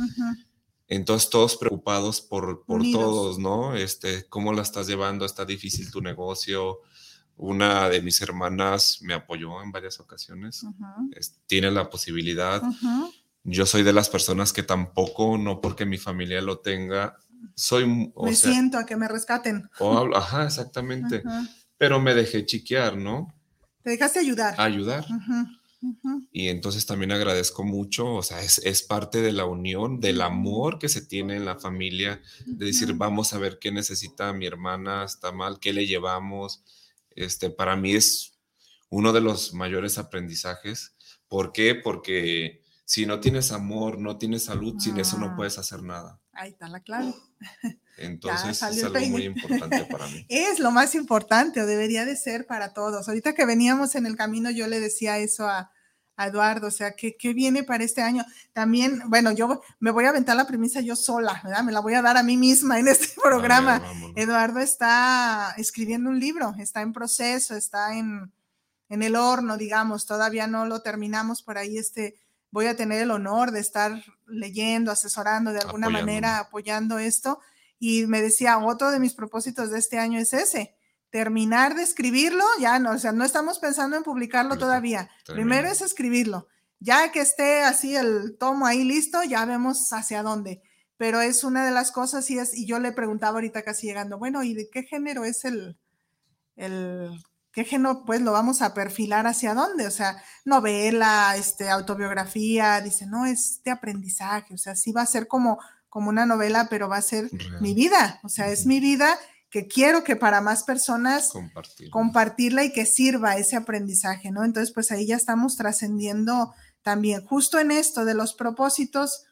Entonces 0.90 1.28
todos 1.28 1.56
preocupados 1.58 2.22
por, 2.22 2.64
por 2.64 2.82
todos, 2.92 3.38
¿no? 3.38 3.76
Este, 3.76 4.24
¿cómo 4.30 4.54
la 4.54 4.62
estás 4.62 4.86
llevando? 4.86 5.26
¿Está 5.26 5.44
difícil 5.44 5.90
tu 5.90 6.00
negocio? 6.00 6.78
Una 7.38 7.88
de 7.88 8.02
mis 8.02 8.20
hermanas 8.20 8.98
me 9.00 9.14
apoyó 9.14 9.62
en 9.62 9.72
varias 9.72 10.00
ocasiones. 10.00 10.66
tiene 11.46 11.70
la 11.70 11.88
posibilidad. 11.88 12.62
Yo 13.44 13.64
soy 13.64 13.82
de 13.82 13.92
las 13.92 14.10
personas 14.10 14.52
que 14.52 14.62
tampoco, 14.62 15.38
no 15.38 15.60
porque 15.60 15.86
mi 15.86 15.96
familia 15.96 16.42
lo 16.42 16.58
tenga, 16.58 17.16
soy... 17.54 17.86
me 17.86 18.34
siento 18.34 18.78
a 18.78 18.86
que 18.86 18.96
me 18.96 19.08
rescaten. 19.08 19.68
ajá, 20.14 20.44
exactamente. 20.44 21.22
Pero 21.76 22.00
me 22.00 22.14
dejé 22.14 22.44
chiquear, 22.44 22.96
¿no? 22.96 23.32
Te 23.82 23.90
dejaste 23.90 24.18
ayudar. 24.18 24.60
ayudar. 24.60 25.06
Y 26.32 26.48
entonces 26.48 26.86
también 26.86 27.12
agradezco 27.12 27.62
mucho, 27.62 28.14
o 28.14 28.22
sea, 28.24 28.42
es, 28.42 28.58
es, 28.58 28.82
parte 28.82 29.22
de 29.22 29.30
la 29.30 29.44
unión, 29.44 30.00
del 30.00 30.20
amor 30.22 30.80
que 30.80 30.88
se 30.88 31.02
tiene 31.02 31.36
en 31.36 31.44
la 31.44 31.56
familia, 31.56 32.20
de 32.46 32.66
decir, 32.66 32.94
vamos 32.94 33.32
a 33.32 33.38
ver 33.38 33.60
qué 33.60 33.70
necesita 33.70 34.32
mi 34.32 34.46
hermana, 34.46 35.04
está 35.04 35.30
mal, 35.30 35.60
qué 35.60 35.72
le 35.72 35.86
llevamos, 35.86 36.64
este, 37.24 37.50
para 37.50 37.76
mí 37.76 37.94
es 37.94 38.38
uno 38.90 39.12
de 39.12 39.20
los 39.20 39.54
mayores 39.54 39.98
aprendizajes. 39.98 40.94
¿Por 41.28 41.52
qué? 41.52 41.74
Porque 41.74 42.62
si 42.84 43.06
no 43.06 43.20
tienes 43.20 43.52
amor, 43.52 43.98
no 43.98 44.16
tienes 44.16 44.44
salud, 44.44 44.76
sin 44.78 44.98
eso 44.98 45.18
no 45.18 45.26
ah. 45.26 45.34
puedes 45.36 45.58
hacer 45.58 45.82
nada. 45.82 46.20
Ahí 46.32 46.50
está 46.50 46.68
la 46.68 46.80
clave. 46.80 47.14
Entonces 47.98 48.62
es 48.62 48.84
algo 48.84 49.00
muy 49.08 49.24
importante 49.24 49.84
para 49.84 50.06
mí. 50.08 50.24
Es 50.28 50.58
lo 50.58 50.70
más 50.70 50.94
importante 50.94 51.60
o 51.60 51.66
debería 51.66 52.04
de 52.04 52.16
ser 52.16 52.46
para 52.46 52.72
todos. 52.72 53.08
Ahorita 53.08 53.34
que 53.34 53.44
veníamos 53.44 53.94
en 53.94 54.06
el 54.06 54.16
camino 54.16 54.50
yo 54.50 54.68
le 54.68 54.80
decía 54.80 55.18
eso 55.18 55.48
a, 55.48 55.70
a 56.18 56.26
Eduardo, 56.26 56.66
o 56.66 56.70
sea, 56.72 56.96
¿qué, 56.96 57.16
¿qué, 57.16 57.32
viene 57.32 57.62
para 57.62 57.84
este 57.84 58.02
año? 58.02 58.24
También, 58.52 59.02
bueno, 59.06 59.30
yo 59.30 59.62
me 59.78 59.92
voy 59.92 60.04
a 60.04 60.08
aventar 60.08 60.34
la 60.36 60.48
premisa 60.48 60.80
yo 60.80 60.96
sola, 60.96 61.40
¿verdad? 61.44 61.62
Me 61.62 61.70
la 61.70 61.78
voy 61.78 61.94
a 61.94 62.02
dar 62.02 62.16
a 62.16 62.24
mí 62.24 62.36
misma 62.36 62.80
en 62.80 62.88
este 62.88 63.08
programa. 63.22 63.80
Eduardo 64.16 64.58
está 64.58 65.54
escribiendo 65.56 66.10
un 66.10 66.18
libro, 66.18 66.56
está 66.58 66.82
en 66.82 66.92
proceso, 66.92 67.54
está 67.54 67.96
en, 67.96 68.32
en 68.88 69.02
el 69.04 69.14
horno, 69.14 69.56
digamos, 69.56 70.06
todavía 70.06 70.48
no 70.48 70.66
lo 70.66 70.82
terminamos 70.82 71.40
por 71.40 71.56
ahí, 71.56 71.78
este, 71.78 72.20
voy 72.50 72.66
a 72.66 72.76
tener 72.76 73.00
el 73.00 73.12
honor 73.12 73.52
de 73.52 73.60
estar 73.60 74.02
leyendo, 74.26 74.90
asesorando 74.90 75.52
de 75.52 75.60
alguna 75.60 75.88
manera, 75.88 76.40
apoyando 76.40 76.98
esto. 76.98 77.38
Y 77.78 78.08
me 78.08 78.20
decía, 78.20 78.58
otro 78.58 78.90
de 78.90 78.98
mis 78.98 79.14
propósitos 79.14 79.70
de 79.70 79.78
este 79.78 80.00
año 80.00 80.18
es 80.18 80.32
ese, 80.32 80.74
terminar 81.10 81.74
de 81.74 81.82
escribirlo, 81.82 82.44
ya 82.60 82.78
no, 82.78 82.92
o 82.92 82.98
sea, 82.98 83.12
no 83.12 83.24
estamos 83.24 83.58
pensando 83.58 83.96
en 83.96 84.02
publicarlo 84.02 84.58
todavía. 84.58 85.10
Primero 85.26 85.68
es 85.68 85.80
escribirlo. 85.80 86.48
Ya 86.80 87.10
que 87.10 87.20
esté 87.20 87.62
así 87.62 87.96
el 87.96 88.36
tomo 88.38 88.66
ahí 88.66 88.84
listo, 88.84 89.22
ya 89.24 89.44
vemos 89.44 89.92
hacia 89.92 90.22
dónde. 90.22 90.62
Pero 90.96 91.20
es 91.20 91.44
una 91.44 91.64
de 91.64 91.72
las 91.72 91.92
cosas 91.92 92.30
y 92.30 92.38
es, 92.38 92.56
y 92.56 92.66
yo 92.66 92.78
le 92.78 92.92
preguntaba 92.92 93.36
ahorita 93.36 93.62
casi 93.62 93.86
llegando, 93.86 94.18
bueno, 94.18 94.42
¿y 94.42 94.54
de 94.54 94.68
qué 94.68 94.82
género 94.82 95.24
es 95.24 95.44
el, 95.44 95.78
el 96.56 97.10
qué 97.52 97.64
género 97.64 98.04
pues 98.04 98.20
lo 98.20 98.32
vamos 98.32 98.62
a 98.62 98.74
perfilar 98.74 99.26
hacia 99.26 99.54
dónde? 99.54 99.86
O 99.86 99.90
sea, 99.90 100.22
novela, 100.44 101.34
este, 101.36 101.70
autobiografía, 101.70 102.80
dice, 102.80 103.06
no, 103.06 103.26
es 103.26 103.62
de 103.64 103.70
aprendizaje, 103.70 104.54
o 104.54 104.58
sea, 104.58 104.76
sí 104.76 104.92
va 104.92 105.02
a 105.02 105.06
ser 105.06 105.26
como, 105.28 105.58
como 105.88 106.10
una 106.10 106.26
novela, 106.26 106.66
pero 106.68 106.88
va 106.88 106.96
a 106.96 107.02
ser 107.02 107.30
mi 107.60 107.74
vida, 107.74 108.20
o 108.22 108.28
sea, 108.28 108.48
es 108.48 108.66
mi 108.66 108.80
vida 108.80 109.18
que 109.50 109.66
quiero 109.66 110.04
que 110.04 110.16
para 110.16 110.40
más 110.40 110.62
personas 110.64 111.32
compartirla. 111.90 112.64
y 112.64 112.72
que 112.72 112.86
sirva 112.86 113.36
ese 113.36 113.56
aprendizaje, 113.56 114.30
¿no? 114.30 114.44
Entonces, 114.44 114.72
pues 114.74 114.90
ahí 114.92 115.06
ya 115.06 115.16
estamos 115.16 115.56
trascendiendo 115.56 116.52
también. 116.82 117.24
Justo 117.24 117.58
en 117.58 117.70
esto 117.70 118.04
de 118.04 118.14
los 118.14 118.34
propósitos, 118.34 119.24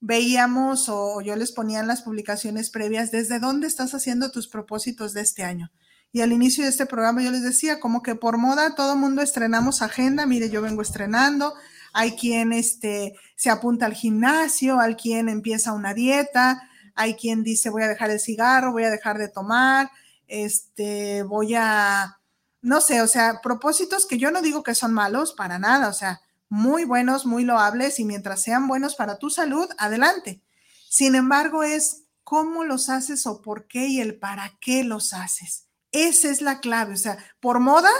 veíamos 0.00 0.88
o 0.88 1.20
yo 1.20 1.36
les 1.36 1.52
ponía 1.52 1.80
en 1.80 1.88
las 1.88 2.02
publicaciones 2.02 2.70
previas, 2.70 3.10
¿desde 3.10 3.38
dónde 3.38 3.66
estás 3.66 3.94
haciendo 3.94 4.30
tus 4.30 4.48
propósitos 4.48 5.12
de 5.14 5.22
este 5.22 5.42
año? 5.42 5.70
Y 6.12 6.20
al 6.20 6.32
inicio 6.32 6.64
de 6.64 6.70
este 6.70 6.86
programa 6.86 7.22
yo 7.22 7.30
les 7.30 7.42
decía, 7.42 7.80
como 7.80 8.02
que 8.02 8.14
por 8.14 8.38
moda 8.38 8.74
todo 8.74 8.96
mundo 8.96 9.22
estrenamos 9.22 9.82
agenda, 9.82 10.26
mire, 10.26 10.48
yo 10.50 10.62
vengo 10.62 10.82
estrenando, 10.82 11.54
hay 11.92 12.12
quien 12.12 12.52
este, 12.52 13.14
se 13.36 13.50
apunta 13.50 13.86
al 13.86 13.94
gimnasio, 13.94 14.78
hay 14.80 14.94
quien 14.94 15.28
empieza 15.28 15.72
una 15.72 15.94
dieta, 15.94 16.70
hay 16.96 17.14
quien 17.14 17.44
dice 17.44 17.70
voy 17.70 17.82
a 17.82 17.88
dejar 17.88 18.10
el 18.10 18.18
cigarro, 18.18 18.72
voy 18.72 18.84
a 18.84 18.90
dejar 18.90 19.18
de 19.18 19.28
tomar, 19.28 19.90
este, 20.26 21.22
voy 21.22 21.54
a, 21.54 22.18
no 22.62 22.80
sé, 22.80 23.02
o 23.02 23.06
sea, 23.06 23.40
propósitos 23.42 24.06
que 24.06 24.18
yo 24.18 24.30
no 24.30 24.42
digo 24.42 24.62
que 24.62 24.74
son 24.74 24.92
malos 24.92 25.32
para 25.34 25.58
nada, 25.58 25.88
o 25.88 25.92
sea, 25.92 26.22
muy 26.48 26.84
buenos, 26.84 27.26
muy 27.26 27.44
loables 27.44 28.00
y 28.00 28.04
mientras 28.04 28.42
sean 28.42 28.66
buenos 28.66 28.96
para 28.96 29.18
tu 29.18 29.30
salud, 29.30 29.68
adelante. 29.78 30.40
Sin 30.88 31.14
embargo, 31.14 31.62
es 31.62 32.04
cómo 32.24 32.64
los 32.64 32.88
haces 32.88 33.26
o 33.26 33.42
por 33.42 33.66
qué 33.66 33.86
y 33.86 34.00
el 34.00 34.18
para 34.18 34.56
qué 34.60 34.82
los 34.82 35.12
haces. 35.12 35.66
Esa 35.92 36.30
es 36.30 36.40
la 36.40 36.60
clave, 36.60 36.94
o 36.94 36.96
sea, 36.96 37.18
por 37.40 37.60
moda, 37.60 37.90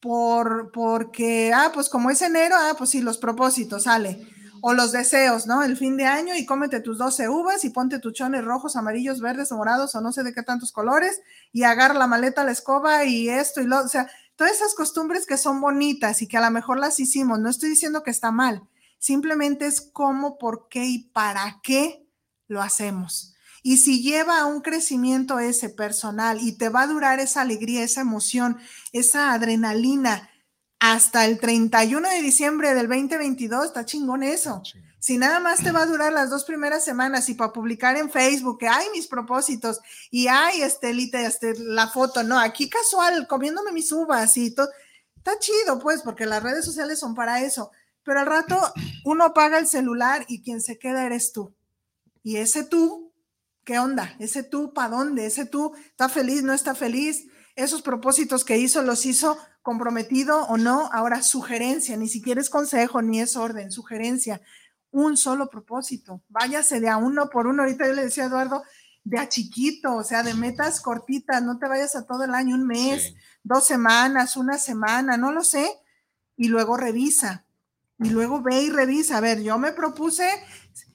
por, 0.00 0.70
porque, 0.72 1.52
ah, 1.54 1.70
pues 1.72 1.88
como 1.88 2.10
es 2.10 2.22
enero, 2.22 2.56
ah, 2.58 2.74
pues 2.76 2.90
sí, 2.90 3.00
los 3.00 3.18
propósitos, 3.18 3.84
sale 3.84 4.37
o 4.60 4.74
los 4.74 4.92
deseos, 4.92 5.46
¿no? 5.46 5.62
El 5.62 5.76
fin 5.76 5.96
de 5.96 6.06
año 6.06 6.34
y 6.34 6.46
cómete 6.46 6.80
tus 6.80 6.98
12 6.98 7.28
uvas 7.28 7.64
y 7.64 7.70
ponte 7.70 7.98
tuchones 7.98 8.44
rojos, 8.44 8.76
amarillos, 8.76 9.20
verdes, 9.20 9.52
morados 9.52 9.94
o 9.94 10.00
no 10.00 10.12
sé 10.12 10.22
de 10.22 10.32
qué 10.32 10.42
tantos 10.42 10.72
colores 10.72 11.20
y 11.52 11.62
agarra 11.64 11.94
la 11.94 12.06
maleta, 12.06 12.44
la 12.44 12.52
escoba 12.52 13.04
y 13.04 13.28
esto 13.28 13.60
y 13.60 13.66
lo, 13.66 13.80
o 13.80 13.88
sea, 13.88 14.10
todas 14.36 14.52
esas 14.52 14.74
costumbres 14.74 15.26
que 15.26 15.36
son 15.36 15.60
bonitas 15.60 16.22
y 16.22 16.28
que 16.28 16.36
a 16.36 16.40
lo 16.40 16.50
mejor 16.50 16.78
las 16.78 17.00
hicimos, 17.00 17.38
no 17.40 17.48
estoy 17.48 17.70
diciendo 17.70 18.02
que 18.02 18.10
está 18.10 18.30
mal, 18.30 18.62
simplemente 18.98 19.66
es 19.66 19.80
cómo, 19.80 20.38
por 20.38 20.68
qué 20.68 20.86
y 20.86 20.98
para 21.10 21.60
qué 21.62 22.06
lo 22.46 22.62
hacemos. 22.62 23.34
Y 23.62 23.78
si 23.78 24.02
lleva 24.02 24.40
a 24.40 24.46
un 24.46 24.60
crecimiento 24.60 25.38
ese 25.40 25.68
personal 25.68 26.38
y 26.40 26.52
te 26.52 26.68
va 26.68 26.82
a 26.82 26.86
durar 26.86 27.20
esa 27.20 27.42
alegría, 27.42 27.82
esa 27.82 28.00
emoción, 28.00 28.58
esa 28.92 29.32
adrenalina, 29.32 30.30
hasta 30.80 31.24
el 31.24 31.38
31 31.38 32.08
de 32.08 32.22
diciembre 32.22 32.74
del 32.74 32.88
2022, 32.88 33.66
está 33.66 33.84
chingón 33.84 34.22
eso. 34.22 34.62
Si 35.00 35.16
nada 35.16 35.38
más 35.38 35.62
te 35.62 35.70
va 35.70 35.82
a 35.82 35.86
durar 35.86 36.12
las 36.12 36.28
dos 36.28 36.44
primeras 36.44 36.84
semanas 36.84 37.28
y 37.28 37.34
para 37.34 37.52
publicar 37.52 37.96
en 37.96 38.10
Facebook 38.10 38.58
que 38.58 38.68
hay 38.68 38.86
mis 38.90 39.06
propósitos 39.06 39.80
y 40.10 40.26
hay 40.26 40.62
este, 40.62 40.90
este, 41.24 41.54
la 41.58 41.88
foto, 41.88 42.22
no, 42.22 42.38
aquí 42.38 42.68
casual, 42.68 43.26
comiéndome 43.28 43.72
mis 43.72 43.90
uvas 43.92 44.36
y 44.36 44.54
todo, 44.54 44.68
está 45.16 45.38
chido 45.38 45.78
pues, 45.78 46.02
porque 46.02 46.26
las 46.26 46.42
redes 46.42 46.64
sociales 46.64 46.98
son 46.98 47.14
para 47.14 47.42
eso. 47.42 47.70
Pero 48.02 48.20
al 48.20 48.26
rato 48.26 48.58
uno 49.04 49.24
apaga 49.24 49.58
el 49.58 49.68
celular 49.68 50.24
y 50.28 50.42
quien 50.42 50.60
se 50.60 50.78
queda 50.78 51.06
eres 51.06 51.32
tú. 51.32 51.54
Y 52.22 52.36
ese 52.36 52.64
tú, 52.64 53.12
¿qué 53.64 53.78
onda? 53.78 54.16
Ese 54.18 54.42
tú, 54.42 54.72
¿para 54.72 54.90
dónde? 54.90 55.26
Ese 55.26 55.46
tú, 55.46 55.74
¿está 55.90 56.08
feliz? 56.08 56.42
¿No 56.42 56.52
está 56.52 56.74
feliz? 56.74 57.26
Esos 57.58 57.82
propósitos 57.82 58.44
que 58.44 58.56
hizo, 58.56 58.82
los 58.82 59.04
hizo 59.04 59.36
comprometido 59.62 60.44
o 60.44 60.56
no, 60.56 60.88
ahora 60.92 61.22
sugerencia, 61.22 61.96
ni 61.96 62.08
siquiera 62.08 62.40
es 62.40 62.50
consejo 62.50 63.02
ni 63.02 63.20
es 63.20 63.34
orden, 63.34 63.72
sugerencia, 63.72 64.40
un 64.92 65.16
solo 65.16 65.50
propósito, 65.50 66.22
váyase 66.28 66.78
de 66.78 66.88
a 66.88 66.98
uno 66.98 67.28
por 67.28 67.48
uno, 67.48 67.64
ahorita 67.64 67.88
yo 67.88 67.94
le 67.94 68.04
decía 68.04 68.22
a 68.22 68.26
Eduardo, 68.28 68.62
de 69.02 69.18
a 69.18 69.28
chiquito, 69.28 69.96
o 69.96 70.04
sea, 70.04 70.22
de 70.22 70.34
metas 70.34 70.80
cortitas, 70.80 71.42
no 71.42 71.58
te 71.58 71.66
vayas 71.66 71.96
a 71.96 72.06
todo 72.06 72.22
el 72.22 72.32
año, 72.32 72.54
un 72.54 72.64
mes, 72.64 73.14
dos 73.42 73.66
semanas, 73.66 74.36
una 74.36 74.56
semana, 74.56 75.16
no 75.16 75.32
lo 75.32 75.42
sé, 75.42 75.68
y 76.36 76.46
luego 76.46 76.76
revisa, 76.76 77.44
y 77.98 78.10
luego 78.10 78.40
ve 78.40 78.62
y 78.62 78.70
revisa, 78.70 79.16
a 79.16 79.20
ver, 79.20 79.42
yo 79.42 79.58
me 79.58 79.72
propuse 79.72 80.30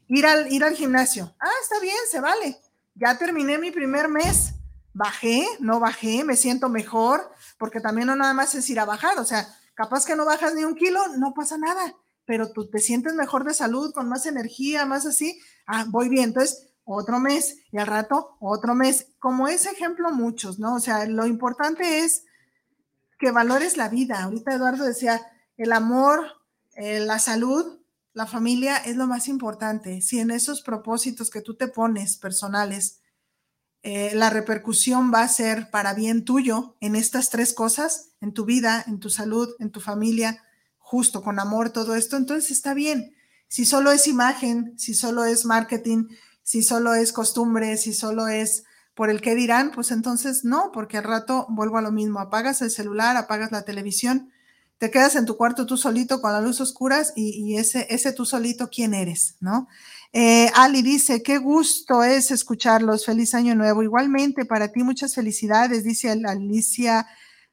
ir 0.08 0.26
al, 0.26 0.50
ir 0.50 0.64
al 0.64 0.76
gimnasio, 0.76 1.36
ah, 1.42 1.52
está 1.62 1.82
bien, 1.82 1.98
se 2.10 2.22
vale, 2.22 2.58
ya 2.96 3.18
terminé 3.18 3.58
mi 3.58 3.70
primer 3.70 4.08
mes, 4.08 4.53
bajé, 4.94 5.46
no 5.60 5.80
bajé, 5.80 6.24
me 6.24 6.36
siento 6.36 6.70
mejor, 6.70 7.32
porque 7.58 7.80
también 7.80 8.08
no 8.08 8.16
nada 8.16 8.34
más 8.34 8.56
es 8.56 8.70
ir 8.70 8.80
a 8.80 8.86
bajar, 8.86 9.18
o 9.20 9.26
sea, 9.26 9.48
capaz 9.74 10.06
que 10.06 10.16
no 10.16 10.26
bajas 10.26 10.54
ni 10.54 10.64
un 10.64 10.76
kilo, 10.76 11.00
no 11.18 11.34
pasa 11.34 11.58
nada, 11.58 11.96
pero 12.26 12.52
tú 12.52 12.70
te 12.70 12.80
sientes 12.80 13.14
mejor 13.14 13.44
de 13.44 13.54
salud, 13.54 13.94
con 13.94 14.08
más 14.08 14.26
energía, 14.26 14.86
más 14.86 15.06
así, 15.06 15.40
ah, 15.66 15.86
voy 15.90 16.10
bien, 16.10 16.26
entonces 16.26 16.70
otro 16.86 17.20
mes 17.20 17.58
y 17.72 17.78
al 17.78 17.88
rato 17.88 18.36
otro 18.40 18.76
mes, 18.76 19.08
como 19.20 19.48
ese 19.48 19.72
ejemplo 19.72 20.12
muchos, 20.12 20.60
¿no? 20.60 20.76
O 20.76 20.80
sea, 20.80 21.06
lo 21.06 21.26
importante 21.26 22.00
es 22.00 22.26
que 23.18 23.32
valores 23.32 23.78
la 23.78 23.88
vida. 23.88 24.24
Ahorita 24.24 24.54
Eduardo 24.54 24.84
decía, 24.84 25.22
el 25.58 25.72
amor, 25.72 26.26
eh, 26.76 27.00
la 27.00 27.20
salud, 27.20 27.80
la 28.14 28.26
familia 28.26 28.78
es 28.78 28.98
lo 28.98 29.08
más 29.08 29.28
importante. 29.28 30.02
Si 30.02 30.20
en 30.20 30.30
esos 30.30 30.62
propósitos 30.62 31.30
que 31.30 31.42
tú 31.42 31.56
te 31.56 31.68
pones 31.68 32.18
personales, 32.18 33.00
eh, 33.86 34.12
la 34.16 34.30
repercusión 34.30 35.12
va 35.14 35.24
a 35.24 35.28
ser 35.28 35.70
para 35.70 35.94
bien 35.94 36.24
tuyo 36.24 36.78
en 36.80 36.96
estas 36.96 37.30
tres 37.30 37.54
cosas, 37.54 38.12
en 38.22 38.34
tu 38.34 38.46
vida, 38.46 38.82
en 38.88 39.00
tu 39.00 39.10
salud, 39.10 39.50
en 39.60 39.72
tu 39.72 39.82
familia, 39.82 40.42
justo 40.78 41.22
con 41.22 41.38
amor, 41.38 41.70
todo 41.70 41.96
esto, 41.96 42.16
entonces 42.16 42.52
está 42.52 42.74
bien. 42.74 43.14
Si 43.50 43.66
solo 43.66 43.92
es 43.92 44.08
imagen, 44.08 44.74
si 44.80 44.94
solo 44.94 45.26
es 45.26 45.44
marketing, 45.44 46.08
si 46.44 46.64
solo 46.64 46.94
es 46.94 47.12
costumbre, 47.12 47.76
si 47.76 47.94
solo 47.94 48.30
es 48.30 48.64
por 48.96 49.10
el 49.10 49.20
que 49.20 49.36
dirán, 49.36 49.72
pues 49.72 49.92
entonces 49.92 50.46
no, 50.46 50.72
porque 50.72 50.98
al 50.98 51.04
rato 51.04 51.46
vuelvo 51.50 51.78
a 51.78 51.82
lo 51.82 51.92
mismo, 51.92 52.20
apagas 52.22 52.62
el 52.62 52.72
celular, 52.72 53.18
apagas 53.18 53.52
la 53.52 53.64
televisión, 53.64 54.32
te 54.78 54.92
quedas 54.92 55.16
en 55.18 55.26
tu 55.26 55.36
cuarto 55.36 55.66
tú 55.66 55.76
solito 55.76 56.22
con 56.22 56.32
las 56.32 56.44
luces 56.44 56.62
oscuras 56.62 57.12
y, 57.18 57.32
y 57.32 57.58
ese, 57.58 57.88
ese 57.90 58.14
tú 58.14 58.26
solito, 58.26 58.70
¿quién 58.70 58.94
eres? 58.94 59.36
¿No? 59.42 59.68
Eh, 60.16 60.52
Ali 60.54 60.84
dice, 60.84 61.24
qué 61.24 61.40
gusto 61.40 62.04
es 62.04 62.30
escucharlos. 62.30 63.06
Feliz 63.06 63.34
año 63.34 63.56
nuevo. 63.56 63.82
Igualmente, 63.82 64.46
para 64.46 64.72
ti 64.72 64.84
muchas 64.84 65.16
felicidades, 65.16 65.84
dice 65.84 66.12
Alicia 66.12 67.08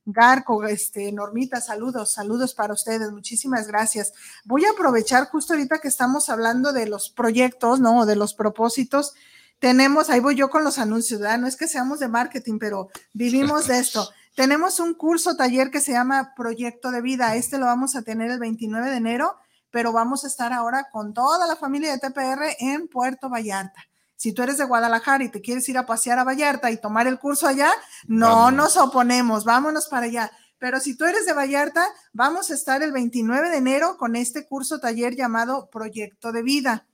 Garco, 0.04 0.64
este, 0.64 1.10
Normita, 1.10 1.62
saludos, 1.62 2.12
saludos 2.12 2.54
para 2.54 2.74
ustedes. 2.74 3.10
Muchísimas 3.12 3.66
gracias. 3.66 4.12
Voy 4.44 4.66
a 4.66 4.72
aprovechar 4.72 5.28
justo 5.28 5.54
ahorita 5.54 5.78
que 5.78 5.88
estamos 5.88 6.28
hablando 6.28 6.74
de 6.74 6.86
los 6.86 7.08
proyectos, 7.08 7.80
¿no? 7.80 8.04
De 8.04 8.16
los 8.16 8.34
propósitos. 8.34 9.14
Tenemos, 9.58 10.10
ahí 10.10 10.20
voy 10.20 10.36
yo 10.36 10.50
con 10.50 10.62
los 10.62 10.78
anuncios, 10.78 11.20
¿verdad? 11.20 11.38
No 11.38 11.46
es 11.46 11.56
que 11.56 11.66
seamos 11.66 11.98
de 11.98 12.08
marketing, 12.08 12.58
pero 12.58 12.88
vivimos 13.14 13.68
de 13.68 13.78
esto. 13.78 14.10
Tenemos 14.34 14.80
un 14.80 14.92
curso 14.92 15.34
taller 15.34 15.70
que 15.70 15.80
se 15.80 15.92
llama 15.92 16.34
Proyecto 16.36 16.90
de 16.90 17.00
Vida. 17.00 17.36
Este 17.36 17.56
lo 17.56 17.64
vamos 17.66 17.96
a 17.96 18.02
tener 18.02 18.30
el 18.30 18.38
29 18.38 18.90
de 18.90 18.96
enero 18.96 19.36
pero 19.70 19.92
vamos 19.92 20.24
a 20.24 20.26
estar 20.26 20.52
ahora 20.52 20.88
con 20.90 21.14
toda 21.14 21.46
la 21.46 21.56
familia 21.56 21.92
de 21.92 21.98
TPR 21.98 22.56
en 22.58 22.88
Puerto 22.88 23.28
Vallarta. 23.28 23.84
Si 24.16 24.32
tú 24.32 24.42
eres 24.42 24.58
de 24.58 24.64
Guadalajara 24.64 25.24
y 25.24 25.30
te 25.30 25.40
quieres 25.40 25.68
ir 25.68 25.78
a 25.78 25.86
pasear 25.86 26.18
a 26.18 26.24
Vallarta 26.24 26.70
y 26.70 26.76
tomar 26.76 27.06
el 27.06 27.18
curso 27.18 27.46
allá, 27.46 27.72
no 28.06 28.50
nos 28.50 28.76
oponemos, 28.76 29.44
vámonos 29.44 29.88
para 29.88 30.06
allá. 30.06 30.30
Pero 30.58 30.78
si 30.78 30.94
tú 30.94 31.06
eres 31.06 31.24
de 31.24 31.32
Vallarta, 31.32 31.86
vamos 32.12 32.50
a 32.50 32.54
estar 32.54 32.82
el 32.82 32.92
29 32.92 33.48
de 33.48 33.56
enero 33.56 33.96
con 33.96 34.16
este 34.16 34.46
curso 34.46 34.78
taller 34.78 35.16
llamado 35.16 35.70
Proyecto 35.70 36.32
de 36.32 36.42
Vida. 36.42 36.86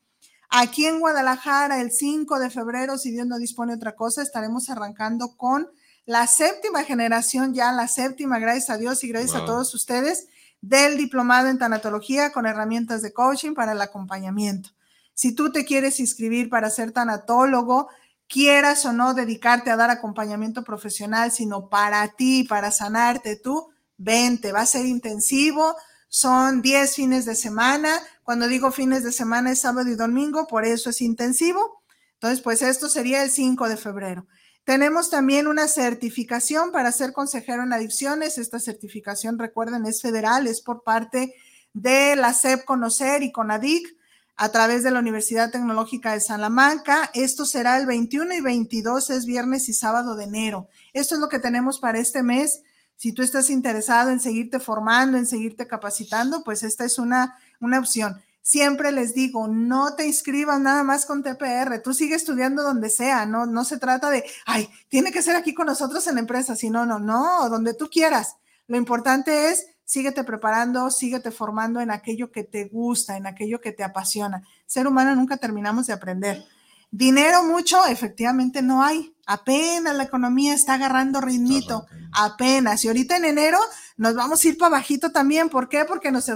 Aquí 0.49 0.87
en 0.87 1.01
Guadalajara, 1.01 1.81
el 1.81 1.91
5 1.91 2.39
de 2.39 2.51
febrero, 2.51 2.97
si 2.97 3.11
Dios 3.11 3.27
no 3.27 3.39
dispone 3.39 3.74
otra 3.74 3.97
cosa, 3.97 4.22
estaremos 4.22 4.70
arrancando 4.70 5.37
con 5.37 5.68
la 6.05 6.29
séptima 6.29 6.85
generación, 6.85 7.53
ya 7.53 7.72
la 7.72 7.89
séptima, 7.89 8.39
gracias 8.39 8.70
a 8.70 8.79
Dios 8.79 9.03
y 9.03 9.09
gracias 9.09 9.35
a 9.35 9.45
todos 9.45 9.74
ustedes, 9.74 10.29
del 10.61 10.97
diplomado 10.97 11.49
en 11.49 11.59
tanatología 11.59 12.33
con 12.33 12.47
herramientas 12.47 13.03
de 13.03 13.13
coaching 13.13 13.55
para 13.55 13.73
el 13.73 13.81
acompañamiento. 13.81 14.71
Si 15.15 15.35
tú 15.35 15.53
te 15.53 15.65
quieres 15.65 16.01
inscribir 16.01 16.51
para 16.51 16.71
ser 16.71 16.93
tanatólogo, 16.93 17.89
quieras 18.29 18.85
o 18.85 18.93
no 18.93 19.15
dedicarte 19.15 19.71
a 19.71 19.77
dar 19.77 19.91
acompañamiento 19.91 20.65
profesional, 20.65 21.33
sino 21.33 21.69
para 21.69 22.09
ti, 22.09 22.45
para 22.45 22.71
sanarte 22.71 23.37
tú, 23.37 23.69
vente, 23.97 24.53
va 24.53 24.61
a 24.61 24.67
ser 24.67 24.87
intensivo, 24.87 25.77
son 26.09 26.63
10 26.63 26.95
fines 26.95 27.25
de 27.25 27.35
semana. 27.35 28.01
Cuando 28.23 28.49
digo 28.49 28.73
fines 28.73 29.05
de 29.05 29.13
semana 29.13 29.53
es 29.53 29.61
sábado 29.61 29.89
y 29.89 29.95
domingo, 29.95 30.47
por 30.47 30.65
eso 30.65 30.91
es 30.91 31.01
intensivo. 31.01 31.83
Entonces, 32.15 32.41
pues 32.41 32.63
esto 32.63 32.89
sería 32.89 33.23
el 33.23 33.31
5 33.31 33.69
de 33.69 33.77
febrero. 33.77 34.27
Tenemos 34.67 35.11
también 35.11 35.47
una 35.47 35.69
certificación 35.69 36.73
para 36.73 36.91
ser 36.91 37.12
consejero 37.12 37.62
en 37.62 37.73
adicciones. 37.73 38.37
Esta 38.37 38.59
certificación, 38.59 39.39
recuerden, 39.39 39.87
es 39.87 40.03
federal, 40.03 40.49
es 40.49 40.61
por 40.61 40.83
parte 40.83 41.37
de 41.73 42.17
la 42.17 42.35
SEP 42.35 42.64
Conocer 42.64 43.23
y 43.23 43.31
CONADIC 43.31 43.97
a 44.35 44.49
través 44.51 44.83
de 44.83 44.91
la 44.91 44.99
Universidad 44.99 45.53
Tecnológica 45.53 46.14
de 46.14 46.21
Salamanca. 46.21 47.12
Esto 47.14 47.47
será 47.47 47.79
el 47.79 47.87
21 47.87 48.35
y 48.35 48.41
22, 48.41 49.11
es 49.11 49.25
viernes 49.25 49.69
y 49.69 49.73
sábado 49.73 50.17
de 50.17 50.25
enero. 50.25 50.69
Esto 50.93 51.14
es 51.14 51.21
lo 51.21 51.29
que 51.29 51.39
tenemos 51.39 51.79
para 51.79 52.01
este 52.01 52.25
mes. 52.25 52.62
Si 52.97 53.12
tú 53.12 53.23
estás 53.23 53.51
interesado 53.51 54.11
en 54.11 54.19
seguirte 54.19 54.59
formando, 54.59 55.17
en 55.17 55.27
seguirte 55.27 55.69
capacitando, 55.69 56.43
pues 56.43 56.64
esta 56.64 56.85
es 56.85 56.99
una, 56.99 57.39
una 57.61 57.79
opción. 57.79 58.21
Siempre 58.47 58.92
les 58.92 59.12
digo, 59.12 59.49
no 59.49 59.97
te 59.97 60.07
inscribas 60.07 60.61
nada 60.61 60.84
más 60.84 61.05
con 61.05 61.24
TPR, 61.24 61.82
tú 61.82 61.92
sigue 61.92 62.14
estudiando 62.14 62.62
donde 62.62 62.90
sea, 62.90 63.26
no, 63.26 63.44
no 63.44 63.64
se 63.64 63.76
trata 63.76 64.09
de, 64.09 64.24
ay, 64.44 64.70
tiene 64.88 65.11
que 65.11 65.20
ser 65.20 65.34
aquí 65.34 65.53
con 65.53 65.66
nosotros 65.66 66.07
en 66.07 66.14
la 66.14 66.20
empresa, 66.20 66.55
sino, 66.55 66.86
no, 66.86 67.01
no, 67.01 67.51
donde 67.51 67.74
tú 67.74 67.88
quieras. 67.90 68.36
Lo 68.68 68.76
importante 68.76 69.51
es, 69.51 69.66
síguete 69.84 70.22
preparando, 70.22 70.92
síguete 70.92 71.32
formando 71.32 71.80
en 71.80 71.90
aquello 71.90 72.30
que 72.30 72.44
te 72.44 72.66
gusta, 72.66 73.16
en 73.16 73.26
aquello 73.26 73.61
que 73.61 73.72
te 73.72 73.82
apasiona. 73.82 74.44
Ser 74.64 74.86
humano 74.86 75.16
nunca 75.16 75.38
terminamos 75.38 75.88
de 75.88 75.94
aprender. 75.94 76.44
Dinero 76.91 77.45
mucho, 77.45 77.84
efectivamente 77.87 78.62
no 78.62 78.82
hay. 78.82 79.14
Apenas 79.26 79.97
la 79.97 80.05
economía 80.05 80.55
está 80.55 80.74
agarrando 80.74 81.20
ritmito, 81.20 81.87
apenas. 82.12 82.84
Y 82.84 82.89
ahorita 82.89 83.16
en 83.16 83.24
enero 83.24 83.59
nos 83.97 84.14
vamos 84.14 84.45
a 84.45 84.49
ir 84.49 84.57
para 84.57 84.70
bajito 84.70 85.11
también. 85.11 85.49
¿Por 85.49 85.68
qué? 85.68 85.84
Porque 85.84 86.12
nos, 86.12 86.28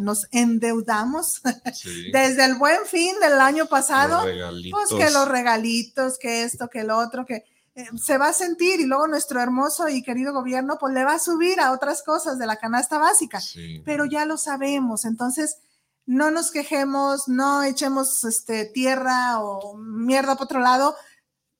nos 0.00 0.28
endeudamos 0.30 1.42
desde 2.12 2.44
el 2.44 2.54
buen 2.54 2.86
fin 2.86 3.18
del 3.20 3.40
año 3.40 3.66
pasado. 3.66 4.22
Pues 4.70 4.88
que 4.96 5.10
los 5.10 5.26
regalitos, 5.26 6.18
que 6.18 6.44
esto, 6.44 6.68
que 6.68 6.84
lo 6.84 6.96
otro, 6.96 7.26
que 7.26 7.44
eh, 7.74 7.86
se 7.96 8.18
va 8.18 8.28
a 8.28 8.32
sentir 8.32 8.80
y 8.80 8.86
luego 8.86 9.08
nuestro 9.08 9.40
hermoso 9.40 9.88
y 9.88 10.02
querido 10.02 10.32
gobierno 10.32 10.78
pues 10.80 10.94
le 10.94 11.04
va 11.04 11.14
a 11.14 11.18
subir 11.20 11.60
a 11.60 11.72
otras 11.72 12.02
cosas 12.02 12.38
de 12.38 12.46
la 12.46 12.56
canasta 12.56 12.98
básica. 12.98 13.40
Pero 13.84 14.04
ya 14.04 14.26
lo 14.26 14.36
sabemos. 14.36 15.04
Entonces, 15.04 15.58
no 16.08 16.30
nos 16.30 16.50
quejemos, 16.50 17.28
no 17.28 17.62
echemos 17.62 18.24
este, 18.24 18.64
tierra 18.64 19.40
o 19.40 19.76
mierda 19.76 20.36
por 20.36 20.46
otro 20.46 20.58
lado. 20.58 20.96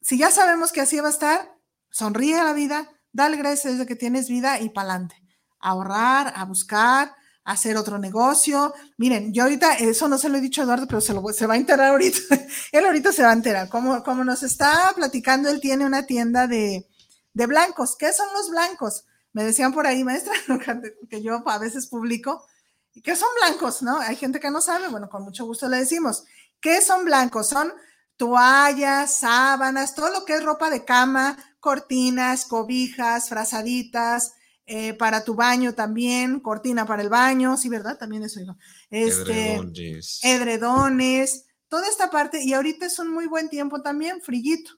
Si 0.00 0.16
ya 0.16 0.30
sabemos 0.30 0.72
que 0.72 0.80
así 0.80 0.98
va 1.00 1.08
a 1.08 1.10
estar, 1.10 1.54
sonríe 1.90 2.38
a 2.38 2.44
la 2.44 2.54
vida, 2.54 2.90
dale 3.12 3.36
gracias 3.36 3.76
de 3.76 3.84
que 3.84 3.94
tienes 3.94 4.30
vida 4.30 4.58
y 4.58 4.70
pa'lante. 4.70 5.22
Ahorrar, 5.60 6.32
a 6.34 6.46
buscar, 6.46 7.14
a 7.44 7.52
hacer 7.52 7.76
otro 7.76 7.98
negocio. 7.98 8.72
Miren, 8.96 9.34
yo 9.34 9.42
ahorita, 9.42 9.74
eso 9.74 10.08
no 10.08 10.16
se 10.16 10.30
lo 10.30 10.38
he 10.38 10.40
dicho 10.40 10.62
a 10.62 10.64
Eduardo, 10.64 10.86
pero 10.86 11.02
se, 11.02 11.12
lo, 11.12 11.22
se 11.28 11.46
va 11.46 11.52
a 11.52 11.58
enterar 11.58 11.90
ahorita. 11.90 12.18
él 12.72 12.86
ahorita 12.86 13.12
se 13.12 13.24
va 13.24 13.28
a 13.28 13.34
enterar. 13.34 13.68
Como, 13.68 14.02
como 14.02 14.24
nos 14.24 14.42
está 14.42 14.94
platicando, 14.96 15.50
él 15.50 15.60
tiene 15.60 15.84
una 15.84 16.06
tienda 16.06 16.46
de, 16.46 16.88
de 17.34 17.46
blancos. 17.46 17.96
¿Qué 17.98 18.14
son 18.14 18.28
los 18.32 18.48
blancos? 18.48 19.04
Me 19.34 19.44
decían 19.44 19.74
por 19.74 19.86
ahí, 19.86 20.04
maestra, 20.04 20.32
que 21.10 21.20
yo 21.20 21.42
a 21.46 21.58
veces 21.58 21.86
publico 21.88 22.46
¿Qué 23.02 23.16
son 23.16 23.28
blancos? 23.40 23.82
¿No? 23.82 23.98
Hay 23.98 24.16
gente 24.16 24.40
que 24.40 24.50
no 24.50 24.60
sabe, 24.60 24.88
bueno, 24.88 25.08
con 25.08 25.22
mucho 25.22 25.44
gusto 25.44 25.68
le 25.68 25.78
decimos. 25.78 26.24
¿Qué 26.60 26.80
son 26.80 27.04
blancos? 27.04 27.48
Son 27.48 27.72
toallas, 28.16 29.18
sábanas, 29.18 29.94
todo 29.94 30.10
lo 30.10 30.24
que 30.24 30.34
es 30.34 30.42
ropa 30.42 30.70
de 30.70 30.84
cama, 30.84 31.38
cortinas, 31.60 32.44
cobijas, 32.44 33.28
frazaditas, 33.28 34.32
eh, 34.66 34.92
para 34.92 35.24
tu 35.24 35.34
baño 35.34 35.74
también, 35.74 36.40
cortina 36.40 36.84
para 36.84 37.00
el 37.02 37.08
baño, 37.08 37.56
sí, 37.56 37.70
¿verdad? 37.70 37.96
También 37.96 38.24
eso 38.24 38.40
digo. 38.40 38.56
Este, 38.90 39.54
edredones. 39.54 40.20
edredones, 40.22 41.46
toda 41.68 41.88
esta 41.88 42.10
parte, 42.10 42.42
y 42.42 42.52
ahorita 42.52 42.84
es 42.84 42.98
un 42.98 43.08
muy 43.08 43.26
buen 43.26 43.48
tiempo 43.48 43.80
también, 43.80 44.20
frillito. 44.20 44.72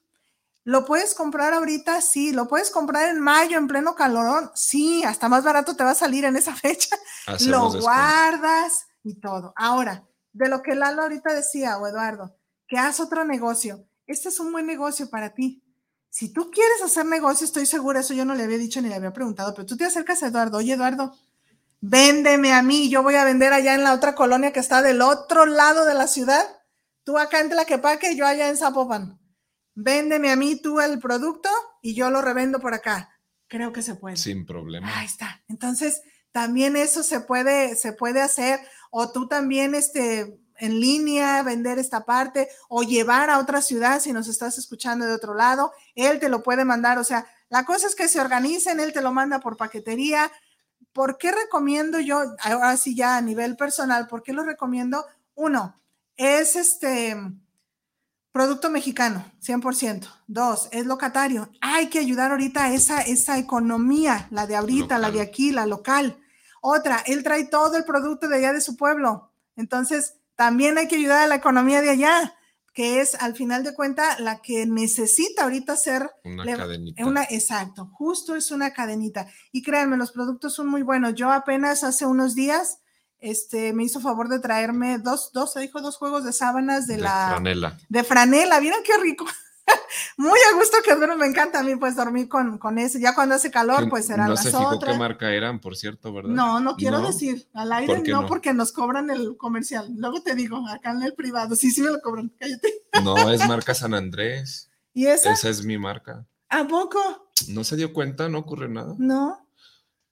¿Lo 0.63 0.85
puedes 0.85 1.15
comprar 1.15 1.53
ahorita? 1.53 2.01
Sí. 2.01 2.31
¿Lo 2.31 2.47
puedes 2.47 2.69
comprar 2.69 3.09
en 3.09 3.19
mayo, 3.19 3.57
en 3.57 3.67
pleno 3.67 3.95
calorón? 3.95 4.51
Sí, 4.53 5.03
hasta 5.03 5.27
más 5.27 5.43
barato 5.43 5.75
te 5.75 5.83
va 5.83 5.91
a 5.91 5.95
salir 5.95 6.25
en 6.25 6.35
esa 6.35 6.55
fecha. 6.55 6.95
lo 7.47 7.71
guardas 7.81 8.87
y 9.03 9.19
todo. 9.19 9.53
Ahora, 9.55 10.07
de 10.33 10.49
lo 10.49 10.61
que 10.61 10.75
Lalo 10.75 11.01
ahorita 11.01 11.33
decía, 11.33 11.77
o 11.77 11.87
Eduardo, 11.87 12.35
que 12.67 12.77
haz 12.77 12.99
otro 12.99 13.25
negocio. 13.25 13.85
Este 14.05 14.29
es 14.29 14.39
un 14.39 14.51
buen 14.51 14.67
negocio 14.67 15.09
para 15.09 15.33
ti. 15.33 15.63
Si 16.09 16.31
tú 16.31 16.51
quieres 16.51 16.81
hacer 16.83 17.05
negocio, 17.05 17.45
estoy 17.45 17.65
segura, 17.65 18.01
eso 18.01 18.13
yo 18.13 18.25
no 18.25 18.35
le 18.35 18.43
había 18.43 18.57
dicho 18.57 18.81
ni 18.81 18.89
le 18.89 18.95
había 18.95 19.13
preguntado, 19.13 19.53
pero 19.53 19.65
tú 19.65 19.77
te 19.77 19.85
acercas 19.85 20.21
a 20.21 20.27
Eduardo, 20.27 20.57
oye 20.57 20.73
Eduardo, 20.73 21.15
véndeme 21.79 22.51
a 22.51 22.61
mí, 22.61 22.89
yo 22.89 23.01
voy 23.01 23.15
a 23.15 23.23
vender 23.23 23.53
allá 23.53 23.75
en 23.75 23.85
la 23.85 23.93
otra 23.93 24.13
colonia 24.13 24.51
que 24.51 24.59
está 24.59 24.81
del 24.81 25.01
otro 25.01 25.45
lado 25.45 25.85
de 25.85 25.93
la 25.93 26.07
ciudad, 26.07 26.45
tú 27.05 27.17
acá 27.17 27.39
en 27.39 27.51
Tlaquepaque, 27.51 28.17
yo 28.17 28.27
allá 28.27 28.49
en 28.49 28.57
Zapopan 28.57 29.20
véndeme 29.75 30.31
a 30.31 30.35
mí 30.35 30.55
tú 30.61 30.79
el 30.79 30.99
producto 30.99 31.49
y 31.81 31.93
yo 31.93 32.09
lo 32.09 32.21
revendo 32.21 32.59
por 32.59 32.73
acá. 32.73 33.09
Creo 33.47 33.73
que 33.73 33.81
se 33.81 33.95
puede. 33.95 34.17
Sin 34.17 34.45
problema. 34.45 34.87
Ahí 34.97 35.05
está. 35.05 35.43
Entonces, 35.47 36.01
también 36.31 36.77
eso 36.77 37.03
se 37.03 37.19
puede, 37.19 37.75
se 37.75 37.93
puede 37.93 38.21
hacer. 38.21 38.59
O 38.89 39.11
tú 39.11 39.27
también, 39.27 39.75
este, 39.75 40.39
en 40.57 40.79
línea, 40.79 41.43
vender 41.43 41.79
esta 41.79 42.05
parte 42.05 42.47
o 42.69 42.83
llevar 42.83 43.29
a 43.29 43.39
otra 43.39 43.61
ciudad 43.61 43.99
si 43.99 44.13
nos 44.13 44.27
estás 44.27 44.57
escuchando 44.57 45.05
de 45.05 45.13
otro 45.13 45.33
lado. 45.33 45.73
Él 45.95 46.19
te 46.19 46.29
lo 46.29 46.43
puede 46.43 46.63
mandar. 46.63 46.97
O 46.99 47.03
sea, 47.03 47.27
la 47.49 47.65
cosa 47.65 47.87
es 47.87 47.95
que 47.95 48.07
se 48.07 48.21
organicen, 48.21 48.79
él 48.79 48.93
te 48.93 49.01
lo 49.01 49.11
manda 49.11 49.39
por 49.39 49.57
paquetería. 49.57 50.31
¿Por 50.93 51.17
qué 51.17 51.31
recomiendo 51.31 51.99
yo, 51.99 52.35
ahora 52.43 52.77
sí 52.77 52.95
ya 52.95 53.17
a 53.17 53.21
nivel 53.21 53.57
personal, 53.57 54.07
por 54.07 54.23
qué 54.23 54.33
lo 54.33 54.43
recomiendo? 54.43 55.05
Uno, 55.35 55.75
es 56.15 56.55
este, 56.55 57.15
Producto 58.31 58.69
mexicano, 58.69 59.25
100%. 59.41 60.07
Dos, 60.27 60.69
es 60.71 60.85
locatario. 60.85 61.49
Hay 61.59 61.87
que 61.87 61.99
ayudar 61.99 62.31
ahorita 62.31 62.65
a 62.65 62.73
esa, 62.73 63.01
esa 63.01 63.37
economía, 63.37 64.27
la 64.31 64.47
de 64.47 64.55
ahorita, 64.55 64.97
la 64.97 65.11
de 65.11 65.19
aquí, 65.19 65.51
la 65.51 65.65
local. 65.65 66.17
Otra, 66.61 67.03
él 67.05 67.23
trae 67.23 67.45
todo 67.45 67.75
el 67.75 67.83
producto 67.83 68.29
de 68.29 68.37
allá 68.37 68.53
de 68.53 68.61
su 68.61 68.77
pueblo. 68.77 69.33
Entonces, 69.57 70.15
también 70.35 70.77
hay 70.77 70.87
que 70.87 70.95
ayudar 70.95 71.23
a 71.23 71.27
la 71.27 71.35
economía 71.35 71.81
de 71.81 71.89
allá, 71.89 72.35
que 72.73 73.01
es 73.01 73.15
al 73.15 73.35
final 73.35 73.65
de 73.65 73.73
cuentas 73.73 74.17
la 74.21 74.41
que 74.41 74.65
necesita 74.65 75.43
ahorita 75.43 75.75
ser 75.75 76.09
una 76.23 76.55
cadenita. 76.55 77.05
Una, 77.05 77.23
exacto, 77.25 77.89
justo 77.91 78.35
es 78.37 78.49
una 78.51 78.71
cadenita. 78.71 79.27
Y 79.51 79.61
créanme, 79.61 79.97
los 79.97 80.13
productos 80.13 80.53
son 80.53 80.67
muy 80.67 80.83
buenos. 80.83 81.15
Yo 81.15 81.31
apenas 81.31 81.83
hace 81.83 82.05
unos 82.05 82.33
días 82.33 82.79
este, 83.21 83.71
me 83.71 83.83
hizo 83.83 84.01
favor 84.01 84.27
de 84.27 84.39
traerme 84.39 84.97
dos, 84.97 85.31
dos, 85.31 85.53
se 85.53 85.61
dijo, 85.61 85.79
dos 85.81 85.97
juegos 85.97 86.25
de 86.25 86.33
sábanas 86.33 86.87
de, 86.87 86.97
la... 86.97 87.29
Franela. 87.29 87.77
De 87.87 88.03
franela, 88.03 88.59
¿vieron 88.59 88.81
qué 88.83 88.97
rico? 89.01 89.25
Muy 90.17 90.39
a 90.51 90.55
gusto 90.55 90.77
que 90.83 90.95
duermo, 90.95 91.17
me 91.17 91.27
encanta 91.27 91.59
a 91.59 91.63
mí 91.63 91.75
pues 91.75 91.95
dormir 91.95 92.27
con, 92.27 92.57
con 92.57 92.77
eso. 92.77 92.97
Ya 92.97 93.13
cuando 93.13 93.35
hace 93.35 93.51
calor, 93.51 93.89
pues 93.89 94.07
serán 94.07 94.27
no 94.27 94.33
las 94.33 94.43
se 94.43 94.49
fijó 94.49 94.79
qué 94.79 94.93
marca 94.93 95.31
eran, 95.31 95.59
por 95.59 95.77
cierto, 95.77 96.11
¿verdad? 96.11 96.31
No, 96.31 96.59
no 96.59 96.75
quiero 96.75 97.01
decir. 97.01 97.47
Al 97.53 97.71
aire 97.73 98.01
no, 98.07 98.25
porque 98.25 98.53
nos 98.53 98.71
cobran 98.71 99.09
el 99.09 99.37
comercial. 99.37 99.89
Luego 99.95 100.21
te 100.21 100.35
digo, 100.35 100.67
acá 100.67 100.91
en 100.91 101.03
el 101.03 101.13
privado. 101.13 101.55
Sí, 101.55 101.71
sí 101.71 101.81
me 101.81 101.89
lo 101.89 102.01
cobran, 102.01 102.31
cállate. 102.39 102.73
No, 103.03 103.31
es 103.31 103.47
marca 103.47 103.73
San 103.73 103.93
Andrés. 103.93 104.69
¿Y 104.93 105.05
esa? 105.05 105.31
Esa 105.31 105.49
es 105.49 105.63
mi 105.63 105.77
marca. 105.77 106.25
¿A 106.49 106.67
poco? 106.67 107.29
¿No 107.47 107.63
se 107.63 107.75
dio 107.75 107.93
cuenta? 107.93 108.27
¿No 108.27 108.39
ocurre 108.39 108.67
nada? 108.67 108.95
No. 108.97 109.47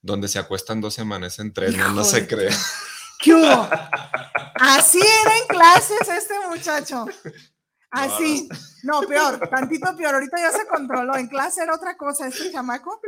Donde 0.00 0.28
se 0.28 0.38
acuestan 0.38 0.80
dos 0.80 0.94
semanas 0.94 1.38
en 1.38 1.52
tres, 1.52 1.76
no, 1.76 1.90
no 1.90 2.04
se 2.04 2.26
cree. 2.26 2.50
¿Qué 3.22 3.34
hubo? 3.34 3.68
Así 4.54 5.00
era 5.00 5.36
en 5.36 5.46
clases 5.46 6.08
este 6.08 6.34
muchacho. 6.48 7.06
Así. 7.90 8.48
No, 8.82 9.00
peor, 9.02 9.48
tantito 9.48 9.94
peor. 9.96 10.14
Ahorita 10.14 10.38
ya 10.38 10.52
se 10.52 10.66
controló. 10.66 11.16
En 11.16 11.28
clase 11.28 11.62
era 11.62 11.74
otra 11.74 11.96
cosa 11.96 12.28
este 12.28 12.50
chamaco. 12.50 13.00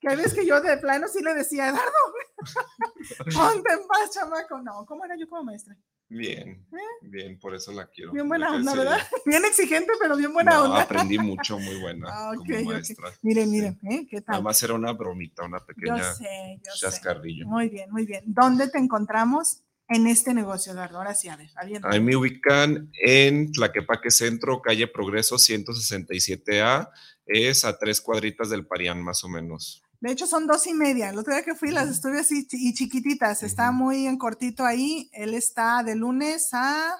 Que 0.00 0.16
ves 0.16 0.34
que 0.34 0.44
yo 0.44 0.60
de 0.60 0.76
plano 0.78 1.06
sí 1.06 1.22
le 1.22 1.32
decía, 1.32 1.68
Eduardo, 1.68 1.92
ponte 3.34 3.72
en 3.72 3.86
paz, 3.86 4.10
chamaco. 4.10 4.58
No, 4.60 4.84
¿cómo 4.84 5.04
era 5.04 5.14
yo 5.16 5.28
como 5.28 5.44
maestra? 5.44 5.76
Bien, 6.12 6.66
¿Eh? 6.72 6.76
bien, 7.00 7.38
por 7.38 7.54
eso 7.54 7.72
la 7.72 7.86
quiero. 7.86 8.12
Bien 8.12 8.28
buena 8.28 8.52
onda, 8.52 8.74
¿verdad? 8.74 8.98
Bien 9.26 9.42
exigente, 9.46 9.92
pero 9.98 10.14
bien 10.14 10.32
buena 10.32 10.54
no, 10.54 10.64
onda. 10.64 10.82
Aprendí 10.82 11.18
mucho, 11.18 11.58
muy 11.58 11.80
buena 11.80 12.06
ah, 12.10 12.32
como 12.36 12.64
maestra. 12.64 13.10
Miren, 13.22 13.50
miren, 13.50 13.78
¿eh? 13.90 14.06
¿qué 14.10 14.20
tal? 14.20 14.34
Nada 14.34 14.42
más 14.42 14.62
era 14.62 14.74
una 14.74 14.92
bromita, 14.92 15.42
una 15.44 15.64
pequeña 15.64 15.96
yo 15.96 16.14
sé, 16.14 16.60
yo 16.62 16.72
chascarrillo. 16.74 17.44
Sé. 17.44 17.50
Muy 17.50 17.68
bien, 17.70 17.90
muy 17.90 18.04
bien. 18.04 18.22
¿Dónde 18.26 18.68
te 18.68 18.78
encontramos 18.78 19.62
en 19.88 20.06
este 20.06 20.34
negocio, 20.34 20.72
Eduardo? 20.72 20.98
Ahora 20.98 21.14
sí, 21.14 21.28
a 21.28 21.36
ver, 21.36 21.50
Ahí 21.84 22.00
me 22.00 22.14
ubican 22.14 22.90
en 23.02 23.50
Tlaquepaque 23.52 24.10
Centro, 24.10 24.60
calle 24.60 24.86
Progreso 24.88 25.36
167A, 25.36 26.90
es 27.24 27.64
a 27.64 27.78
tres 27.78 28.02
cuadritas 28.02 28.50
del 28.50 28.66
Parián, 28.66 29.02
más 29.02 29.24
o 29.24 29.30
menos. 29.30 29.82
De 30.02 30.10
hecho, 30.10 30.26
son 30.26 30.48
dos 30.48 30.66
y 30.66 30.74
media. 30.74 31.10
El 31.10 31.18
otro 31.20 31.32
día 31.32 31.44
que 31.44 31.54
fui 31.54 31.70
las 31.70 31.88
estuve 31.88 32.18
así 32.18 32.44
y 32.50 32.74
chiquititas. 32.74 33.44
Está 33.44 33.70
muy 33.70 34.08
en 34.08 34.18
cortito 34.18 34.64
ahí. 34.64 35.08
Él 35.12 35.32
está 35.32 35.84
de 35.84 35.94
lunes 35.94 36.48
a... 36.54 36.92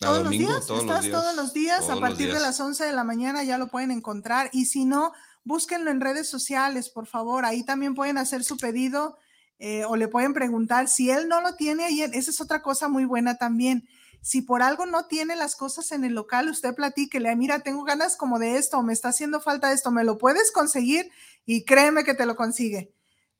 ¿Todos 0.00 0.24
los 0.24 0.32
días? 0.32 0.66
Todos 0.66 0.80
Estás 0.80 0.96
los 0.96 1.04
días. 1.04 1.22
todos 1.22 1.36
los 1.36 1.54
días. 1.54 1.80
Todos 1.86 1.96
a 1.96 2.00
partir 2.00 2.34
de 2.34 2.40
las 2.40 2.58
11 2.58 2.84
de 2.84 2.92
la 2.92 3.04
mañana 3.04 3.44
ya 3.44 3.58
lo 3.58 3.68
pueden 3.68 3.92
encontrar. 3.92 4.50
Y 4.52 4.64
si 4.64 4.84
no, 4.84 5.12
búsquenlo 5.44 5.92
en 5.92 6.00
redes 6.00 6.28
sociales, 6.28 6.90
por 6.90 7.06
favor. 7.06 7.44
Ahí 7.44 7.62
también 7.62 7.94
pueden 7.94 8.18
hacer 8.18 8.42
su 8.42 8.56
pedido 8.56 9.16
eh, 9.60 9.84
o 9.84 9.94
le 9.94 10.08
pueden 10.08 10.34
preguntar 10.34 10.88
si 10.88 11.10
él 11.10 11.28
no 11.28 11.40
lo 11.42 11.54
tiene 11.54 11.84
ahí. 11.84 12.02
Esa 12.02 12.32
es 12.32 12.40
otra 12.40 12.60
cosa 12.60 12.88
muy 12.88 13.04
buena 13.04 13.36
también. 13.36 13.88
Si 14.24 14.40
por 14.40 14.62
algo 14.62 14.86
no 14.86 15.04
tiene 15.04 15.36
las 15.36 15.54
cosas 15.54 15.92
en 15.92 16.02
el 16.02 16.14
local, 16.14 16.48
usted 16.48 16.74
platíquele, 16.74 17.36
mira, 17.36 17.60
tengo 17.60 17.84
ganas 17.84 18.16
como 18.16 18.38
de 18.38 18.56
esto, 18.56 18.82
me 18.82 18.94
está 18.94 19.10
haciendo 19.10 19.38
falta 19.38 19.70
esto, 19.70 19.90
me 19.90 20.02
lo 20.02 20.16
puedes 20.16 20.50
conseguir 20.50 21.10
y 21.44 21.66
créeme 21.66 22.04
que 22.04 22.14
te 22.14 22.24
lo 22.24 22.34
consigue. 22.34 22.90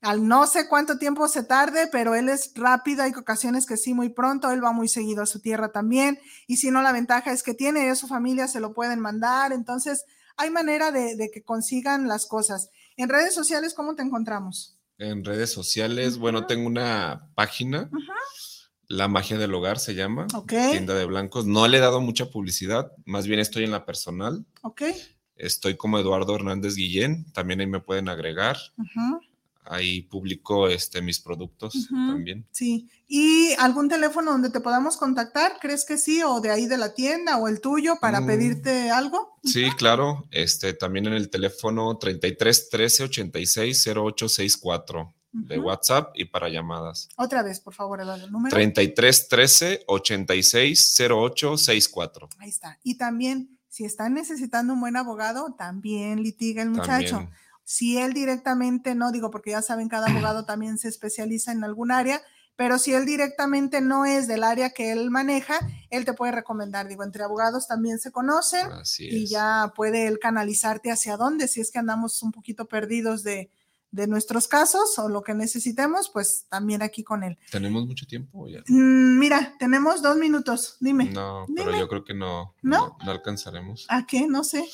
Al 0.03 0.28
no 0.28 0.47
sé 0.47 0.68
cuánto 0.68 0.99
tiempo 0.99 1.26
se 1.26 1.43
tarde, 1.43 1.89
pero 1.91 2.14
él 2.14 2.28
es 2.28 2.53
rápido, 2.55 3.03
hay 3.03 3.12
ocasiones 3.16 3.64
que 3.64 3.78
sí, 3.78 3.95
muy 3.95 4.11
pronto, 4.11 4.51
él 4.51 4.62
va 4.62 4.72
muy 4.72 4.87
seguido 4.89 5.22
a 5.22 5.26
su 5.26 5.41
tierra 5.41 5.72
también, 5.72 6.20
y 6.47 6.59
si 6.59 6.70
no, 6.70 6.82
la 6.82 6.93
ventaja 6.93 7.32
es 7.32 7.43
que 7.43 7.55
tiene 7.55 7.89
a 7.89 7.95
su 7.95 8.07
familia, 8.07 8.47
se 8.47 8.61
lo 8.61 8.74
pueden 8.74 9.01
mandar, 9.01 9.55
entonces 9.55 10.05
hay 10.37 10.51
manera 10.51 10.91
de, 10.91 11.16
de 11.16 11.30
que 11.30 11.43
consigan 11.43 12.09
las 12.09 12.26
cosas. 12.26 12.68
En 12.99 13.09
redes 13.09 13.35
sociales, 13.35 13.72
¿cómo 13.72 13.95
te 13.95 14.03
encontramos? 14.03 14.76
En 14.99 15.24
redes 15.24 15.51
sociales, 15.51 16.18
bueno, 16.18 16.47
tengo 16.47 16.66
una 16.66 17.30
página, 17.35 17.89
La 18.97 19.09
Magia 19.09 19.38
del 19.38 19.53
Hogar 19.55 19.78
se 19.78 19.95
llama, 19.95 20.26
Ok, 20.34 20.53
tienda 20.70 20.95
de 20.95 21.05
blancos. 21.07 21.47
No 21.47 21.66
le 21.68 21.78
he 21.78 21.80
dado 21.80 22.01
mucha 22.01 22.30
publicidad, 22.30 22.92
más 23.05 23.26
bien 23.26 23.40
estoy 23.40 23.64
en 23.64 23.70
la 23.72 23.84
personal. 23.84 24.45
ok. 24.62 24.82
Estoy 25.36 25.76
como 25.76 25.99
Eduardo 25.99 26.36
Hernández 26.36 26.76
Guillén, 26.76 27.24
también 27.32 27.61
ahí 27.61 27.66
me 27.66 27.80
pueden 27.80 28.09
agregar. 28.09 28.57
ujú. 28.78 29.20
Ahí 29.66 30.03
publico 30.03 30.68
este, 30.68 31.01
mis 31.01 31.18
productos 31.20 31.88
también. 31.88 32.47
Sí. 32.53 32.86
¿Y 33.09 33.53
algún 33.59 33.88
teléfono 33.88 34.30
donde 34.32 34.51
te 34.51 34.61
podamos 34.61 34.99
contactar? 34.99 35.57
¿Crees 35.59 35.86
que 35.86 35.97
sí? 35.97 36.22
¿O 36.22 36.40
de 36.42 36.51
ahí 36.51 36.66
de 36.66 36.76
la 36.76 36.92
tienda 36.92 37.38
o 37.38 37.49
el 37.49 37.62
tuyo 37.62 37.97
para 37.99 38.20
Mm. 38.20 38.26
pedirte 38.26 38.90
algo? 38.90 39.38
Sí, 39.42 39.70
claro. 39.78 40.26
Este, 40.30 40.74
también 40.74 41.07
en 41.07 41.14
el 41.14 41.30
teléfono 41.30 41.97
33 41.97 42.68
13 42.68 43.05
86 43.05 44.59
08 45.35 45.49
64 45.49 45.49
de. 45.49 45.59
WhatsApp 45.59 46.12
y 46.14 46.24
para 46.26 46.49
llamadas. 46.49 47.09
Otra 47.16 47.43
vez, 47.43 47.61
por 47.61 47.74
favor, 47.74 48.01
Eduardo, 48.01 48.24
el 48.24 48.32
número. 48.32 48.55
33 48.55 49.28
13 49.28 49.85
86 49.87 51.01
08 51.11 51.57
64. 51.57 52.28
Ahí 52.39 52.49
está. 52.49 52.78
Y 52.82 52.97
también, 52.97 53.59
si 53.68 53.85
están 53.85 54.14
necesitando 54.14 54.72
un 54.72 54.80
buen 54.80 54.97
abogado, 54.97 55.55
también 55.59 56.22
litiga 56.22 56.62
el 56.62 56.70
muchacho. 56.70 57.16
También. 57.16 57.35
Si 57.64 57.97
él 57.99 58.12
directamente 58.12 58.95
no, 58.95 59.11
digo, 59.11 59.30
porque 59.30 59.51
ya 59.51 59.62
saben, 59.62 59.89
cada 59.89 60.09
abogado 60.09 60.45
también 60.47 60.78
se 60.78 60.89
especializa 60.89 61.51
en 61.51 61.64
algún 61.64 61.91
área, 61.91 62.22
pero 62.57 62.78
si 62.78 62.93
él 62.93 63.05
directamente 63.05 63.80
no 63.80 64.05
es 64.05 64.28
del 64.28 64.45
área 64.45 64.70
que 64.70 64.93
él 64.93 65.11
maneja, 65.11 65.59
él 65.91 66.05
te 66.05 66.12
puede 66.12 66.30
recomendar. 66.30 66.87
Digo, 66.87 67.03
entre 67.03 67.24
abogados 67.24 67.66
también 67.66 67.99
se 67.99 68.12
conocen. 68.12 68.70
Así 68.70 69.09
y 69.09 69.24
es. 69.24 69.30
ya 69.30 69.72
puede 69.74 70.07
él 70.07 70.20
canalizarte 70.20 70.93
hacia 70.93 71.16
dónde, 71.16 71.49
si 71.49 71.61
es 71.61 71.72
que 71.72 71.78
andamos 71.78 72.22
un 72.22 72.30
poquito 72.30 72.66
perdidos 72.66 73.24
de, 73.24 73.51
de 73.95 74.09
nuestros 74.09 74.49
casos 74.49 74.99
o 74.99 75.09
lo 75.09 75.22
que 75.22 75.34
necesitemos, 75.34 76.11
pues 76.11 76.47
también 76.49 76.82
aquí 76.82 77.05
con 77.05 77.22
él. 77.22 77.38
¿Tenemos 77.51 77.86
mucho 77.86 78.07
tiempo 78.07 78.49
ya? 78.49 78.59
Mm, 78.66 79.18
mira, 79.18 79.55
tenemos 79.59 80.03
dos 80.03 80.16
minutos, 80.16 80.76
dime. 80.80 81.05
No, 81.11 81.47
pero 81.55 81.78
yo 81.78 81.86
creo 81.88 82.05
que 82.05 82.12
no. 82.14 82.55
¿No? 82.61 82.97
No, 83.05 83.11
alcanzaremos. 83.12 83.86
¿A 83.88 84.05
qué? 84.05 84.26
No 84.26 84.42
sé. 84.42 84.68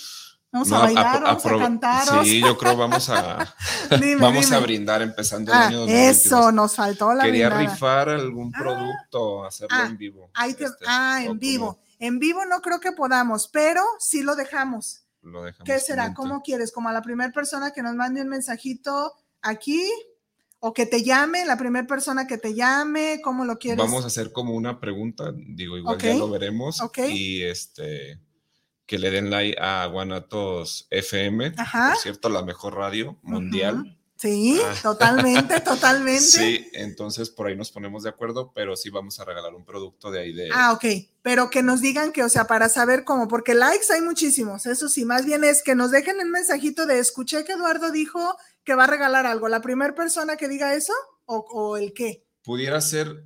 Vamos 0.53 0.69
No, 0.69 0.77
a 0.79 0.81
bailar, 0.81 1.21
apro- 1.23 1.25
vamos 1.25 1.47
a 1.47 1.59
cantar. 1.59 2.25
Sí, 2.25 2.41
yo 2.41 2.57
creo 2.59 2.77
vamos 2.77 3.09
a 3.11 3.55
Dime, 4.01 4.17
vamos 4.17 4.47
dime. 4.47 4.57
a 4.57 4.61
brindar 4.61 5.03
empezando 5.03 5.53
el 5.53 5.59
Ah, 5.59 5.67
año 5.69 5.79
2022. 5.81 6.27
eso, 6.27 6.51
nos 6.51 6.75
faltó 6.75 7.13
la 7.15 7.23
Quería 7.25 7.51
brindada. 7.51 7.73
rifar 7.75 8.09
algún 8.09 8.53
Ah. 8.55 8.59
producto, 8.59 9.45
hacerlo 9.45 9.77
Ah, 9.79 9.87
en 9.87 9.97
vivo. 9.99 10.31
Te- 10.35 10.65
Este, 10.65 10.85
ah, 10.89 11.19
en 11.21 11.27
como 11.29 11.41
vivo. 11.41 11.79
En 12.01 12.19
vivo 12.19 12.45
no 12.47 12.63
creo 12.63 12.81
que 12.81 12.91
podamos, 12.93 13.47
pero 13.49 13.83
sí 14.01 14.23
lo 14.23 14.35
dejamos. 14.35 15.00
Lo 15.23 15.45
dejamos 15.45 15.67
¿Qué 15.67 15.79
será? 15.79 16.15
¿Cómo 16.15 16.43
quieres? 16.43 16.73
¿Como 16.73 16.89
a 16.89 16.93
la 16.93 17.03
primera 17.03 17.33
persona 17.33 17.73
que 17.73 17.83
nos 17.83 17.95
mande 17.95 18.23
un 18.23 18.29
mensajito 18.29 19.13
aquí? 19.43 19.83
¿O 20.59 20.73
que 20.75 20.87
te 20.87 21.03
llame? 21.03 21.45
¿La 21.47 21.57
primera 21.57 21.87
persona 21.87 22.27
que 22.27 22.39
te 22.39 22.55
llame? 22.55 23.21
¿Cómo 23.23 23.45
lo 23.45 23.59
quieres? 23.59 23.79
Vamos 23.79 24.05
a 24.05 24.09
hacer 24.09 24.33
como 24.33 24.55
una 24.55 24.79
pregunta, 24.79 25.33
digo, 25.35 25.79
igual 25.79 25.99
ya 25.99 26.15
lo 26.15 26.31
veremos. 26.31 26.81
ok. 26.81 26.99
Y 27.09 27.43
este 27.43 28.21
que 28.91 28.99
le 28.99 29.13
den 29.13 29.31
like 29.31 29.57
a 29.61 29.87
Guanatos 29.87 30.89
FM, 30.91 31.55
Ajá. 31.57 31.91
por 31.91 31.99
cierto, 31.99 32.29
la 32.29 32.43
mejor 32.43 32.75
radio 32.75 33.21
mundial. 33.23 34.00
Sí, 34.21 34.61
Ah. 34.63 34.75
totalmente, 34.83 35.61
totalmente. 35.61 36.21
Sí, 36.21 36.69
entonces 36.75 37.31
por 37.31 37.47
ahí 37.47 37.57
nos 37.57 37.71
ponemos 37.71 38.03
de 38.03 38.11
acuerdo, 38.11 38.53
pero 38.55 38.77
sí 38.77 38.91
vamos 38.91 39.19
a 39.19 39.25
regalar 39.25 39.55
un 39.55 39.65
producto 39.65 40.11
de 40.11 40.21
ahí 40.21 40.33
de 40.35 40.51
Ah, 40.53 40.73
ok. 40.73 40.85
Pero 41.23 41.49
que 41.49 41.63
nos 41.63 41.81
digan 41.81 42.13
que, 42.13 42.23
o 42.23 42.29
sea, 42.29 42.45
para 42.47 42.69
saber 42.69 43.05
cómo, 43.05 43.29
porque 43.29 43.55
likes 43.55 43.91
hay 43.93 44.03
muchísimos. 44.03 44.67
Eso 44.67 44.89
sí, 44.91 45.05
más 45.07 45.25
bien 45.25 45.43
es 45.45 45.63
que 45.63 45.75
nos 45.75 45.91
dejen 45.91 46.19
un 46.21 46.31
mensajito 46.31 46.85
de 46.87 46.99
escuché 46.99 47.45
que 47.45 47.53
Eduardo 47.53 47.91
dijo 47.91 48.37
que 48.65 48.75
va 48.75 48.85
a 48.85 48.89
regalar 48.89 49.25
algo. 49.27 49.49
¿La 49.49 49.63
primera 49.63 49.95
persona 49.95 50.37
que 50.37 50.49
diga 50.49 50.75
eso 50.75 50.93
o, 51.25 51.39
o 51.51 51.77
el 51.79 51.93
qué? 51.95 52.25
pudiera 52.43 52.81
ser 52.81 53.25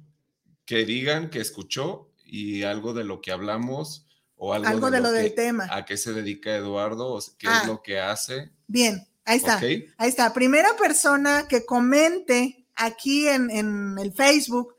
que 0.64 0.84
digan 0.84 1.30
que 1.30 1.40
escuchó 1.40 2.10
y 2.24 2.62
algo 2.64 2.94
de 2.94 3.04
lo 3.04 3.20
que 3.20 3.30
hablamos 3.32 4.06
o 4.36 4.52
algo, 4.54 4.66
Algo 4.68 4.90
de 4.90 5.00
lo 5.00 5.10
que- 5.10 5.14
del 5.18 5.34
tema. 5.34 5.68
a 5.70 5.84
qué 5.84 5.96
se 5.96 6.12
dedica 6.12 6.54
Eduardo 6.54 7.08
o 7.14 7.20
qué 7.38 7.46
Ah. 7.48 7.60
es 7.62 7.66
lo 7.68 7.82
que 7.82 8.00
hace. 8.00 8.50
Bien, 8.66 9.06
ahí 9.24 9.36
está. 9.36 9.58
Ahí 9.58 10.08
está. 10.08 10.32
Primera 10.32 10.76
persona 10.76 11.46
que 11.48 11.64
comente 11.64 12.66
aquí 12.74 13.28
en, 13.28 13.50
en 13.50 13.98
el 13.98 14.12
Facebook 14.12 14.74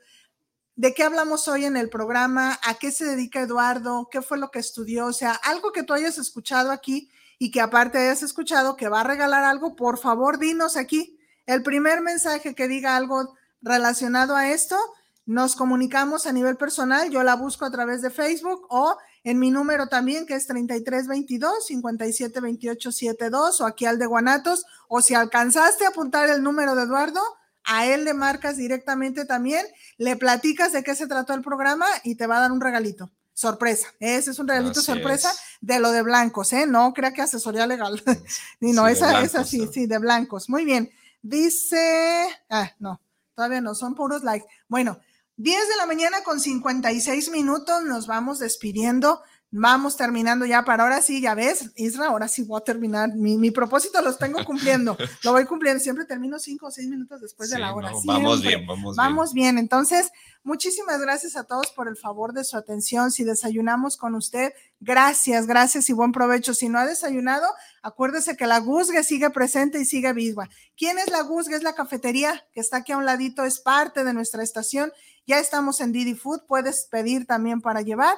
de 0.76 0.92
qué 0.92 1.02
hablamos 1.02 1.48
hoy 1.48 1.64
en 1.64 1.76
el 1.76 1.88
programa, 1.88 2.58
a 2.62 2.74
qué 2.74 2.92
se 2.92 3.06
dedica 3.06 3.40
Eduardo, 3.40 4.08
qué 4.10 4.20
fue 4.20 4.36
lo 4.38 4.50
que 4.50 4.58
estudió, 4.58 5.06
o 5.06 5.12
sea, 5.12 5.32
algo 5.32 5.72
que 5.72 5.82
tú 5.82 5.94
hayas 5.94 6.18
escuchado 6.18 6.70
aquí 6.70 7.10
y 7.38 7.50
que 7.50 7.62
aparte 7.62 7.98
hayas 7.98 8.22
escuchado 8.22 8.76
que 8.76 8.88
va 8.88 9.00
a 9.00 9.04
regalar 9.04 9.42
algo, 9.44 9.74
por 9.74 9.98
favor, 9.98 10.38
dinos 10.38 10.76
aquí. 10.76 11.18
El 11.46 11.62
primer 11.62 12.02
mensaje 12.02 12.54
que 12.54 12.68
diga 12.68 12.94
algo 12.94 13.34
relacionado 13.62 14.36
a 14.36 14.50
esto, 14.50 14.76
nos 15.24 15.56
comunicamos 15.56 16.26
a 16.26 16.32
nivel 16.32 16.56
personal, 16.56 17.10
yo 17.10 17.22
la 17.22 17.36
busco 17.36 17.64
a 17.64 17.70
través 17.70 18.02
de 18.02 18.10
Facebook 18.10 18.66
o 18.68 18.96
en 19.26 19.40
mi 19.40 19.50
número 19.50 19.88
también, 19.88 20.24
que 20.24 20.36
es 20.36 20.46
3322 20.46 21.66
572872 21.66 23.60
o 23.60 23.66
aquí 23.66 23.84
al 23.84 23.98
de 23.98 24.06
Guanatos, 24.06 24.66
o 24.86 25.02
si 25.02 25.14
alcanzaste 25.14 25.84
a 25.84 25.88
apuntar 25.88 26.28
el 26.28 26.44
número 26.44 26.76
de 26.76 26.84
Eduardo, 26.84 27.20
a 27.64 27.86
él 27.86 28.04
le 28.04 28.14
marcas 28.14 28.56
directamente 28.56 29.24
también, 29.24 29.66
le 29.98 30.14
platicas 30.14 30.70
de 30.70 30.84
qué 30.84 30.94
se 30.94 31.08
trató 31.08 31.34
el 31.34 31.42
programa 31.42 31.86
y 32.04 32.14
te 32.14 32.28
va 32.28 32.36
a 32.36 32.40
dar 32.42 32.52
un 32.52 32.60
regalito. 32.60 33.10
Sorpresa, 33.34 33.88
ese 33.98 34.30
es 34.30 34.38
un 34.38 34.46
regalito 34.46 34.78
Así 34.78 34.86
sorpresa 34.86 35.32
es. 35.32 35.38
de 35.60 35.80
lo 35.80 35.90
de 35.90 36.02
blancos, 36.02 36.52
¿eh? 36.52 36.64
No 36.68 36.94
crea 36.94 37.12
que 37.12 37.22
asesoría 37.22 37.66
legal. 37.66 38.00
Y 38.60 38.70
no, 38.70 38.86
Sí, 38.86 38.92
esa, 38.92 39.08
blancos, 39.08 39.24
esa 39.28 39.44
sí, 39.44 39.58
¿no? 39.58 39.72
sí, 39.72 39.86
de 39.86 39.98
blancos. 39.98 40.48
Muy 40.48 40.64
bien. 40.64 40.88
Dice, 41.20 42.28
ah, 42.48 42.70
no, 42.78 43.00
todavía 43.34 43.60
no, 43.60 43.74
son 43.74 43.96
puros 43.96 44.22
likes. 44.22 44.46
Bueno, 44.68 45.00
10 45.38 45.68
de 45.68 45.76
la 45.76 45.84
mañana 45.84 46.22
con 46.24 46.40
56 46.40 47.30
minutos, 47.30 47.82
nos 47.82 48.06
vamos 48.06 48.38
despidiendo. 48.38 49.22
Vamos 49.52 49.96
terminando 49.96 50.44
ya 50.44 50.64
para 50.64 50.82
ahora 50.82 51.00
sí, 51.00 51.20
ya 51.20 51.34
ves, 51.36 51.70
Isra, 51.76 52.08
ahora 52.08 52.26
sí 52.26 52.42
voy 52.42 52.60
a 52.60 52.64
terminar. 52.64 53.14
Mi, 53.14 53.38
mi 53.38 53.52
propósito 53.52 54.02
los 54.02 54.18
tengo 54.18 54.44
cumpliendo, 54.44 54.96
lo 55.22 55.32
voy 55.32 55.46
cumpliendo. 55.46 55.80
Siempre 55.80 56.04
termino 56.04 56.38
5 56.38 56.66
o 56.66 56.70
6 56.70 56.88
minutos 56.88 57.20
después 57.20 57.50
de 57.50 57.60
la 57.60 57.72
hora. 57.72 57.92
no, 57.92 58.02
vamos 58.04 58.42
bien, 58.42 58.66
vamos, 58.66 58.96
Vamos 58.96 59.32
bien, 59.32 59.56
entonces, 59.56 60.10
muchísimas 60.42 61.00
gracias 61.00 61.36
a 61.36 61.44
todos 61.44 61.68
por 61.68 61.86
el 61.86 61.96
favor 61.96 62.32
de 62.32 62.42
su 62.42 62.56
atención. 62.56 63.12
Si 63.12 63.22
desayunamos 63.22 63.96
con 63.96 64.16
usted, 64.16 64.52
gracias, 64.80 65.46
gracias 65.46 65.88
y 65.88 65.92
buen 65.92 66.10
provecho. 66.10 66.52
Si 66.52 66.68
no 66.68 66.80
ha 66.80 66.86
desayunado, 66.86 67.46
acuérdese 67.82 68.36
que 68.36 68.48
la 68.48 68.58
Guzgue 68.58 69.04
sigue 69.04 69.30
presente 69.30 69.80
y 69.80 69.84
sigue 69.84 70.12
viva. 70.12 70.48
¿Quién 70.76 70.98
es 70.98 71.08
la 71.08 71.22
Guzgue? 71.22 71.54
Es 71.54 71.62
la 71.62 71.74
cafetería 71.74 72.44
que 72.52 72.60
está 72.60 72.78
aquí 72.78 72.92
a 72.92 72.96
un 72.96 73.04
ladito, 73.04 73.44
es 73.44 73.60
parte 73.60 74.02
de 74.02 74.12
nuestra 74.12 74.42
estación. 74.42 74.92
Ya 75.24 75.38
estamos 75.38 75.80
en 75.80 75.92
Didi 75.92 76.14
Food, 76.14 76.46
puedes 76.46 76.88
pedir 76.90 77.26
también 77.26 77.60
para 77.60 77.82
llevar. 77.82 78.16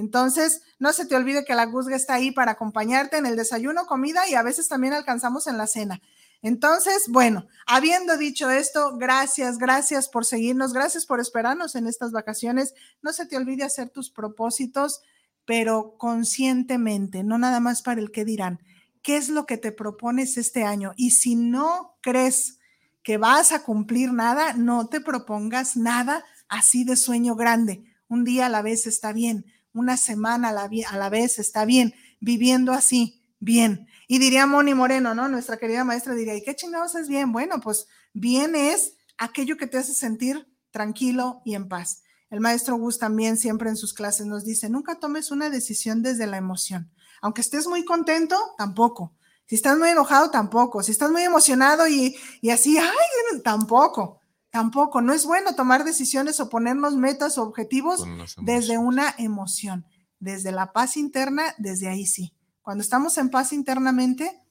Entonces, 0.00 0.62
no 0.78 0.92
se 0.94 1.04
te 1.04 1.14
olvide 1.14 1.44
que 1.44 1.54
la 1.54 1.66
Guzga 1.66 1.94
está 1.94 2.14
ahí 2.14 2.30
para 2.30 2.52
acompañarte 2.52 3.18
en 3.18 3.26
el 3.26 3.36
desayuno, 3.36 3.86
comida 3.86 4.26
y 4.28 4.34
a 4.34 4.42
veces 4.42 4.66
también 4.66 4.94
alcanzamos 4.94 5.46
en 5.46 5.58
la 5.58 5.66
cena. 5.66 6.00
Entonces, 6.42 7.04
bueno, 7.08 7.46
habiendo 7.66 8.16
dicho 8.16 8.48
esto, 8.48 8.96
gracias, 8.96 9.58
gracias 9.58 10.08
por 10.08 10.24
seguirnos, 10.24 10.72
gracias 10.72 11.04
por 11.04 11.20
esperarnos 11.20 11.74
en 11.74 11.86
estas 11.86 12.12
vacaciones. 12.12 12.72
No 13.02 13.12
se 13.12 13.26
te 13.26 13.36
olvide 13.36 13.62
hacer 13.62 13.90
tus 13.90 14.10
propósitos, 14.10 15.02
pero 15.44 15.96
conscientemente, 15.98 17.22
no 17.22 17.36
nada 17.36 17.60
más 17.60 17.82
para 17.82 18.00
el 18.00 18.10
que 18.10 18.24
dirán. 18.24 18.58
¿Qué 19.02 19.18
es 19.18 19.28
lo 19.28 19.44
que 19.44 19.58
te 19.58 19.70
propones 19.70 20.38
este 20.38 20.64
año? 20.64 20.92
Y 20.96 21.10
si 21.10 21.34
no 21.34 21.98
crees 22.00 22.58
que 23.02 23.18
vas 23.18 23.52
a 23.52 23.62
cumplir 23.62 24.12
nada, 24.14 24.54
no 24.54 24.88
te 24.88 25.02
propongas 25.02 25.76
nada 25.76 26.24
así 26.48 26.84
de 26.84 26.96
sueño 26.96 27.36
grande. 27.36 27.84
Un 28.08 28.24
día 28.24 28.46
a 28.46 28.48
la 28.48 28.62
vez 28.62 28.86
está 28.86 29.12
bien, 29.12 29.44
una 29.72 29.96
semana 29.96 30.48
a 30.48 30.52
la, 30.52 30.70
a 30.88 30.96
la 30.96 31.08
vez 31.08 31.38
está 31.38 31.64
bien, 31.64 31.94
viviendo 32.20 32.72
así, 32.72 33.22
bien. 33.38 33.86
Y 34.08 34.18
diría 34.18 34.46
Moni 34.46 34.74
Moreno, 34.74 35.14
¿no? 35.14 35.28
Nuestra 35.28 35.56
querida 35.56 35.84
maestra 35.84 36.14
diría, 36.14 36.34
¿y 36.34 36.42
qué 36.42 36.56
chingados 36.56 36.94
es 36.94 37.08
bien? 37.08 37.32
Bueno, 37.32 37.60
pues 37.60 37.86
bien 38.12 38.56
es 38.56 38.94
aquello 39.18 39.56
que 39.56 39.66
te 39.66 39.78
hace 39.78 39.94
sentir 39.94 40.48
tranquilo 40.70 41.42
y 41.44 41.54
en 41.54 41.68
paz. 41.68 42.02
El 42.30 42.40
maestro 42.40 42.76
Gus 42.76 42.98
también 42.98 43.36
siempre 43.36 43.70
en 43.70 43.76
sus 43.76 43.92
clases 43.92 44.26
nos 44.26 44.44
dice, 44.44 44.70
nunca 44.70 44.98
tomes 44.98 45.30
una 45.30 45.50
decisión 45.50 46.02
desde 46.02 46.26
la 46.26 46.36
emoción. 46.36 46.92
Aunque 47.20 47.40
estés 47.40 47.66
muy 47.66 47.84
contento, 47.84 48.36
tampoco. 48.56 49.14
Si 49.46 49.56
estás 49.56 49.76
muy 49.78 49.88
enojado, 49.88 50.30
tampoco. 50.30 50.82
Si 50.82 50.92
estás 50.92 51.10
muy 51.10 51.22
emocionado 51.22 51.88
y, 51.88 52.16
y 52.40 52.50
así, 52.50 52.78
ay, 52.78 53.40
tampoco. 53.42 54.19
Tampoco. 54.50 55.00
No 55.00 55.12
es 55.12 55.24
bueno 55.24 55.54
tomar 55.54 55.84
decisiones 55.84 56.40
o 56.40 56.48
ponernos 56.48 56.96
metas 56.96 57.38
o 57.38 57.42
objetivos 57.42 58.04
desde 58.42 58.78
una 58.78 59.14
emoción. 59.18 59.86
Desde 60.18 60.52
la 60.52 60.72
paz 60.72 60.96
interna, 60.96 61.54
desde 61.56 61.88
ahí 61.88 62.06
sí. 62.06 62.34
Cuando 62.60 62.82
estamos 62.82 63.16
en 63.16 63.30
paz 63.30 63.52
internamente, 63.52 64.42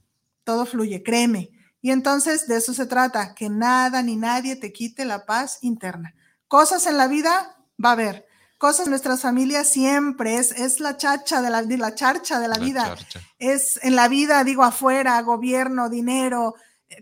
todo 0.44 0.66
fluye, 0.66 1.04
créeme. 1.04 1.52
Y 1.82 1.92
entonces 1.92 2.48
de 2.48 2.58
eso 2.58 2.74
se 2.74 2.86
trata, 2.86 3.36
que 3.36 3.50
nada 3.50 4.02
ni 4.02 4.16
nadie 4.16 4.56
te 4.56 4.74
quite 4.74 5.06
la 5.06 5.26
paz 5.26 5.60
interna. 5.62 6.16
Cosas 6.48 6.88
en 6.88 6.98
la 6.98 7.08
vida 7.08 7.58
va 7.84 7.90
a 7.90 7.94
haber, 7.94 8.26
cosas 8.58 8.88
en 8.88 8.92
nuestras 8.92 9.22
familias 9.22 9.70
siempre, 9.70 10.36
es, 10.36 10.52
es 10.52 10.80
la 10.80 10.98
chacha 10.98 11.42
de 11.42 11.50
la, 11.50 11.62
la 11.62 11.96
charcha 11.96 12.40
de 12.40 12.48
la, 12.48 12.58
vida. 12.58 12.96
Es 13.38 13.80
en 13.84 13.96
la 13.96 14.08
vida, 14.08 14.44
digo, 14.44 14.64
afuera, 14.64 15.22
gobierno, 15.22 15.90
dinero, 15.90 16.56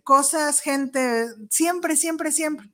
cosas, 0.04 0.60
gente, 0.60 1.28
siempre, 1.50 1.96
siempre, 1.96 2.32
siempre. 2.32 2.70